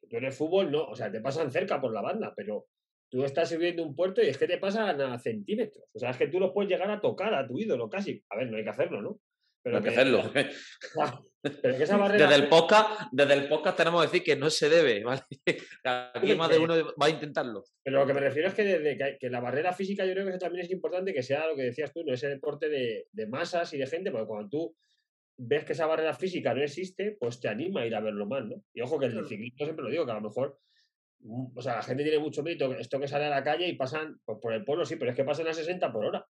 Tú 0.09 0.16
en 0.16 0.24
el 0.24 0.33
fútbol 0.33 0.70
no, 0.70 0.85
o 0.85 0.94
sea, 0.94 1.11
te 1.11 1.20
pasan 1.20 1.50
cerca 1.50 1.81
por 1.81 1.92
la 1.92 2.03
banda, 2.03 2.33
pero 2.37 2.66
tú 3.11 3.24
estás 3.24 3.48
subiendo 3.48 3.83
un 3.83 3.96
puerto 3.96 4.22
y 4.22 4.27
es 4.27 4.38
que 4.38 4.46
te 4.46 4.59
pasan 4.59 5.00
a 5.00 5.18
centímetros. 5.18 5.85
O 5.92 5.98
sea, 5.98 6.11
es 6.11 6.16
que 6.16 6.29
tú 6.29 6.38
los 6.38 6.53
puedes 6.53 6.70
llegar 6.70 6.90
a 6.90 7.00
tocar 7.00 7.35
a 7.35 7.46
tu 7.46 7.59
ídolo 7.59 7.88
casi. 7.88 8.22
A 8.29 8.37
ver, 8.37 8.50
no 8.50 8.57
hay 8.57 8.64
que 8.64 8.70
hacerlo, 8.70 9.03
¿no? 9.03 9.20
Pero 9.64 9.79
hay 9.79 9.83
que, 9.83 9.88
hacerlo. 9.88 10.31
desde, 11.42 12.35
el 12.35 12.48
podcast, 12.50 13.09
desde 13.11 13.33
el 13.33 13.48
podcast 13.48 13.79
tenemos 13.79 14.03
que 14.03 14.07
decir 14.09 14.22
que 14.22 14.37
no 14.37 14.50
se 14.50 14.68
debe, 14.68 15.03
¿vale? 15.03 15.22
Aquí 16.14 16.35
más 16.35 16.50
de 16.50 16.59
uno 16.59 16.74
va 17.00 17.07
a 17.07 17.11
intentarlo. 17.11 17.64
Pero 17.83 18.00
lo 18.00 18.07
que 18.07 18.12
me 18.12 18.20
refiero 18.20 18.48
es 18.48 18.55
que, 18.55 18.62
desde 18.62 19.18
que, 19.18 19.31
la 19.31 19.40
barrera 19.40 19.72
física 19.72 20.05
yo 20.05 20.12
creo 20.12 20.27
que 20.27 20.33
eso 20.33 20.38
también 20.38 20.66
es 20.66 20.70
importante 20.70 21.14
que 21.14 21.22
sea 21.22 21.46
lo 21.46 21.57
que 21.57 21.62
decías 21.62 21.94
tú, 21.94 22.05
no 22.05 22.12
ese 22.12 22.29
deporte 22.29 22.68
de, 22.68 23.07
de, 23.11 23.27
masas 23.27 23.72
y 23.72 23.79
de 23.79 23.87
gente, 23.87 24.11
porque 24.11 24.27
cuando 24.27 24.50
tú 24.50 24.77
ves 25.38 25.64
que 25.64 25.72
esa 25.72 25.87
barrera 25.87 26.12
física 26.12 26.53
no 26.53 26.61
existe, 26.61 27.16
pues 27.18 27.40
te 27.40 27.48
anima 27.48 27.81
a 27.81 27.87
ir 27.87 27.94
a 27.94 28.00
verlo 28.00 28.27
más, 28.27 28.44
¿no? 28.44 28.62
Y 28.74 28.83
ojo 28.83 28.98
que 28.98 29.07
el 29.07 29.27
ciclismo 29.27 29.64
siempre 29.64 29.83
lo 29.83 29.90
digo, 29.90 30.05
que 30.05 30.12
a 30.12 30.16
lo 30.16 30.29
mejor 30.29 30.59
mm, 31.20 31.57
o 31.57 31.62
sea, 31.62 31.77
la 31.77 31.83
gente 31.83 32.03
tiene 32.03 32.18
mucho 32.18 32.42
mérito, 32.42 32.70
esto 32.74 33.00
que 33.00 33.09
sale 33.09 33.24
a 33.24 33.31
la 33.31 33.42
calle 33.42 33.66
y 33.66 33.77
pasan, 33.77 34.20
pues 34.27 34.38
por 34.42 34.53
el 34.53 34.62
pueblo 34.62 34.85
sí, 34.85 34.96
pero 34.96 35.11
es 35.11 35.16
que 35.16 35.24
pasan 35.24 35.48
a 35.48 35.55
60 35.55 35.90
por 35.90 36.05
hora. 36.05 36.27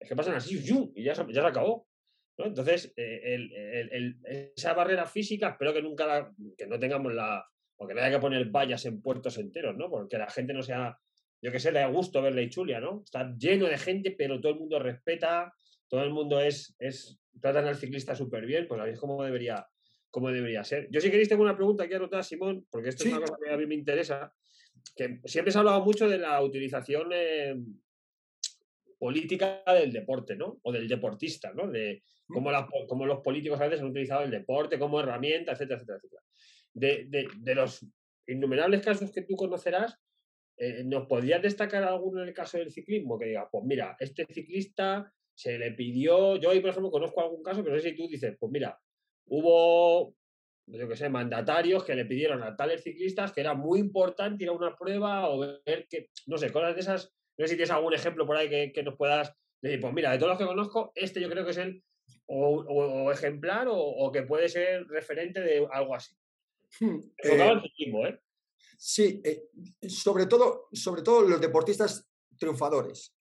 Es 0.00 0.08
que 0.08 0.16
pasan 0.16 0.34
así, 0.34 0.58
y 0.96 1.04
ya, 1.04 1.14
ya 1.14 1.40
se 1.40 1.46
acabó. 1.46 1.86
Entonces, 2.36 2.92
eh, 2.96 4.52
esa 4.56 4.74
barrera 4.74 5.06
física, 5.06 5.50
espero 5.50 5.72
que 5.72 5.82
nunca 5.82 6.32
que 6.58 6.66
no 6.66 6.78
tengamos 6.78 7.14
la, 7.14 7.46
porque 7.76 7.94
no 7.94 8.00
haya 8.00 8.16
que 8.16 8.20
poner 8.20 8.50
vallas 8.50 8.84
en 8.86 9.00
puertos 9.00 9.38
enteros, 9.38 9.76
¿no? 9.76 9.88
Porque 9.90 10.18
la 10.18 10.28
gente 10.30 10.52
no 10.52 10.62
sea, 10.62 10.98
yo 11.40 11.52
que 11.52 11.60
sé, 11.60 11.70
le 11.72 11.80
da 11.80 11.86
gusto 11.86 12.22
ver 12.22 12.34
la 12.34 12.42
Ichulia, 12.42 12.80
¿no? 12.80 13.02
Está 13.04 13.34
lleno 13.36 13.66
de 13.66 13.78
gente, 13.78 14.10
pero 14.10 14.40
todo 14.40 14.52
el 14.52 14.58
mundo 14.58 14.78
respeta, 14.78 15.54
todo 15.88 16.02
el 16.02 16.10
mundo 16.10 16.40
es, 16.40 16.74
es 16.78 17.20
tratan 17.40 17.66
al 17.66 17.76
ciclista 17.76 18.16
súper 18.16 18.46
bien, 18.46 18.66
pues 18.66 18.80
es 18.86 18.98
como 18.98 19.22
debería, 19.22 19.66
como 20.10 20.30
debería 20.30 20.64
ser. 20.64 20.88
Yo 20.90 21.00
si 21.00 21.10
queréis 21.10 21.28
tengo 21.28 21.42
una 21.42 21.56
pregunta 21.56 21.84
aquí 21.84 21.94
anotada, 21.94 22.22
Simón, 22.22 22.66
porque 22.70 22.88
esto 22.88 23.04
es 23.04 23.10
una 23.10 23.20
cosa 23.20 23.36
que 23.42 23.52
a 23.52 23.56
mí 23.56 23.66
me 23.66 23.74
interesa, 23.74 24.32
que 24.96 25.20
siempre 25.24 25.52
se 25.52 25.58
ha 25.58 25.60
hablado 25.60 25.84
mucho 25.84 26.08
de 26.08 26.18
la 26.18 26.42
utilización 26.42 27.10
eh, 27.12 27.56
política 28.98 29.62
del 29.66 29.92
deporte, 29.92 30.36
¿no? 30.36 30.58
O 30.62 30.72
del 30.72 30.88
deportista, 30.88 31.52
¿no? 31.52 31.70
De 31.70 32.02
cómo, 32.28 33.06
los 33.06 33.20
políticos 33.20 33.60
a 33.60 33.64
veces 33.64 33.80
han 33.80 33.88
utilizado 33.88 34.22
el 34.22 34.30
deporte 34.30 34.78
como 34.78 35.00
herramienta, 35.00 35.52
etcétera, 35.52 35.76
etcétera, 35.76 35.98
etcétera. 35.98 36.22
De, 36.72 37.54
los 37.54 37.86
innumerables 38.26 38.82
casos 38.82 39.12
que 39.12 39.22
tú 39.22 39.36
conocerás, 39.36 39.98
eh, 40.56 40.82
¿nos 40.84 41.06
podrías 41.06 41.42
destacar 41.42 41.82
alguno 41.82 42.22
en 42.22 42.28
el 42.28 42.34
caso 42.34 42.58
del 42.58 42.70
ciclismo? 42.70 43.18
Que 43.18 43.26
diga, 43.26 43.48
pues 43.50 43.64
mira, 43.64 43.96
este 43.98 44.24
ciclista 44.26 45.12
se 45.34 45.58
le 45.58 45.72
pidió, 45.72 46.36
yo 46.36 46.50
hoy 46.50 46.60
por 46.60 46.70
ejemplo 46.70 46.90
conozco 46.90 47.20
algún 47.20 47.42
caso, 47.42 47.62
pero 47.62 47.74
no 47.74 47.82
sé 47.82 47.90
si 47.90 47.96
tú 47.96 48.06
dices, 48.08 48.36
pues 48.38 48.52
mira, 48.52 48.78
hubo, 49.26 50.14
yo 50.66 50.88
qué 50.88 50.96
sé, 50.96 51.08
mandatarios 51.08 51.84
que 51.84 51.96
le 51.96 52.04
pidieron 52.04 52.42
a 52.42 52.56
tales 52.56 52.84
ciclistas 52.84 53.32
que 53.32 53.40
era 53.40 53.54
muy 53.54 53.80
importante 53.80 54.44
ir 54.44 54.50
a 54.50 54.52
una 54.52 54.76
prueba 54.76 55.28
o 55.28 55.40
ver 55.40 55.86
que, 55.88 56.10
no 56.26 56.38
sé, 56.38 56.52
cosas 56.52 56.74
de 56.74 56.80
esas 56.80 57.12
no 57.36 57.44
sé 57.44 57.50
si 57.50 57.56
tienes 57.56 57.70
algún 57.70 57.94
ejemplo 57.94 58.26
por 58.26 58.36
ahí 58.36 58.72
que, 58.72 58.82
nos 58.82 58.96
puedas 58.96 59.34
decir, 59.60 59.80
pues 59.80 59.92
mira, 59.92 60.12
de 60.12 60.18
todos 60.18 60.30
los 60.30 60.38
que 60.38 60.46
conozco, 60.46 60.92
este 60.94 61.20
yo 61.20 61.28
creo 61.28 61.44
que 61.44 61.50
es 61.50 61.58
el 61.58 61.82
o, 62.26 63.12
ejemplar 63.12 63.66
o, 63.70 64.10
que 64.12 64.22
puede 64.22 64.48
ser 64.48 64.86
referente 64.88 65.40
de 65.40 65.66
algo 65.70 65.94
así. 65.94 66.14
Hmm, 66.80 66.98
eh, 67.22 67.60
¿eh? 67.76 68.20
Sí, 68.76 69.22
eh, 69.24 69.48
sobre, 69.88 70.26
todo, 70.26 70.68
sobre 70.72 71.02
todo 71.02 71.22
los 71.22 71.40
deportistas 71.40 72.06
triunfadores. 72.36 73.14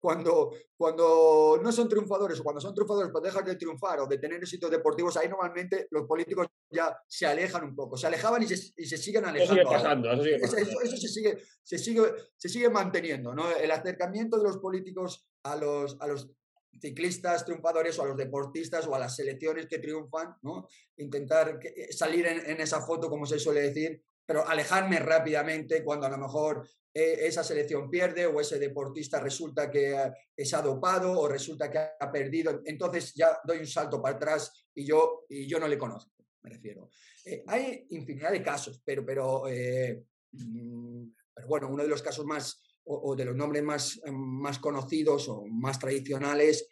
cuando, 0.00 0.52
cuando 0.76 1.60
no 1.62 1.70
son 1.70 1.88
triunfadores 1.88 2.40
o 2.40 2.42
cuando 2.42 2.60
son 2.60 2.74
triunfadores 2.74 3.12
pues 3.12 3.22
dejan 3.22 3.44
de 3.44 3.56
triunfar 3.56 4.00
o 4.00 4.06
de 4.06 4.18
tener 4.18 4.38
éxitos 4.38 4.70
deportivos, 4.70 5.16
ahí 5.16 5.28
normalmente 5.28 5.86
los 5.90 6.06
políticos 6.06 6.48
ya 6.70 6.96
se 7.06 7.26
alejan 7.26 7.64
un 7.64 7.76
poco. 7.76 7.96
Se 7.96 8.06
alejaban 8.06 8.42
y 8.42 8.46
se, 8.48 8.72
y 8.76 8.86
se 8.86 8.96
siguen 8.96 9.26
alejando. 9.26 9.60
Eso 9.60 9.68
sigue 9.68 9.76
pasando. 9.76 10.10
Eso, 10.10 10.22
sigue 10.24 10.38
pasando. 10.40 10.66
Eso, 10.82 10.96
se, 10.96 11.08
sigue, 11.08 11.38
se, 11.62 11.78
sigue, 11.78 12.02
se 12.36 12.48
sigue 12.48 12.70
manteniendo. 12.70 13.34
¿no? 13.34 13.50
El 13.50 13.70
acercamiento 13.70 14.38
de 14.38 14.44
los 14.44 14.58
políticos 14.58 15.28
a 15.44 15.56
los, 15.56 15.96
a 16.00 16.06
los 16.06 16.30
ciclistas 16.78 17.44
triunfadores 17.44 17.98
o 17.98 18.02
a 18.02 18.06
los 18.06 18.16
deportistas 18.16 18.86
o 18.86 18.94
a 18.94 18.98
las 18.98 19.16
selecciones 19.16 19.66
que 19.66 19.78
triunfan, 19.78 20.36
¿no? 20.42 20.68
intentar 20.96 21.58
eh, 21.62 21.92
salir 21.92 22.26
en, 22.26 22.60
esa 22.60 22.80
foto, 22.80 23.08
como 23.08 23.26
se 23.26 23.38
suele 23.38 23.62
decir, 23.62 24.02
pero 24.24 24.46
alejarme 24.46 24.98
rápidamente 24.98 25.82
cuando 25.82 26.06
a 26.06 26.10
lo 26.10 26.18
mejor 26.18 26.68
eh, 26.92 27.18
esa 27.22 27.42
selección 27.42 27.90
pierde 27.90 28.26
o 28.26 28.40
ese 28.40 28.58
deportista 28.58 29.20
resulta 29.20 29.70
que 29.70 30.12
se 30.36 30.56
ha 30.56 30.62
dopado 30.62 31.18
o 31.18 31.28
resulta 31.28 31.70
que 31.70 31.78
ha 31.78 32.12
perdido. 32.12 32.62
Entonces 32.64 33.12
ya 33.14 33.40
doy 33.44 33.58
un 33.58 33.66
salto 33.66 34.00
para 34.00 34.16
atrás 34.16 34.66
y 34.74 34.84
yo, 34.84 35.24
y 35.28 35.46
yo 35.46 35.58
no 35.58 35.66
le 35.66 35.78
conozco, 35.78 36.12
me 36.42 36.50
refiero. 36.50 36.90
Eh, 37.24 37.44
hay 37.46 37.86
infinidad 37.90 38.32
de 38.32 38.42
casos, 38.42 38.80
pero, 38.84 39.04
pero, 39.04 39.48
eh, 39.48 40.02
mm, 40.32 41.04
pero 41.34 41.48
bueno, 41.48 41.68
uno 41.68 41.82
de 41.82 41.88
los 41.88 42.02
casos 42.02 42.24
más 42.24 42.60
o, 42.92 43.14
de 43.14 43.24
los 43.24 43.36
nombres 43.36 43.62
más, 43.62 44.00
más 44.12 44.58
conocidos 44.58 45.28
o 45.28 45.46
más 45.46 45.78
tradicionales 45.78 46.66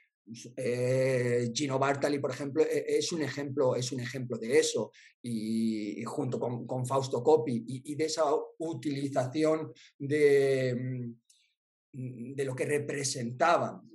eh, 0.57 1.51
Gino 1.55 1.79
Bartali, 1.79 2.19
por 2.19 2.31
ejemplo, 2.31 2.63
e, 2.63 2.99
es 2.99 3.13
un 3.13 3.23
ejemplo, 3.23 3.75
es 3.75 3.93
un 3.93 4.01
ejemplo 4.01 4.37
de 4.39 4.59
eso, 4.59 4.93
y, 5.23 6.03
junto 6.05 6.39
con, 6.39 6.87
Fausto 6.87 7.23
Coppi, 7.23 7.65
y, 7.67 7.95
de 7.95 8.05
esa 8.05 8.25
utilización 8.59 9.73
de, 9.99 10.75
mm, 11.93 12.35
de 12.35 12.45
lo 12.45 12.55
que 12.55 12.67
representaban, 12.67 13.91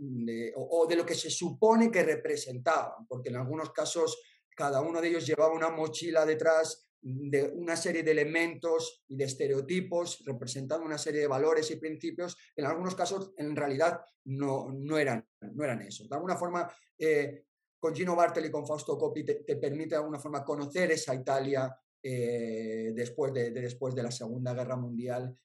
o, 0.55 0.87
de 0.87 0.95
lo 0.95 1.05
que 1.05 1.15
se 1.15 1.29
supone 1.29 1.91
que 1.91 2.03
representaban, 2.03 3.05
porque 3.07 3.29
en 3.29 3.37
algunos 3.37 3.71
casos 3.71 4.19
cada 4.55 4.81
uno 4.81 5.01
de 5.01 5.09
ellos 5.09 5.25
llevaba 5.25 5.53
una 5.53 5.69
mochila 5.69 6.25
detrás 6.25 6.87
de 7.03 7.43
una 7.55 7.75
serie 7.75 8.01
de 8.01 8.11
elementos 8.11 9.03
y 9.07 9.17
de 9.17 9.25
estereotipos 9.25 10.23
representando 10.25 10.85
una 10.85 10.97
serie 10.97 11.21
de 11.21 11.27
valores 11.27 11.69
y 11.71 11.75
principios, 11.75 12.37
en 12.55 12.65
algunos 12.65 12.95
casos 12.95 13.33
en 13.37 13.55
realidad 13.55 13.99
no, 14.25 14.71
no, 14.71 14.97
eran, 14.97 15.27
no 15.41 15.63
eran 15.63 15.81
eso. 15.81 16.07
De 16.07 16.15
alguna 16.15 16.37
forma, 16.37 16.71
eh, 16.97 17.43
con 17.77 17.93
Gino 17.93 18.15
Bartelli 18.15 18.47
y 18.47 18.51
con 18.51 18.65
Fausto 18.65 18.97
Coppi 18.97 19.25
te, 19.25 19.55
permite 19.57 19.89
de 19.89 19.97
alguna 19.97 20.19
forma 20.19 20.45
conocer 20.45 20.91
esa 20.91 21.13
Italia 21.13 21.75
eh, 22.01 22.93
después, 22.95 23.33
de, 23.33 23.51
después 23.51 23.93
de 23.93 24.03
la 24.03 24.11
Segunda 24.11 24.53
Guerra 24.53 24.77
Mundial 24.77 25.37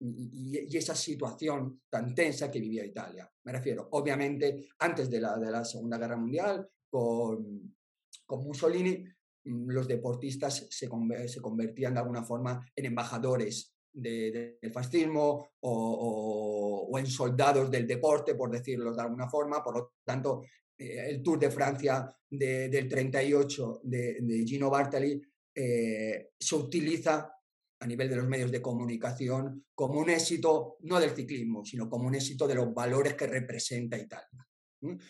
y, 0.00 0.76
esa 0.76 0.94
situación 0.94 1.82
tan 1.90 2.14
tensa 2.14 2.50
que 2.50 2.58
vivía 2.58 2.84
Italia. 2.84 3.30
Me 3.44 3.52
refiero, 3.52 3.88
obviamente, 3.92 4.68
antes 4.78 5.10
de 5.10 5.20
la, 5.20 5.36
de 5.38 5.50
la 5.50 5.64
Segunda 5.64 5.98
Guerra 5.98 6.16
Mundial, 6.16 6.66
con, 6.88 7.76
con 8.24 8.42
Mussolini, 8.42 9.04
los 9.44 9.88
deportistas 9.88 10.66
se, 10.70 10.88
se 11.28 11.40
convertían 11.40 11.94
de 11.94 12.00
alguna 12.00 12.22
forma 12.22 12.64
en 12.74 12.86
embajadores 12.86 13.74
del 13.92 14.72
fascismo 14.72 15.50
o, 15.60 16.98
en 16.98 17.06
soldados 17.06 17.70
del 17.70 17.86
deporte, 17.86 18.34
por 18.34 18.50
decirlo 18.50 18.94
de 18.94 19.02
alguna 19.02 19.28
forma. 19.28 19.62
Por 19.62 19.76
lo 19.76 19.92
tanto, 20.04 20.42
eh, 20.78 21.10
el 21.10 21.22
Tour 21.22 21.38
de 21.38 21.50
Francia 21.50 22.14
del 22.28 22.88
38 22.88 23.80
de, 23.84 24.44
Gino 24.46 24.70
Bartali 24.70 25.20
eh, 25.54 26.30
se 26.38 26.56
utiliza 26.56 27.34
a 27.80 27.86
nivel 27.86 28.08
de 28.08 28.16
los 28.16 28.28
medios 28.28 28.50
de 28.50 28.62
comunicación 28.62 29.66
como 29.74 29.98
un 30.00 30.10
éxito, 30.10 30.76
no 30.80 31.00
del 31.00 31.10
ciclismo, 31.10 31.64
sino 31.64 31.90
como 31.90 32.06
un 32.06 32.14
éxito 32.14 32.46
de 32.46 32.54
los 32.54 32.72
valores 32.72 33.14
que 33.14 33.26
representa 33.26 33.98
Italia. 33.98 34.46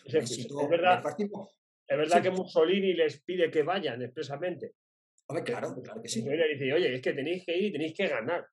es, 0.05 0.47
verdad, 0.69 1.01
es 1.93 1.99
verdad 1.99 2.21
que 2.21 2.31
Mussolini 2.31 2.93
les 2.93 3.21
pide 3.21 3.49
que 3.49 3.63
vayan 3.63 4.01
expresamente. 4.01 4.73
Hombre, 5.27 5.43
claro, 5.43 5.81
claro 5.81 6.01
que 6.01 6.09
sí. 6.09 6.19
Y 6.19 6.23
le 6.23 6.49
dice, 6.49 6.73
oye, 6.73 6.95
es 6.95 7.01
que 7.01 7.13
tenéis 7.13 7.45
que 7.45 7.57
ir 7.57 7.65
y 7.65 7.71
tenéis 7.71 7.93
que 7.93 8.07
ganar. 8.07 8.45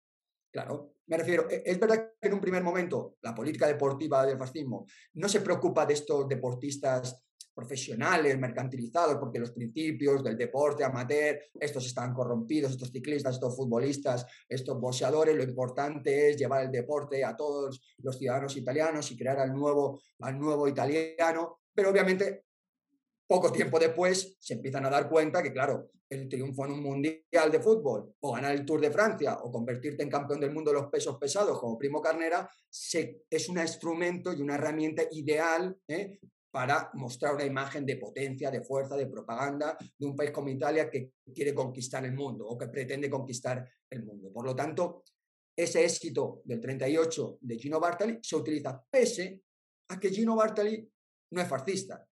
Claro, 0.53 0.95
me 1.07 1.17
refiero, 1.17 1.49
e, 1.49 1.63
es 1.65 1.79
verdad 1.79 2.13
que 2.21 2.29
en 2.29 2.35
un 2.35 2.41
primer 2.41 2.63
momento 2.63 3.17
la 3.23 3.35
política 3.35 3.67
deportiva 3.67 4.27
del 4.27 4.39
fascismo 4.39 4.87
no 5.15 5.29
se 5.29 5.41
preocupa 5.41 5.87
de 5.87 5.95
estos 5.95 6.29
deportistas 6.29 7.25
profesionales, 7.55 8.39
mercantilizados, 8.39 9.17
porque 9.17 9.39
los 9.39 9.53
principios 9.53 10.25
del 10.25 10.37
deporte 10.37 10.83
amateur, 10.83 11.39
estos 11.59 11.87
están 11.87 12.15
corrompidos, 12.15 12.73
estos 12.73 12.91
ciclistas, 12.91 13.35
estos 13.35 13.55
futbolistas, 13.55 14.27
estos 14.49 14.81
boxeadores, 14.81 15.37
lo 15.37 15.43
importante 15.43 16.31
es 16.31 16.37
llevar 16.37 16.65
el 16.65 16.71
deporte 16.71 17.25
a 17.25 17.37
todos 17.37 17.81
los 17.99 18.19
ciudadanos 18.19 18.57
italianos 18.57 19.11
y 19.11 19.17
crear 19.17 19.39
al 19.39 19.53
nuevo, 19.53 20.01
al 20.21 20.39
nuevo 20.39 20.69
italiano, 20.69 21.61
pero 21.75 21.91
obviamente 21.91 22.45
poco 23.31 23.53
tiempo 23.53 23.79
después 23.79 24.37
se 24.41 24.55
empiezan 24.55 24.87
a 24.87 24.91
dar 24.91 25.09
cuenta 25.09 25.41
que, 25.41 25.53
claro, 25.53 25.93
el 26.09 26.29
triunfo 26.29 26.65
en 26.65 26.73
un 26.73 26.83
mundial 26.83 27.49
de 27.53 27.61
fútbol 27.61 28.13
o 28.19 28.33
ganar 28.33 28.53
el 28.53 28.67
Tour 28.67 28.81
de 28.81 28.91
Francia 28.91 29.39
o 29.45 29.53
convertirte 29.53 30.03
en 30.03 30.11
campeón 30.11 30.41
del 30.41 30.51
mundo 30.51 30.73
de 30.73 30.81
los 30.81 30.91
pesos 30.91 31.17
pesados 31.17 31.57
como 31.61 31.79
Primo 31.79 32.03
Carnera 32.03 32.51
es 33.31 33.49
un 33.49 33.61
instrumento 33.61 34.33
y 34.33 34.43
una 34.43 34.57
herramienta 34.57 35.05
ideal 35.13 35.79
¿eh? 35.87 36.19
para 36.51 36.91
mostrar 36.95 37.37
una 37.37 37.45
imagen 37.45 37.87
de 37.87 37.99
potencia, 37.99 38.51
de 38.51 38.65
fuerza, 38.65 38.97
de 38.97 39.07
propaganda 39.07 39.79
de 39.97 40.07
un 40.07 40.17
país 40.17 40.33
como 40.33 40.49
Italia 40.49 40.91
que 40.91 41.13
quiere 41.33 41.55
conquistar 41.55 42.05
el 42.05 42.15
mundo 42.15 42.49
o 42.49 42.59
que 42.59 42.67
pretende 42.67 43.09
conquistar 43.09 43.65
el 43.91 44.03
mundo. 44.03 44.33
Por 44.33 44.45
lo 44.45 44.57
tanto, 44.57 45.05
ese 45.55 45.85
éxito 45.85 46.43
del 46.43 46.61
38 46.61 47.39
de 47.43 47.57
Gino 47.57 47.79
Bartali 47.79 48.19
se 48.21 48.35
utiliza 48.35 48.85
pese 48.91 49.41
a 49.87 50.01
que 50.01 50.11
Gino 50.11 50.35
Bartali 50.35 50.85
no 51.31 51.41
es 51.41 51.47
fascista, 51.47 52.05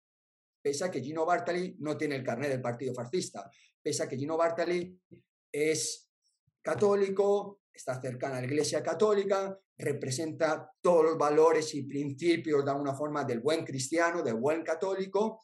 pese 0.68 0.84
a 0.84 0.90
que 0.90 1.00
Gino 1.00 1.24
Bartali 1.24 1.76
no 1.78 1.96
tiene 1.96 2.16
el 2.16 2.22
carnet 2.22 2.50
del 2.50 2.60
partido 2.60 2.92
fascista, 2.92 3.50
pese 3.82 4.02
a 4.02 4.06
que 4.06 4.18
Gino 4.18 4.36
Bartali 4.36 5.00
es 5.50 6.10
católico, 6.60 7.62
está 7.72 7.98
cercana 7.98 8.36
a 8.36 8.40
la 8.40 8.46
Iglesia 8.46 8.82
Católica, 8.82 9.58
representa 9.78 10.70
todos 10.82 11.04
los 11.04 11.16
valores 11.16 11.74
y 11.74 11.84
principios 11.84 12.66
de 12.66 12.70
alguna 12.70 12.92
forma 12.92 13.24
del 13.24 13.40
buen 13.40 13.64
cristiano, 13.64 14.22
del 14.22 14.34
buen 14.34 14.62
católico, 14.62 15.40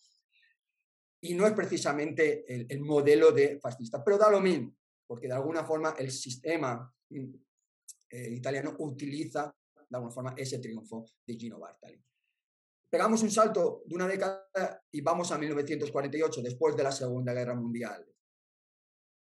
y 1.23 1.33
no 1.33 1.47
es 1.47 1.55
precisamente 1.55 2.45
el, 2.47 2.81
modelo 2.81 3.33
de 3.33 3.59
fascista, 3.59 4.05
pero 4.05 4.19
da 4.19 4.29
lo 4.29 4.43
mismo, 4.43 4.77
porque 5.07 5.27
de 5.27 5.33
alguna 5.33 5.65
forma 5.65 5.95
el 5.99 6.11
sistema 6.11 6.95
mm, 7.09 7.35
eh, 8.11 8.29
italiano 8.31 8.77
utiliza 8.79 9.57
de 9.75 9.97
alguna 9.97 10.13
forma 10.13 10.35
ese 10.37 10.59
triunfo 10.59 11.07
de 11.27 11.35
Gino 11.35 11.59
Bartali. 11.59 11.99
Pegamos 12.95 13.25
un 13.25 13.31
salto 13.33 13.83
de 13.87 13.97
una 13.97 14.07
década 14.07 14.81
y 14.93 15.01
vamos 15.01 15.33
a 15.33 15.37
1948, 15.37 16.43
después 16.43 16.77
de 16.77 16.85
la 16.85 16.93
Segunda 16.93 17.35
Guerra 17.35 17.57
Mundial. 17.57 18.07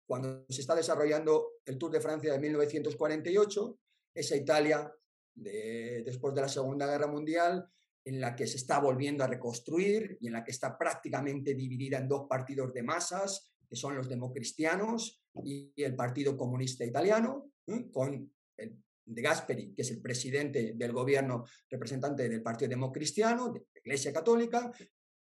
Cuando 0.07 0.45
se 0.47 0.61
está 0.61 0.76
desarrollando 0.76 1.53
el 1.66 1.76
Tour 1.80 1.93
de 1.93 1.99
Francia 1.99 2.32
de 2.32 2.38
1948, 2.38 3.80
esa 4.13 4.36
Italia 4.36 4.93
de, 5.34 6.03
después 6.05 6.36
de 6.36 6.41
la 6.41 6.47
Segunda 6.47 6.86
Guerra 6.86 7.07
Mundial, 7.07 7.68
en 8.03 8.22
la 8.22 8.36
que 8.36 8.45
se 8.45 8.57
está 8.57 8.78
volviendo 8.78 9.24
a 9.24 9.28
reconstruir 9.28 10.16
y 10.22 10.28
en 10.28 10.34
la 10.34 10.43
que 10.43 10.51
está 10.51 10.78
prácticamente 10.78 11.55
dividida 11.55 11.97
en 11.97 12.07
dos 12.07 12.28
partidos 12.30 12.72
de 12.72 12.84
masas, 12.84 13.51
que 13.68 13.76
son 13.76 13.97
los 13.97 14.07
democristianos 14.07 15.24
y 15.43 15.74
el 15.78 15.95
Partido 15.95 16.38
Comunista 16.38 16.86
Italiano, 16.86 17.49
con 17.91 18.32
el 18.57 18.84
de 19.05 19.21
Gasperi, 19.21 19.73
que 19.73 19.83
es 19.83 19.91
el 19.91 20.01
presidente 20.01 20.73
del 20.75 20.91
gobierno 20.91 21.45
representante 21.69 22.27
del 22.27 22.41
Partido 22.41 22.69
Democristiano, 22.69 23.51
de 23.51 23.59
la 23.59 23.79
Iglesia 23.83 24.11
Católica, 24.11 24.71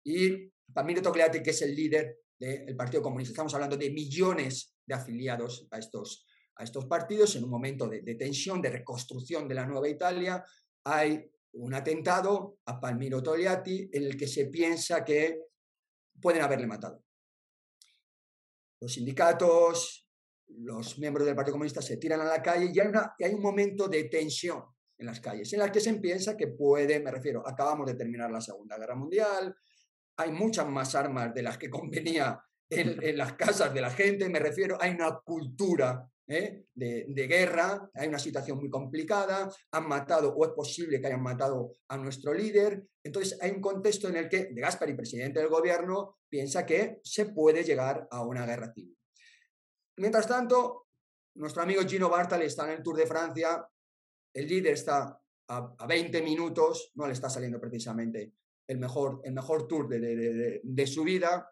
y 0.05 0.51
Palmiro 0.73 1.03
Togliatti, 1.03 1.43
que 1.43 1.51
es 1.51 1.63
el 1.63 1.75
líder 1.75 2.21
del 2.39 2.77
Partido 2.77 3.03
Comunista. 3.03 3.33
Estamos 3.33 3.55
hablando 3.55 3.77
de 3.77 3.91
millones 3.91 4.77
de 4.87 4.95
afiliados 4.95 5.67
a 5.71 5.79
estos, 5.79 6.27
a 6.57 6.65
estos 6.65 6.87
partidos 6.87 7.37
en 7.37 7.45
un 7.45 7.51
momento 7.51 7.89
de, 7.89 8.15
tensión, 8.15 8.63
de 8.63 8.71
reconstrucción 8.71 9.49
de 9.49 9.55
la 9.55 9.67
nueva 9.67 9.89
Italia. 9.89 10.43
Hay 10.85 11.31
un 11.53 11.75
atentado 11.75 12.59
a 12.67 12.81
Palmiro 12.81 13.23
Togliatti 13.23 13.91
en 13.93 14.05
el 14.05 14.17
que 14.17 14.29
se 14.29 14.47
piensa 14.47 15.05
que 15.05 15.41
pueden 16.21 16.43
haberle 16.43 16.67
matado. 16.67 17.03
Los 18.81 18.95
sindicatos, 18.95 20.10
los 20.59 20.99
miembros 20.99 21.27
del 21.27 21.35
Partido 21.35 21.55
Comunista 21.55 21.83
se 21.83 21.97
tiran 21.97 22.21
a 22.21 22.25
la 22.25 22.43
calle 22.43 22.71
y 22.73 22.79
hay, 22.79 22.89
una, 22.89 23.15
hay 23.19 23.35
un 23.35 23.43
momento 23.43 23.89
de 23.89 24.05
tensión 24.05 24.63
en 24.99 25.07
las 25.07 25.21
calles, 25.21 25.53
en 25.53 25.61
las 25.61 25.71
que 25.71 25.81
se 25.81 25.95
piensa 25.95 26.37
que 26.37 26.49
puede, 26.49 27.01
me 27.01 27.11
refiero, 27.11 27.47
acabamos 27.47 27.87
de 27.87 27.95
terminar 27.95 28.31
la 28.31 28.41
Segunda 28.41 28.77
Guerra 28.77 28.95
Mundial, 28.95 29.55
hay 30.17 30.31
muchas 30.33 30.69
más 30.69 30.95
armas 30.95 31.33
de 31.33 31.43
las 31.43 31.57
que 31.57 31.71
convenía 31.71 32.39
en, 32.69 33.17
las 33.17 33.33
casas 33.33 33.73
de 33.75 33.81
la 33.81 33.91
gente, 33.91 34.29
me 34.29 34.39
refiero, 34.39 34.77
hay 34.81 34.93
una 34.93 35.19
cultura 35.25 36.07
¿eh? 36.29 36.67
de, 36.75 37.07
de, 37.09 37.27
guerra, 37.27 37.91
hay 37.95 38.09
una 38.09 38.19
situación 38.19 38.59
muy 38.59 38.71
complicada, 38.71 39.51
han 39.73 39.89
matado 39.89 40.35
o 40.35 40.45
es 40.45 40.53
posible 40.53 41.01
que 41.01 41.07
hayan 41.09 41.23
matado 41.23 41.73
a 41.89 41.97
nuestro 41.97 42.33
líder, 42.33 42.85
entonces 43.03 43.39
hay 43.41 43.51
un 43.51 43.61
contexto 43.61 44.09
en 44.09 44.17
el 44.17 44.29
que 44.29 44.51
De 44.53 44.61
Gaspari, 44.61 44.95
presidente 44.95 45.41
del 45.41 45.49
gobierno, 45.49 46.19
piensa 46.29 46.65
que 46.65 47.01
se 47.03 47.27
puede 47.27 47.65
llegar 47.65 48.07
a 48.11 48.23
una 48.23 48.47
guerra 48.47 48.73
civil. 48.73 49.00
Mientras 50.01 50.27
tanto, 50.27 50.89
nuestro 51.35 51.63
amigo 51.63 51.83
Gino 51.83 52.09
Bartali 52.09 52.47
está 52.47 52.65
en 52.65 52.79
el 52.79 52.83
Tour 52.83 52.97
de 52.97 53.07
Francia, 53.07 53.69
el 54.35 54.49
líder 54.49 54.73
está 54.73 55.21
a, 55.49 55.87
20 55.87 56.23
minutos, 56.23 56.91
no 56.95 57.07
le 57.07 57.13
está 57.13 57.29
saliendo 57.29 57.61
precisamente 57.61 58.33
el 58.67 58.79
mejor, 58.79 59.21
el 59.25 59.35
mejor 59.35 59.69
tour 59.69 59.89
de, 59.89 60.87
su 60.87 61.05
vida. 61.05 61.47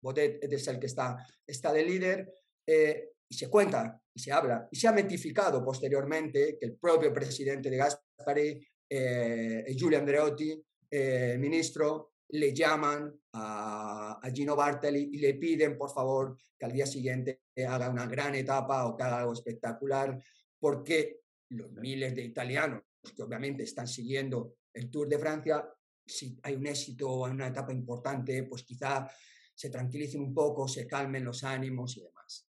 Botet 0.00 0.42
es 0.52 0.66
el 0.66 0.80
que 0.80 0.86
está, 0.86 1.24
está 1.46 1.72
de 1.72 1.84
líder. 1.84 2.34
Eh, 2.66 3.12
y 3.28 3.34
se 3.34 3.48
cuenta 3.48 4.02
y 4.12 4.18
se 4.18 4.32
habla 4.32 4.66
y 4.72 4.76
se 4.76 4.88
ha 4.88 4.92
metificado 4.92 5.62
posteriormente 5.62 6.56
que 6.58 6.66
el 6.66 6.76
propio 6.76 7.12
presidente 7.12 7.70
de 7.70 7.76
Gaspari, 7.76 8.66
eh, 8.88 9.64
Giulio 9.76 9.98
Andreotti, 9.98 10.60
eh, 10.90 11.36
ministro, 11.38 12.14
le 12.30 12.52
llaman 12.52 13.12
a, 13.32 14.20
a, 14.22 14.30
Gino 14.30 14.54
Bartali 14.54 15.10
y 15.12 15.18
le 15.18 15.34
piden, 15.34 15.78
por 15.78 15.90
favor, 15.90 16.36
que 16.58 16.66
al 16.66 16.72
día 16.72 16.86
siguiente 16.86 17.42
haga 17.66 17.88
una 17.88 18.06
gran 18.06 18.34
etapa 18.34 18.86
o 18.86 18.96
que 18.96 19.02
haga 19.02 19.20
algo 19.20 19.32
espectacular, 19.32 20.22
porque 20.58 21.20
los 21.50 21.72
miles 21.72 22.14
de 22.14 22.24
italianos 22.24 22.82
que 23.14 23.22
obviamente 23.22 23.62
están 23.62 23.86
siguiendo 23.86 24.56
el 24.72 24.90
Tour 24.90 25.08
de 25.08 25.18
Francia, 25.18 25.68
si 26.04 26.38
hay 26.42 26.54
un 26.54 26.66
éxito 26.66 27.08
o 27.08 27.30
una 27.30 27.48
etapa 27.48 27.72
importante, 27.72 28.42
pues 28.44 28.64
quizá 28.64 29.08
se 29.54 29.70
tranquilicen 29.70 30.20
un 30.20 30.34
poco, 30.34 30.68
se 30.68 30.86
calmen 30.86 31.24
los 31.24 31.44
ánimos 31.44 31.96
y 31.96 32.02
demás. 32.02 32.48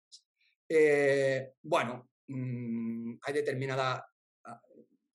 Eh, 0.67 1.53
bueno, 1.61 2.09
mm, 2.27 3.15
hay 3.21 3.33
determinada 3.33 4.05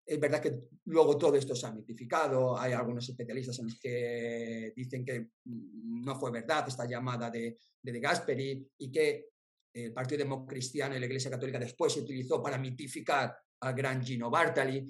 es 0.05 0.19
verdad 0.19 0.41
que 0.41 0.55
luego 0.87 1.17
todo 1.17 1.37
esto 1.37 1.55
se 1.55 1.67
ha 1.67 1.73
mitificado, 1.73 2.59
hay 2.59 2.73
algunos 2.73 3.09
especialistas 3.09 3.59
en 3.61 3.67
los 3.67 3.79
que 3.81 4.73
dicen 4.75 5.05
que 5.05 5.21
mm, 5.21 6.05
no 6.05 6.19
fue 6.19 6.31
verdad 6.31 6.65
esta 6.69 6.87
llamada 6.87 7.31
de, 7.31 7.57
de, 7.81 8.01
Gasperi 8.01 8.69
y 8.79 8.91
que 8.91 9.29
el 9.73 9.93
Partido 9.93 10.19
Democristiano 10.19 10.97
y 10.97 11.01
la 11.01 11.07
Iglesia 11.07 11.31
Católica 11.31 11.59
después 11.59 11.93
se 11.93 12.01
utilizó 12.01 12.43
para 12.43 12.59
mitificar 12.59 13.35
al 13.61 13.75
gran 13.75 14.05
Gino 14.05 14.29
Bartali. 14.29 14.87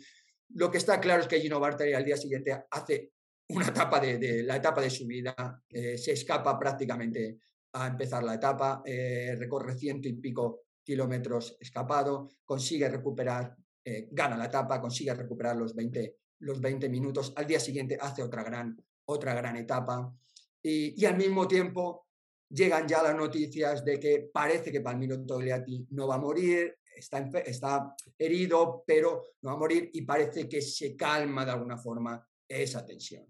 Lo 0.55 0.71
que 0.71 0.79
está 0.79 1.01
claro 1.01 1.23
es 1.23 1.29
que 1.29 1.41
Gino 1.41 1.61
Bartali 1.61 1.93
al 1.93 2.05
día 2.05 2.17
siguiente 2.17 2.65
hace 2.71 3.13
una 3.49 3.69
etapa 3.69 4.01
de, 4.01 4.43
la 4.43 4.57
etapa 4.57 4.81
de 4.81 4.91
su 4.91 5.07
vida, 5.07 5.63
eh, 5.69 5.99
se 5.99 6.13
escapa 6.13 6.59
prácticamente 6.59 7.39
a 7.75 7.87
empezar 7.87 8.23
la 8.23 8.35
etapa, 8.35 8.83
eh, 8.85 9.35
recorre 9.39 9.77
ciento 9.77 10.09
y 10.09 10.15
pico 10.15 10.65
kilómetros 10.83 11.57
escapado, 11.61 12.29
consigue 12.45 12.89
recuperar 12.89 13.55
eh, 13.85 14.09
gana 14.11 14.37
la 14.37 14.47
etapa, 14.47 14.81
consigue 14.81 15.15
recuperar 15.15 15.57
los 15.57 15.75
20, 15.75 16.17
los 16.41 16.61
20 16.61 16.89
minutos, 16.89 17.33
al 17.37 17.47
día 17.47 17.61
siguiente 17.61 17.99
hace 18.01 18.23
otra 18.23 18.43
gran, 18.43 18.77
otra 19.07 19.35
gran 19.35 19.57
etapa 19.57 20.13
y, 20.63 21.05
al 21.05 21.17
mismo 21.17 21.49
tiempo 21.49 22.07
llegan 22.49 22.87
ya 22.87 23.03
las 23.03 23.17
noticias 23.17 23.85
de 23.85 23.99
que 23.99 24.31
parece 24.33 24.71
que 24.71 24.81
Palmiro 24.81 25.25
Togliatti 25.25 25.87
no 25.91 26.07
va 26.07 26.17
a 26.17 26.19
morir, 26.19 26.77
está, 26.95 27.19
está 27.45 27.95
herido, 28.17 28.85
pero 28.87 29.23
no 29.41 29.51
va 29.51 29.57
a 29.57 29.59
morir 29.59 29.91
y 29.93 30.03
parece 30.03 30.49
que 30.49 30.61
se 30.63 30.95
calma 30.95 31.45
de 31.45 31.51
alguna 31.51 31.79
forma 31.79 32.25
esa 32.47 32.85
tensión. 32.85 33.27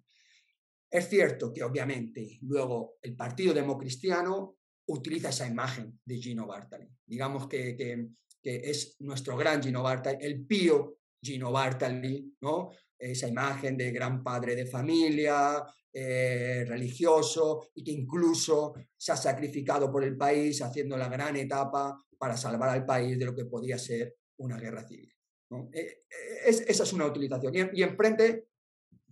Es 0.90 1.08
cierto 1.08 1.52
que 1.52 1.62
obviamente 1.62 2.38
luego 2.42 2.98
el 3.00 3.16
Partido 3.16 3.54
Democristiano 3.54 4.56
utiliza 4.86 5.30
esa 5.30 5.46
imagen 5.46 6.00
de 6.04 6.16
Gino 6.18 6.46
Bartali. 6.46 6.86
Digamos 7.06 7.48
que, 7.48 7.74
que, 7.76 8.08
que 8.42 8.56
es 8.56 8.96
nuestro 9.00 9.36
gran 9.36 9.62
Gino 9.62 9.82
Bartali, 9.82 10.18
el 10.20 10.44
pío 10.44 10.98
Gino 11.22 11.52
Bartali, 11.52 12.36
¿no? 12.40 12.70
esa 12.98 13.28
imagen 13.28 13.76
de 13.76 13.90
gran 13.90 14.22
padre 14.22 14.54
de 14.54 14.66
familia, 14.66 15.64
eh, 15.92 16.64
religioso, 16.66 17.68
y 17.74 17.82
que 17.82 17.90
incluso 17.92 18.74
se 18.96 19.12
ha 19.12 19.16
sacrificado 19.16 19.90
por 19.90 20.04
el 20.04 20.16
país 20.16 20.62
haciendo 20.62 20.96
la 20.96 21.08
gran 21.08 21.36
etapa 21.36 22.02
para 22.16 22.36
salvar 22.36 22.70
al 22.70 22.86
país 22.86 23.18
de 23.18 23.24
lo 23.24 23.34
que 23.34 23.44
podía 23.44 23.78
ser 23.78 24.16
una 24.38 24.58
guerra 24.58 24.86
civil. 24.86 25.12
Eh, 25.72 26.04
eh, 26.08 26.40
esa 26.46 26.82
es 26.82 26.92
una 26.92 27.06
utilización. 27.06 27.54
Y, 27.54 27.80
y, 27.80 27.82
enfrente 27.82 28.48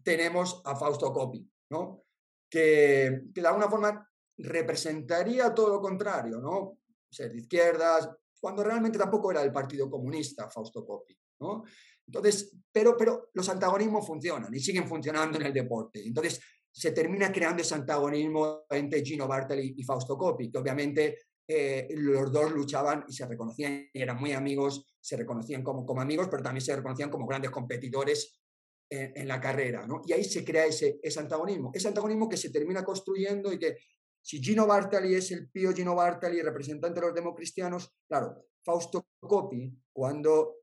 tenemos 0.02 0.62
a 0.64 0.74
Fausto 0.76 1.12
Coppi, 1.12 1.46
¿no? 1.70 2.04
que, 2.48 3.22
que 3.34 3.40
de 3.40 3.46
alguna 3.46 3.68
forma 3.68 4.08
representaría 4.38 5.54
todo 5.54 5.68
lo 5.68 5.80
contrario, 5.80 6.38
¿no? 6.38 6.78
ser 7.10 7.32
de 7.32 7.40
izquierdas, 7.40 8.08
cuando 8.40 8.64
realmente 8.64 8.98
tampoco 8.98 9.30
era 9.30 9.42
del 9.42 9.52
Partido 9.52 9.90
Comunista 9.90 10.48
Fausto 10.48 10.84
Coppi. 10.84 11.16
¿no? 11.40 11.64
Entonces, 12.06 12.56
pero, 12.72 12.96
pero 12.96 13.30
los 13.34 13.48
antagonismos 13.48 14.06
funcionan 14.06 14.54
y 14.54 14.60
siguen 14.60 14.88
funcionando 14.88 15.38
en 15.38 15.46
el 15.46 15.52
deporte. 15.52 16.04
Entonces, 16.04 16.40
se 16.72 16.92
termina 16.92 17.32
creando 17.32 17.62
ese 17.62 17.74
antagonismo 17.74 18.64
entre 18.70 19.04
Gino 19.04 19.26
Bartali 19.26 19.74
y 19.76 19.84
Fausto 19.84 20.16
Coppi, 20.16 20.50
que 20.50 20.58
obviamente 20.58 21.18
eh, 21.46 21.88
los 21.96 22.32
dos 22.32 22.52
luchaban 22.52 23.04
y 23.08 23.12
se 23.12 23.26
reconocían 23.26 23.88
y 23.92 24.00
eran 24.00 24.18
muy 24.18 24.32
amigos, 24.32 24.94
se 25.00 25.16
reconocían 25.16 25.62
como, 25.62 25.84
como 25.84 26.00
amigos, 26.00 26.28
pero 26.30 26.42
también 26.42 26.64
se 26.64 26.76
reconocían 26.76 27.10
como 27.10 27.26
grandes 27.26 27.50
competidores 27.50 28.40
en, 28.88 29.28
la 29.28 29.40
carrera. 29.40 29.86
¿no? 29.86 30.02
Y 30.04 30.12
ahí 30.12 30.24
se 30.24 30.44
crea 30.44 30.66
ese, 30.66 30.98
ese 31.02 31.20
antagonismo, 31.20 31.70
ese 31.72 31.88
antagonismo 31.88 32.28
que 32.28 32.36
se 32.36 32.50
termina 32.50 32.84
construyendo 32.84 33.52
y 33.52 33.58
que 33.58 33.76
si 34.22 34.42
Gino 34.42 34.66
Bartali 34.66 35.14
es 35.14 35.30
el 35.32 35.48
pío 35.48 35.72
Gino 35.72 35.94
Bartali, 35.94 36.42
representante 36.42 37.00
de 37.00 37.06
los 37.06 37.14
democristianos, 37.14 37.90
claro, 38.06 38.50
Fausto 38.62 39.06
Coppi, 39.18 39.74
cuando 39.92 40.58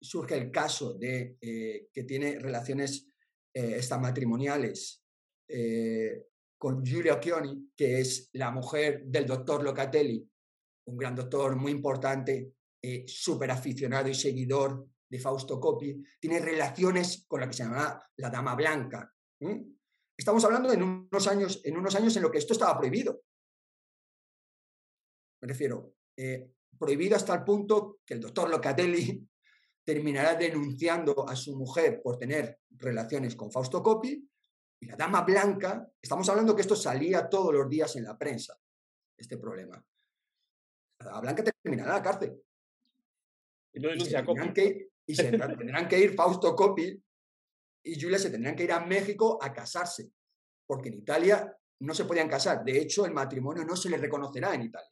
surge 0.00 0.36
el 0.36 0.50
caso 0.50 0.94
de 0.94 1.36
eh, 1.40 1.88
que 1.92 2.04
tiene 2.04 2.38
relaciones 2.38 3.10
eh, 3.54 3.76
extramatrimoniales 3.76 5.02
con 6.56 6.82
Giulia 6.82 7.12
Occhioni, 7.14 7.70
que 7.76 8.00
es 8.00 8.30
la 8.32 8.50
mujer 8.50 9.04
del 9.04 9.26
doctor 9.26 9.62
Locatelli, 9.62 10.26
un 10.86 10.96
gran 10.96 11.14
doctor 11.14 11.54
muy 11.54 11.70
importante, 11.70 12.54
súper 13.06 13.50
aficionado 13.50 14.08
y 14.08 14.14
seguidor 14.14 14.88
de 15.14 15.20
Fausto 15.20 15.60
Coppi, 15.60 16.02
tiene 16.18 16.40
relaciones 16.40 17.24
con 17.28 17.40
la 17.40 17.46
que 17.46 17.52
se 17.52 17.62
llama 17.62 18.04
la 18.16 18.30
Dama 18.30 18.56
Blanca. 18.56 19.14
Estamos 20.16 20.44
hablando 20.44 20.68
de 20.68 20.76
unos, 20.76 21.26
años, 21.28 21.60
en 21.62 21.76
unos 21.76 21.94
años 21.94 22.16
en 22.16 22.22
lo 22.22 22.32
que 22.32 22.38
esto 22.38 22.52
estaba 22.52 22.76
prohibido. 22.76 23.22
Me 25.40 25.46
refiero, 25.46 25.94
eh, 26.16 26.50
prohibido 26.76 27.14
hasta 27.14 27.32
el 27.32 27.44
punto 27.44 28.00
que 28.04 28.14
el 28.14 28.20
doctor 28.20 28.50
Locatelli 28.50 29.24
terminará 29.84 30.34
denunciando 30.34 31.28
a 31.28 31.36
su 31.36 31.56
mujer 31.56 32.02
por 32.02 32.18
tener 32.18 32.58
relaciones 32.70 33.36
con 33.36 33.52
Fausto 33.52 33.84
Coppi 33.84 34.28
y 34.80 34.86
la 34.86 34.96
Dama 34.96 35.22
Blanca, 35.22 35.88
estamos 36.02 36.28
hablando 36.28 36.56
que 36.56 36.62
esto 36.62 36.74
salía 36.74 37.28
todos 37.28 37.54
los 37.54 37.68
días 37.68 37.94
en 37.94 38.02
la 38.02 38.18
prensa, 38.18 38.58
este 39.16 39.38
problema. 39.38 39.80
La 40.98 41.06
Dama 41.06 41.20
Blanca 41.20 41.44
terminará 41.44 41.90
en 41.90 41.96
la 41.98 42.02
cárcel. 42.02 42.42
Y 43.74 43.78
no 43.80 43.90
denuncia 43.90 44.20
a 44.20 44.24
y 45.06 45.14
se 45.14 45.30
tendrán 45.30 45.88
que 45.88 45.98
ir 45.98 46.14
Fausto 46.14 46.54
Coppi 46.54 47.02
y 47.86 48.00
Julia 48.00 48.18
se 48.18 48.30
tendrán 48.30 48.56
que 48.56 48.64
ir 48.64 48.72
a 48.72 48.80
México 48.80 49.38
a 49.40 49.52
casarse, 49.52 50.10
porque 50.66 50.88
en 50.88 50.94
Italia 50.94 51.54
no 51.80 51.94
se 51.94 52.04
podían 52.04 52.28
casar. 52.28 52.64
De 52.64 52.78
hecho, 52.78 53.04
el 53.04 53.12
matrimonio 53.12 53.64
no 53.64 53.76
se 53.76 53.90
les 53.90 54.00
reconocerá 54.00 54.54
en 54.54 54.62
Italia 54.62 54.90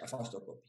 a 0.00 0.06
Fausto 0.06 0.44
Coppi. 0.44 0.68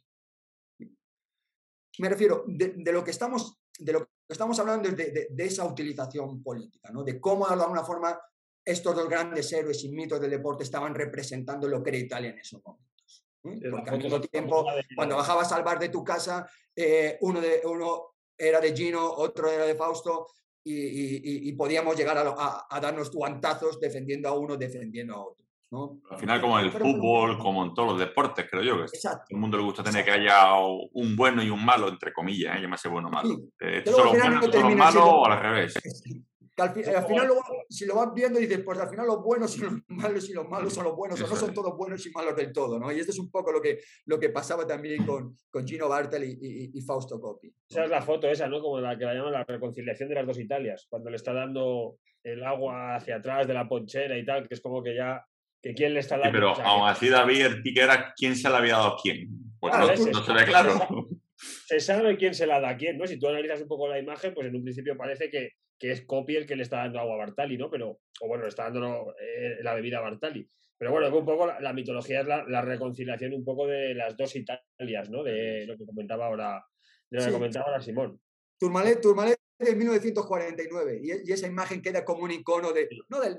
Me 1.99 2.09
refiero, 2.09 2.45
de, 2.47 2.91
lo 2.91 3.03
que 3.03 3.11
estamos, 3.11 3.59
de 3.77 3.93
lo 3.93 3.99
que 4.05 4.07
estamos 4.29 4.57
hablando 4.59 4.89
de, 4.89 5.27
de, 5.29 5.45
esa 5.45 5.65
utilización 5.65 6.41
política, 6.41 6.89
¿no? 6.91 7.03
de 7.03 7.19
cómo 7.19 7.45
de 7.45 7.53
alguna 7.53 7.83
forma 7.83 8.19
estos 8.63 8.95
dos 8.95 9.09
grandes 9.09 9.51
héroes 9.51 9.83
y 9.83 9.89
mitos 9.89 10.19
del 10.19 10.31
deporte 10.31 10.63
estaban 10.63 10.95
representando 10.95 11.67
lo 11.67 11.83
que 11.83 11.89
era 11.89 11.99
Italia 11.99 12.29
en 12.31 12.39
esos 12.39 12.63
momentos. 12.63 13.25
Porque 13.41 13.89
al 13.89 13.97
mismo 13.97 14.21
tiempo, 14.21 14.65
cuando 14.95 15.15
bajabas 15.15 15.51
al 15.51 15.63
bar 15.63 15.79
de 15.79 15.89
tu 15.89 16.03
casa, 16.03 16.49
eh, 16.75 17.17
uno, 17.21 17.41
de, 17.41 17.61
uno 17.65 18.15
era 18.39 18.61
de 18.61 18.75
Gino, 18.75 19.05
otro 19.05 19.51
era 19.51 19.65
de 19.65 19.75
Fausto, 19.75 20.27
y, 20.63 21.51
podíamos 21.53 21.95
llegar 21.97 22.17
a, 22.17 22.79
darnos 22.79 23.11
guantazos 23.11 23.79
defendiendo 23.79 24.29
a 24.29 24.33
uno, 24.33 24.55
defendiendo 24.55 25.15
a 25.15 25.25
otro. 25.25 25.45
¿no? 25.71 26.01
Al 26.09 26.17
final, 26.17 26.41
como 26.41 26.57
en 26.57 26.65
el 26.65 26.71
fútbol, 26.71 27.37
como 27.37 27.63
en 27.63 27.73
todos 27.75 27.89
los 27.89 27.99
deportes, 27.99 28.47
creo 28.49 28.63
yo, 28.63 28.85
que 28.85 29.07
a 29.07 29.11
todo 29.11 29.23
el 29.29 29.37
mundo 29.37 29.57
le 29.57 29.63
gusta 29.63 29.83
tener 29.83 30.03
que 30.03 30.11
haya 30.11 30.55
un 30.55 31.15
bueno 31.15 31.43
y 31.43 31.49
un 31.49 31.63
malo, 31.63 31.89
entre 31.89 32.11
comillas, 32.11 32.57
¿eh? 32.57 32.61
llamarse 32.61 32.89
bueno 32.89 33.09
o 33.09 33.11
malo. 33.11 33.35
Eh, 33.59 33.83
¿Son 33.85 34.05
los 34.05 34.17
buenos, 34.17 34.45
son 34.45 34.63
los 34.63 34.75
malos 34.75 35.03
o 35.05 35.25
al 35.25 35.39
revés? 35.39 35.73
al, 36.59 36.73
final, 36.73 37.29
si 37.69 37.85
lo 37.85 37.95
vas 37.95 38.13
viendo, 38.13 38.39
dices, 38.39 38.61
pues 38.63 38.79
al 38.79 38.89
final 38.89 39.07
los 39.07 39.23
buenos 39.23 39.51
son 39.51 39.63
los 39.63 39.83
malos 39.87 40.29
y 40.29 40.33
los 40.33 40.47
malos 40.47 40.73
son 40.73 40.83
los 40.85 40.95
buenos, 40.95 41.21
o 41.21 41.27
no 41.27 41.35
son 41.35 41.53
todos 41.53 41.75
buenos 41.75 42.05
y 42.05 42.11
malos 42.11 42.35
del 42.35 42.51
todo, 42.51 42.79
¿no? 42.79 42.91
Y 42.91 42.99
esto 42.99 43.11
es 43.11 43.19
un 43.19 43.29
poco 43.29 43.51
lo 43.51 43.61
que, 43.61 43.79
lo 44.05 44.19
que 44.19 44.29
pasaba 44.29 44.65
también 44.65 45.05
con, 45.05 45.37
con 45.49 45.67
Gino 45.67 45.89
Bartel 45.89 46.23
y, 46.23 46.81
Fausto 46.81 47.19
Coppi. 47.19 47.53
Esa 47.69 47.83
es 47.83 47.89
la 47.89 48.01
foto 48.01 48.27
esa, 48.27 48.47
¿no? 48.47 48.61
Como 48.61 48.79
la 48.79 48.97
que 48.97 49.05
la 49.05 49.13
llaman 49.13 49.33
la 49.33 49.43
reconciliación 49.43 50.09
de 50.09 50.15
las 50.15 50.25
dos 50.25 50.39
Italias, 50.39 50.87
cuando 50.89 51.09
le 51.09 51.17
está 51.17 51.33
dando 51.33 51.97
el 52.23 52.43
agua 52.43 52.95
hacia 52.95 53.17
atrás 53.17 53.47
de 53.47 53.53
la 53.53 53.67
ponchera 53.67 54.17
y 54.17 54.25
tal, 54.25 54.47
que 54.47 54.55
es 54.55 54.61
como 54.61 54.83
que 54.83 54.95
ya 54.95 55.25
que 55.61 55.73
quién 55.73 55.93
le 55.93 55.99
está 55.99 56.17
dando. 56.17 56.31
pero 56.31 56.55
aún 56.65 56.87
así 56.87 57.09
David 57.09 57.45
el 57.45 57.77
era 57.77 58.13
quién 58.15 58.35
se 58.35 58.49
le 58.49 58.55
había 58.55 58.73
dado 58.73 58.95
a 58.95 58.97
quién. 59.01 59.29
Pues 59.59 59.73
no, 60.11 60.23
se 60.23 60.33
ve 60.33 60.45
claro. 60.45 60.79
se 61.39 61.79
sabe 61.79 62.17
quién 62.17 62.33
se 62.33 62.45
la 62.45 62.59
da 62.59 62.69
a 62.69 62.77
quién, 62.77 62.97
¿no? 62.97 63.07
Si 63.07 63.17
tú 63.17 63.27
analizas 63.27 63.61
un 63.61 63.67
poco 63.67 63.87
la 63.87 63.99
imagen, 63.99 64.33
pues 64.33 64.47
en 64.47 64.55
un 64.55 64.63
principio 64.63 64.97
parece 64.97 65.29
que, 65.29 65.53
que 65.77 65.91
es 65.91 66.05
Copy 66.05 66.35
el 66.35 66.45
que 66.45 66.55
le 66.55 66.63
está 66.63 66.77
dando 66.77 66.99
agua 66.99 67.15
a 67.15 67.19
Bartali, 67.19 67.57
¿no? 67.57 67.69
Pero, 67.69 67.99
o 68.21 68.27
bueno, 68.27 68.43
le 68.43 68.49
está 68.49 68.63
dando 68.63 69.15
eh, 69.19 69.57
la 69.61 69.73
bebida 69.73 69.99
a 69.99 70.01
Bartali. 70.01 70.47
Pero 70.77 70.91
bueno, 70.91 71.15
un 71.15 71.25
poco 71.25 71.45
la, 71.59 71.73
mitología 71.73 72.21
es 72.21 72.27
la, 72.27 72.61
reconciliación 72.61 73.33
un 73.33 73.43
poco 73.43 73.67
de 73.67 73.93
las 73.93 74.15
dos 74.15 74.33
Italias, 74.35 75.09
¿no? 75.09 75.23
De 75.23 75.65
lo 75.65 75.77
que 75.77 75.85
comentaba 75.85 76.27
ahora, 76.27 76.63
de 77.09 77.19
lo 77.19 77.25
que 77.25 77.31
comentaba 77.33 77.65
ahora 77.65 77.81
Simón. 77.81 78.21
Tourmalet, 78.57 79.01
Tourmalet 79.01 79.37
de 79.57 79.75
1949 79.75 81.01
y, 81.03 81.31
esa 81.31 81.47
imagen 81.47 81.81
queda 81.81 82.05
como 82.05 82.23
un 82.23 82.31
icono 82.31 82.71
de, 82.71 82.87
no 83.09 83.19
del, 83.19 83.37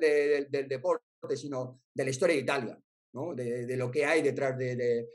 del, 0.51 0.69
deporte, 0.69 1.05
sino 1.35 1.81
de 1.95 2.05
la 2.05 2.11
historia 2.11 2.37
de 2.37 2.43
Italia, 2.43 2.79
¿no? 3.13 3.35
de, 3.35 3.67
de 3.67 3.77
lo 3.77 3.91
que 3.91 4.05
hay 4.05 4.23
detrás 4.23 4.57
de, 4.57 5.09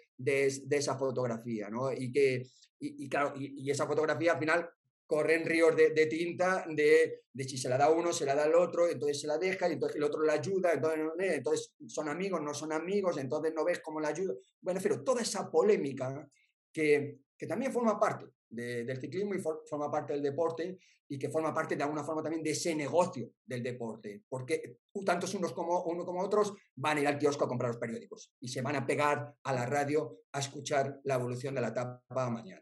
esa 0.69 0.97
fotografía. 0.97 1.69
¿no? 1.69 1.91
Y, 1.91 2.11
que, 2.11 2.47
y, 2.79 3.07
claro, 3.09 3.33
y, 3.37 3.69
esa 3.69 3.87
fotografía 3.87 4.33
al 4.33 4.39
final 4.39 4.69
corren 5.05 5.45
ríos 5.45 5.75
de, 5.75 6.05
tinta 6.07 6.65
de, 6.67 7.21
si 7.47 7.57
se 7.57 7.69
la 7.69 7.77
da 7.77 7.89
uno, 7.89 8.11
se 8.11 8.25
la 8.25 8.35
da 8.35 8.45
el 8.45 8.55
otro, 8.55 8.87
entonces 8.87 9.21
se 9.21 9.27
la 9.27 9.37
deja 9.37 9.69
y 9.69 9.73
entonces 9.73 9.97
el 9.97 10.03
otro 10.03 10.23
la 10.23 10.33
ayuda, 10.33 10.73
entonces, 10.73 10.99
entonces 11.19 11.73
son 11.87 12.09
amigos, 12.09 12.41
no 12.41 12.53
son 12.53 12.73
amigos, 12.73 13.17
entonces 13.17 13.53
no 13.53 13.63
ves 13.63 13.79
cómo 13.79 13.99
la 13.99 14.09
ayuda. 14.09 14.33
Bueno, 14.61 14.79
pero 14.81 15.03
toda 15.03 15.21
esa 15.21 15.49
polémica 15.49 16.27
que, 16.71 17.19
que 17.37 17.47
también 17.47 17.71
forma 17.71 17.99
parte 17.99 18.34
del 18.55 18.99
ciclismo 18.99 19.35
y 19.35 19.39
forma 19.39 19.91
parte 19.91 20.13
del 20.13 20.21
deporte 20.21 20.77
y 21.07 21.19
que 21.19 21.29
forma 21.29 21.53
parte 21.53 21.75
de 21.75 21.83
alguna 21.83 22.03
forma 22.03 22.23
también 22.23 22.43
de 22.43 22.51
ese 22.51 22.73
negocio 22.75 23.29
del 23.45 23.61
deporte, 23.61 24.23
porque 24.27 24.79
tantos 25.05 25.33
unos 25.35 25.53
como 25.53 25.83
uno 25.83 26.03
como 26.03 26.21
otros 26.21 26.53
van 26.75 26.97
a 26.97 27.01
ir 27.01 27.07
al 27.07 27.19
kiosco 27.19 27.45
a 27.45 27.47
comprar 27.47 27.69
los 27.69 27.79
periódicos 27.79 28.31
y 28.39 28.47
se 28.47 28.61
van 28.61 28.75
a 28.75 28.85
pegar 28.85 29.35
a 29.43 29.53
la 29.53 29.65
radio 29.65 30.21
a 30.31 30.39
escuchar 30.39 30.99
la 31.03 31.15
evolución 31.15 31.53
de 31.53 31.61
la 31.61 31.67
etapa 31.67 32.29
mañana. 32.29 32.61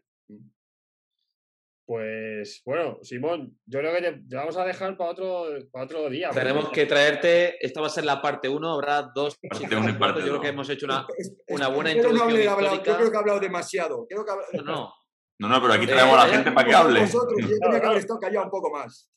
Pues 1.86 2.62
bueno, 2.64 2.98
Simón, 3.02 3.58
yo 3.66 3.80
creo 3.80 3.92
que 3.94 4.00
te, 4.00 4.36
vamos 4.36 4.56
a 4.56 4.64
dejar 4.64 4.96
para 4.96 5.10
otro, 5.10 5.48
para 5.70 5.84
otro 5.84 6.08
día. 6.08 6.30
Tenemos 6.30 6.70
que 6.70 6.86
traerte, 6.86 7.64
esta 7.64 7.82
va 7.82 7.88
a 7.88 7.90
ser 7.90 8.06
la 8.06 8.22
parte 8.22 8.48
1, 8.48 8.72
habrá 8.72 9.02
dos 9.14 9.38
parte 10.00 10.20
Yo 10.20 10.28
creo 10.28 10.40
que 10.40 10.48
hemos 10.48 10.68
hecho 10.70 10.86
una, 10.86 11.06
una 11.48 11.68
buena 11.68 11.92
introducción. 11.92 12.30
yo 12.30 12.82
creo 12.82 13.10
que 13.10 13.16
he 13.16 13.18
hablado 13.18 13.38
demasiado. 13.38 14.06
no, 14.54 14.62
no, 14.62 14.94
no, 15.38 15.48
no, 15.48 15.60
pero 15.60 15.74
aquí 15.74 15.86
traemos 15.86 16.18
a 16.18 16.26
la 16.26 16.32
gente 16.32 16.52
para 16.52 16.68
que 16.68 16.74
hable. 16.74 17.00
Vosotros, 17.00 17.40
yo 17.40 17.58
tenía 17.58 17.80
que 17.80 17.86
haber 17.86 17.98
estado 17.98 18.20
callado 18.20 18.44
un 18.44 18.50
poco 18.50 18.70
más. 18.70 19.10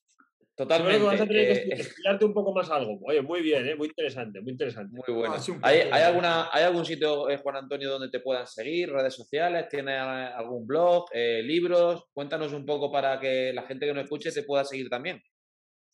Totalmente. 0.57 1.05
vas 1.05 1.22
a 1.22 1.28
tener 1.28 1.45
que 1.45 1.70
eh, 1.70 1.76
explicarte 1.76 2.26
un 2.26 2.34
poco 2.34 2.51
más 2.51 2.68
algo. 2.72 2.97
Oye, 3.03 3.22
muy 3.22 3.43
bien, 3.43 3.68
¿eh? 3.68 3.76
muy 3.76 3.89
interesante, 3.89 4.41
muy 4.41 4.53
interesante. 4.53 4.91
Muy 4.91 5.15
bueno. 5.15 5.36
¿Hay, 5.61 5.82
¿Hay, 5.82 6.01
alguna, 6.01 6.49
¿Hay 6.51 6.63
algún 6.63 6.84
sitio, 6.84 7.30
eh, 7.30 7.38
Juan 7.38 7.57
Antonio, 7.57 7.91
donde 7.91 8.09
te 8.09 8.22
puedan 8.22 8.47
seguir? 8.47 8.91
¿Redes 8.91 9.13
sociales? 9.13 9.68
¿Tienes 9.70 9.99
algún 9.99 10.65
blog? 10.65 11.05
Eh, 11.13 11.43
¿Libros? 11.43 12.05
Cuéntanos 12.11 12.53
un 12.53 12.65
poco 12.65 12.91
para 12.91 13.20
que 13.20 13.53
la 13.53 13.68
gente 13.68 13.86
que 13.86 13.93
nos 13.93 14.05
escuche 14.05 14.32
te 14.32 14.41
pueda 14.41 14.65
seguir 14.65 14.89
también. 14.89 15.22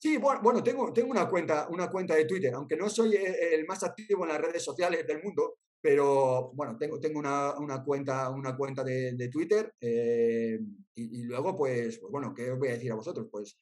Sí, 0.02 0.16
bueno, 0.18 0.64
tengo, 0.64 0.94
tengo 0.94 1.12
una, 1.12 1.28
cuenta, 1.28 1.68
una 1.70 1.90
cuenta 1.90 2.16
de 2.16 2.24
Twitter, 2.24 2.54
aunque 2.54 2.78
no 2.78 2.90
soy 2.90 3.16
el 3.16 3.66
más 3.66 3.84
activo 3.84 4.24
en 4.24 4.30
las 4.30 4.40
redes 4.40 4.64
sociales 4.64 5.06
del 5.06 5.22
mundo, 5.22 5.56
pero 5.84 6.54
bueno, 6.54 6.78
tengo, 6.78 6.98
tengo 6.98 7.20
una, 7.20 7.60
una 7.60 7.84
cuenta, 7.84 8.30
una 8.30 8.56
cuenta 8.56 8.86
de, 8.86 9.12
de 9.16 9.28
Twitter 9.28 9.74
eh, 9.82 10.58
y, 10.96 11.24
luego, 11.24 11.58
pues, 11.58 12.00
pues, 12.00 12.10
bueno, 12.10 12.34
¿qué 12.34 12.52
os 12.52 12.58
voy 12.58 12.70
a 12.70 12.76
decir 12.76 12.90
a 12.94 12.96
vosotros? 12.96 13.28
Pues, 13.30 13.60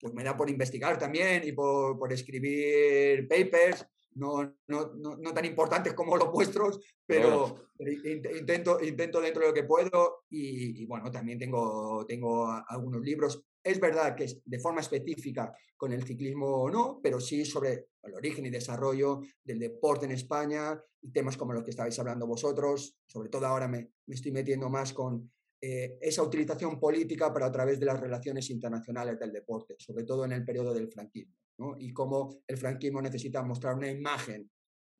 pues 0.00 0.14
me 0.14 0.22
da 0.22 0.36
por 0.36 0.48
investigar 0.48 1.00
también 1.00 1.42
y 1.44 1.50
por, 1.50 1.98
por 1.98 2.12
escribir 2.12 3.26
papers, 3.26 3.84
no, 4.14 4.54
no, 4.68 4.94
no, 4.94 5.34
tan 5.34 5.46
importantes 5.46 5.94
como 5.94 6.16
los 6.16 6.30
vuestros, 6.30 6.78
pero, 7.04 7.56
intento, 7.80 8.80
intento 8.80 9.20
dentro 9.20 9.42
de 9.42 9.48
lo 9.48 9.54
que 9.54 9.64
puedo 9.64 10.26
y, 10.30 10.82
y, 10.82 10.86
bueno, 10.86 11.10
también 11.10 11.40
tengo, 11.40 12.06
tengo 12.06 12.48
algunos 12.68 13.02
libros. 13.02 13.42
Es 13.68 13.78
verdad 13.78 14.16
que 14.16 14.26
de 14.42 14.58
forma 14.58 14.80
específica 14.80 15.54
con 15.76 15.92
el 15.92 16.02
ciclismo 16.02 16.70
no, 16.70 17.00
pero 17.02 17.20
sí 17.20 17.44
sobre 17.44 17.88
el 18.02 18.14
origen 18.14 18.46
y 18.46 18.50
desarrollo 18.50 19.20
del 19.44 19.58
deporte 19.58 20.06
en 20.06 20.12
España 20.12 20.82
y 21.02 21.10
temas 21.12 21.36
como 21.36 21.52
los 21.52 21.62
que 21.62 21.70
estabais 21.70 21.98
hablando 21.98 22.26
vosotros. 22.26 22.96
Sobre 23.06 23.28
todo 23.28 23.46
ahora 23.46 23.68
me, 23.68 23.90
me 24.06 24.14
estoy 24.14 24.32
metiendo 24.32 24.70
más 24.70 24.94
con 24.94 25.30
eh, 25.60 25.98
esa 26.00 26.22
utilización 26.22 26.80
política, 26.80 27.30
pero 27.30 27.44
a 27.44 27.52
través 27.52 27.78
de 27.78 27.84
las 27.84 28.00
relaciones 28.00 28.48
internacionales 28.48 29.18
del 29.18 29.32
deporte, 29.32 29.74
sobre 29.78 30.04
todo 30.04 30.24
en 30.24 30.32
el 30.32 30.46
periodo 30.46 30.72
del 30.72 30.90
franquismo, 30.90 31.34
¿no? 31.58 31.76
y 31.78 31.92
cómo 31.92 32.42
el 32.46 32.56
franquismo 32.56 33.02
necesita 33.02 33.42
mostrar 33.42 33.74
una 33.74 33.90
imagen 33.90 34.50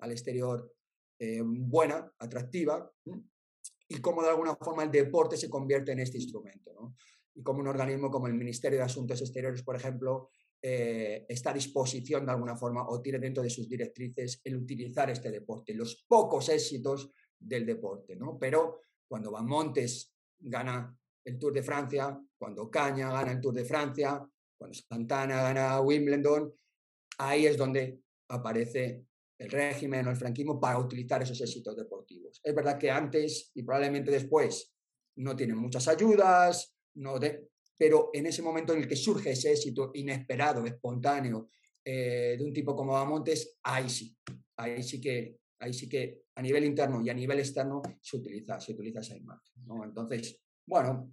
al 0.01 0.11
exterior 0.11 0.75
eh, 1.19 1.41
buena, 1.43 2.13
atractiva, 2.19 2.93
y 3.89 4.01
cómo 4.03 4.23
de 4.23 4.29
alguna 4.29 4.55
forma 4.57 4.83
el 4.83 4.91
deporte 4.91 5.39
se 5.39 5.49
convierte 5.49 5.93
en 5.93 6.01
este 6.01 6.19
instrumento. 6.19 6.75
¿no? 6.75 6.95
Y 7.39 7.43
como 7.45 7.61
un 7.61 7.69
organismo 7.69 8.11
como 8.11 8.27
el 8.27 8.35
Ministerio 8.35 8.79
de 8.79 8.85
Asuntos 8.85 9.21
Exteriores, 9.21 9.63
por 9.63 9.77
ejemplo, 9.77 10.31
eh, 10.61 11.25
está 11.29 11.51
a 11.51 11.55
disposición 11.55 12.27
de 12.27 12.33
alguna 12.33 12.57
forma 12.57 12.89
o 12.89 13.01
tiene 13.01 13.21
dentro 13.21 13.45
de 13.45 13.49
sus 13.49 13.69
directrices 13.69 14.41
el 14.43 14.57
utilizar 14.57 15.09
este 15.09 15.31
deporte, 15.31 15.73
los 15.73 16.05
pocos 16.09 16.49
éxitos 16.49 17.13
del 17.39 17.65
deporte, 17.65 18.17
¿no? 18.17 18.37
Pero 18.37 18.81
cuando 19.07 19.31
Van 19.31 19.47
Montes 19.47 20.13
gana 20.41 20.99
el 21.25 21.39
Tour 21.39 21.53
de 21.53 21.63
Francia, 21.63 22.21
cuando 22.37 22.69
Caña 22.69 23.13
gana 23.13 23.31
el 23.31 23.41
Tour 23.41 23.55
de 23.55 23.65
Francia, 23.65 24.21
cuando 24.59 24.77
Santana 24.77 25.43
gana 25.43 25.81
Wimbledon, 25.81 26.53
ahí 27.19 27.47
es 27.47 27.57
donde 27.57 28.01
aparece 28.31 29.05
el 29.39 29.49
régimen 29.49 30.09
o 30.09 30.11
el 30.11 30.17
franquismo 30.17 30.59
para 30.59 30.81
utilizar 30.81 31.23
esos 31.23 31.41
éxitos 31.41 31.77
deportivos. 31.77 32.41
Es 32.43 32.53
verdad 32.53 32.79
que 32.79 32.91
antes 32.91 33.53
y 33.55 33.63
probablemente 33.63 34.11
después 34.11 34.75
no 35.19 35.37
tienen 35.37 35.57
muchas 35.57 35.87
ayudas, 35.87 36.75
no 36.99 37.19
de, 37.19 37.49
pero 37.77 38.11
en 38.13 38.27
ese 38.27 38.43
momento 38.43 38.73
en 38.73 38.81
el 38.81 38.89
que 38.89 38.97
surge 38.97 39.31
ese 39.31 39.53
éxito 39.53 39.91
inesperado, 39.95 40.67
espontáneo, 40.67 41.49
eh, 41.85 42.37
de 42.39 42.45
un 42.45 42.53
tipo 42.53 42.75
como 42.75 42.93
Bamontes, 42.93 43.59
ahí 43.63 43.89
sí, 43.89 44.17
ahí 44.57 44.83
sí 44.83 45.01
que, 45.01 45.39
ahí 45.61 45.73
sí 45.73 45.89
que 45.89 46.23
a 46.35 46.43
nivel 46.43 46.65
interno 46.65 47.01
y 47.01 47.09
a 47.09 47.15
nivel 47.15 47.39
externo 47.39 47.81
se 48.01 48.17
utiliza, 48.17 48.61
se 48.61 48.73
utiliza 48.73 49.01
esa 49.01 49.17
imagen. 49.17 49.49
Entonces, 49.85 50.41
bueno, 50.67 51.13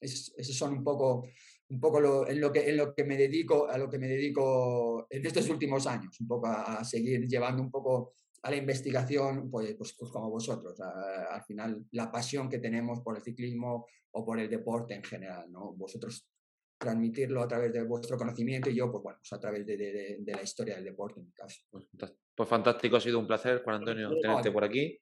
esos 0.00 0.56
son 0.56 0.74
un 0.74 0.84
poco, 0.84 1.26
un 1.70 1.80
poco 1.80 2.00
lo, 2.00 2.28
en, 2.28 2.40
lo 2.40 2.52
que, 2.52 2.68
en 2.68 2.76
lo 2.76 2.94
que 2.94 3.04
me 3.04 3.16
dedico, 3.16 3.68
a 3.68 3.78
lo 3.78 3.88
que 3.88 3.98
me 3.98 4.08
dedico 4.08 5.06
en 5.08 5.24
estos 5.24 5.48
últimos 5.48 5.86
años, 5.86 6.20
un 6.20 6.28
poco 6.28 6.48
a 6.48 6.84
seguir 6.84 7.26
llevando 7.26 7.62
un 7.62 7.70
poco 7.70 8.14
a 8.44 8.50
la 8.50 8.56
investigación, 8.56 9.50
pues, 9.50 9.74
pues, 9.74 9.96
pues 9.98 10.12
como 10.12 10.28
vosotros, 10.30 10.78
al 10.78 11.42
final 11.44 11.86
la 11.92 12.12
pasión 12.12 12.50
que 12.50 12.58
tenemos 12.58 13.00
por 13.00 13.16
el 13.16 13.22
ciclismo 13.22 13.86
o 14.12 14.24
por 14.24 14.38
el 14.38 14.50
deporte 14.50 14.94
en 14.94 15.02
general, 15.02 15.50
¿no? 15.50 15.72
Vosotros 15.72 16.28
transmitirlo 16.76 17.42
a 17.42 17.48
través 17.48 17.72
de 17.72 17.82
vuestro 17.84 18.18
conocimiento 18.18 18.68
y 18.68 18.74
yo, 18.74 18.90
pues 18.90 19.02
bueno, 19.02 19.18
pues 19.18 19.32
a 19.32 19.40
través 19.40 19.64
de, 19.64 19.78
de, 19.78 20.16
de, 20.20 20.32
la 20.32 20.42
historia 20.42 20.74
del 20.74 20.84
deporte 20.84 21.20
en 21.20 21.26
mi 21.26 21.32
caso. 21.32 21.62
Pues, 21.70 21.86
pues 22.34 22.48
fantástico, 22.48 22.96
ha 22.96 23.00
sido 23.00 23.18
un 23.18 23.26
placer, 23.26 23.62
Juan 23.64 23.76
Antonio, 23.76 24.10
tenerte 24.20 24.52
por 24.52 24.64
aquí. 24.64 25.00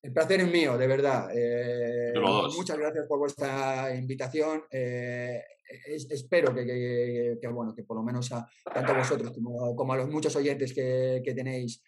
El 0.00 0.12
placer 0.12 0.40
es 0.42 0.48
mío, 0.52 0.78
de 0.78 0.86
verdad. 0.86 1.28
Eh, 1.34 2.12
muchas 2.54 2.78
gracias 2.78 3.06
por 3.08 3.18
vuestra 3.18 3.92
invitación. 3.96 4.62
Eh, 4.70 5.42
espero 6.08 6.54
que, 6.54 6.64
que, 6.64 7.38
que, 7.40 7.48
bueno, 7.48 7.74
que 7.74 7.82
por 7.82 7.96
lo 7.96 8.04
menos 8.04 8.30
a 8.30 8.48
tanto 8.72 8.92
a 8.92 8.98
vosotros 8.98 9.32
como, 9.32 9.74
como 9.74 9.92
a 9.92 9.96
los 9.96 10.08
muchos 10.08 10.36
oyentes 10.36 10.72
que, 10.72 11.20
que 11.24 11.34
tenéis 11.34 11.82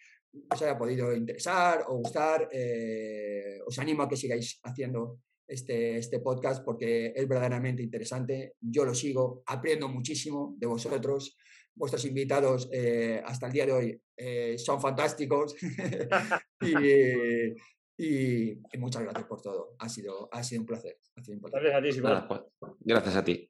os 0.49 0.61
haya 0.61 0.77
podido 0.77 1.13
interesar 1.13 1.85
o 1.87 1.97
gustar, 1.97 2.49
eh, 2.51 3.59
os 3.65 3.77
animo 3.79 4.03
a 4.03 4.09
que 4.09 4.17
sigáis 4.17 4.59
haciendo 4.63 5.21
este, 5.47 5.97
este 5.97 6.19
podcast 6.19 6.63
porque 6.63 7.11
es 7.15 7.27
verdaderamente 7.27 7.81
interesante. 7.81 8.53
Yo 8.61 8.85
lo 8.85 8.93
sigo, 8.93 9.43
aprendo 9.47 9.89
muchísimo 9.89 10.55
de 10.57 10.67
vosotros. 10.67 11.35
Vuestros 11.75 12.05
invitados 12.05 12.69
eh, 12.71 13.21
hasta 13.25 13.47
el 13.47 13.53
día 13.53 13.65
de 13.65 13.71
hoy 13.71 14.01
eh, 14.17 14.57
son 14.57 14.81
fantásticos 14.81 15.55
y, 16.61 17.53
y, 17.97 18.57
muchas 18.77 19.03
gracias 19.03 19.25
por 19.25 19.41
todo. 19.41 19.75
Ha 19.79 19.87
sido, 19.87 20.29
ha 20.31 20.43
sido 20.43 20.61
un 20.61 20.67
placer. 20.67 20.97
Gracias 21.15 21.37
a 21.75 21.81
ti, 21.81 22.01
pues, 22.59 22.71
gracias 22.81 23.15
a 23.15 23.23
ti. 23.23 23.49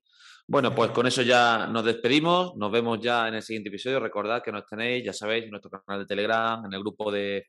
Bueno, 0.52 0.74
pues 0.74 0.90
con 0.90 1.06
eso 1.06 1.22
ya 1.22 1.68
nos 1.68 1.86
despedimos. 1.86 2.56
Nos 2.56 2.72
vemos 2.72 3.00
ya 3.00 3.28
en 3.28 3.36
el 3.36 3.44
siguiente 3.44 3.70
episodio. 3.70 4.00
Recordad 4.00 4.42
que 4.42 4.52
nos 4.52 4.66
tenéis, 4.66 5.06
ya 5.06 5.14
sabéis, 5.14 5.44
en 5.44 5.52
nuestro 5.52 5.70
canal 5.70 6.02
de 6.02 6.08
Telegram, 6.08 6.66
en 6.66 6.74
el 6.74 6.80
grupo 6.80 7.12
de, 7.12 7.46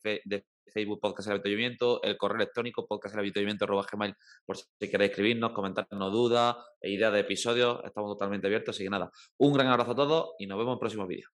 Facebook 0.66 1.00
Podcast 1.00 1.28
El 1.28 1.32
Avituallamiento, 1.36 2.02
el 2.02 2.18
correo 2.18 2.36
electrónico 2.36 2.86
podcast.gmail 2.86 4.14
por 4.44 4.56
si 4.58 4.64
queréis 4.90 5.12
escribirnos, 5.12 5.52
comentarnos 5.52 6.12
dudas 6.12 6.56
e 6.78 6.90
ideas 6.90 7.10
de 7.14 7.20
episodios. 7.20 7.80
Estamos 7.84 8.12
totalmente 8.12 8.48
abiertos. 8.48 8.76
Así 8.76 8.84
que 8.84 8.90
nada, 8.90 9.10
un 9.38 9.54
gran 9.54 9.68
abrazo 9.68 9.92
a 9.92 9.96
todos 9.96 10.30
y 10.38 10.46
nos 10.46 10.58
vemos 10.58 10.74
en 10.74 10.78
próximos 10.80 11.08
vídeos. 11.08 11.30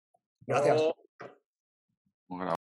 Gracias. 0.48 0.82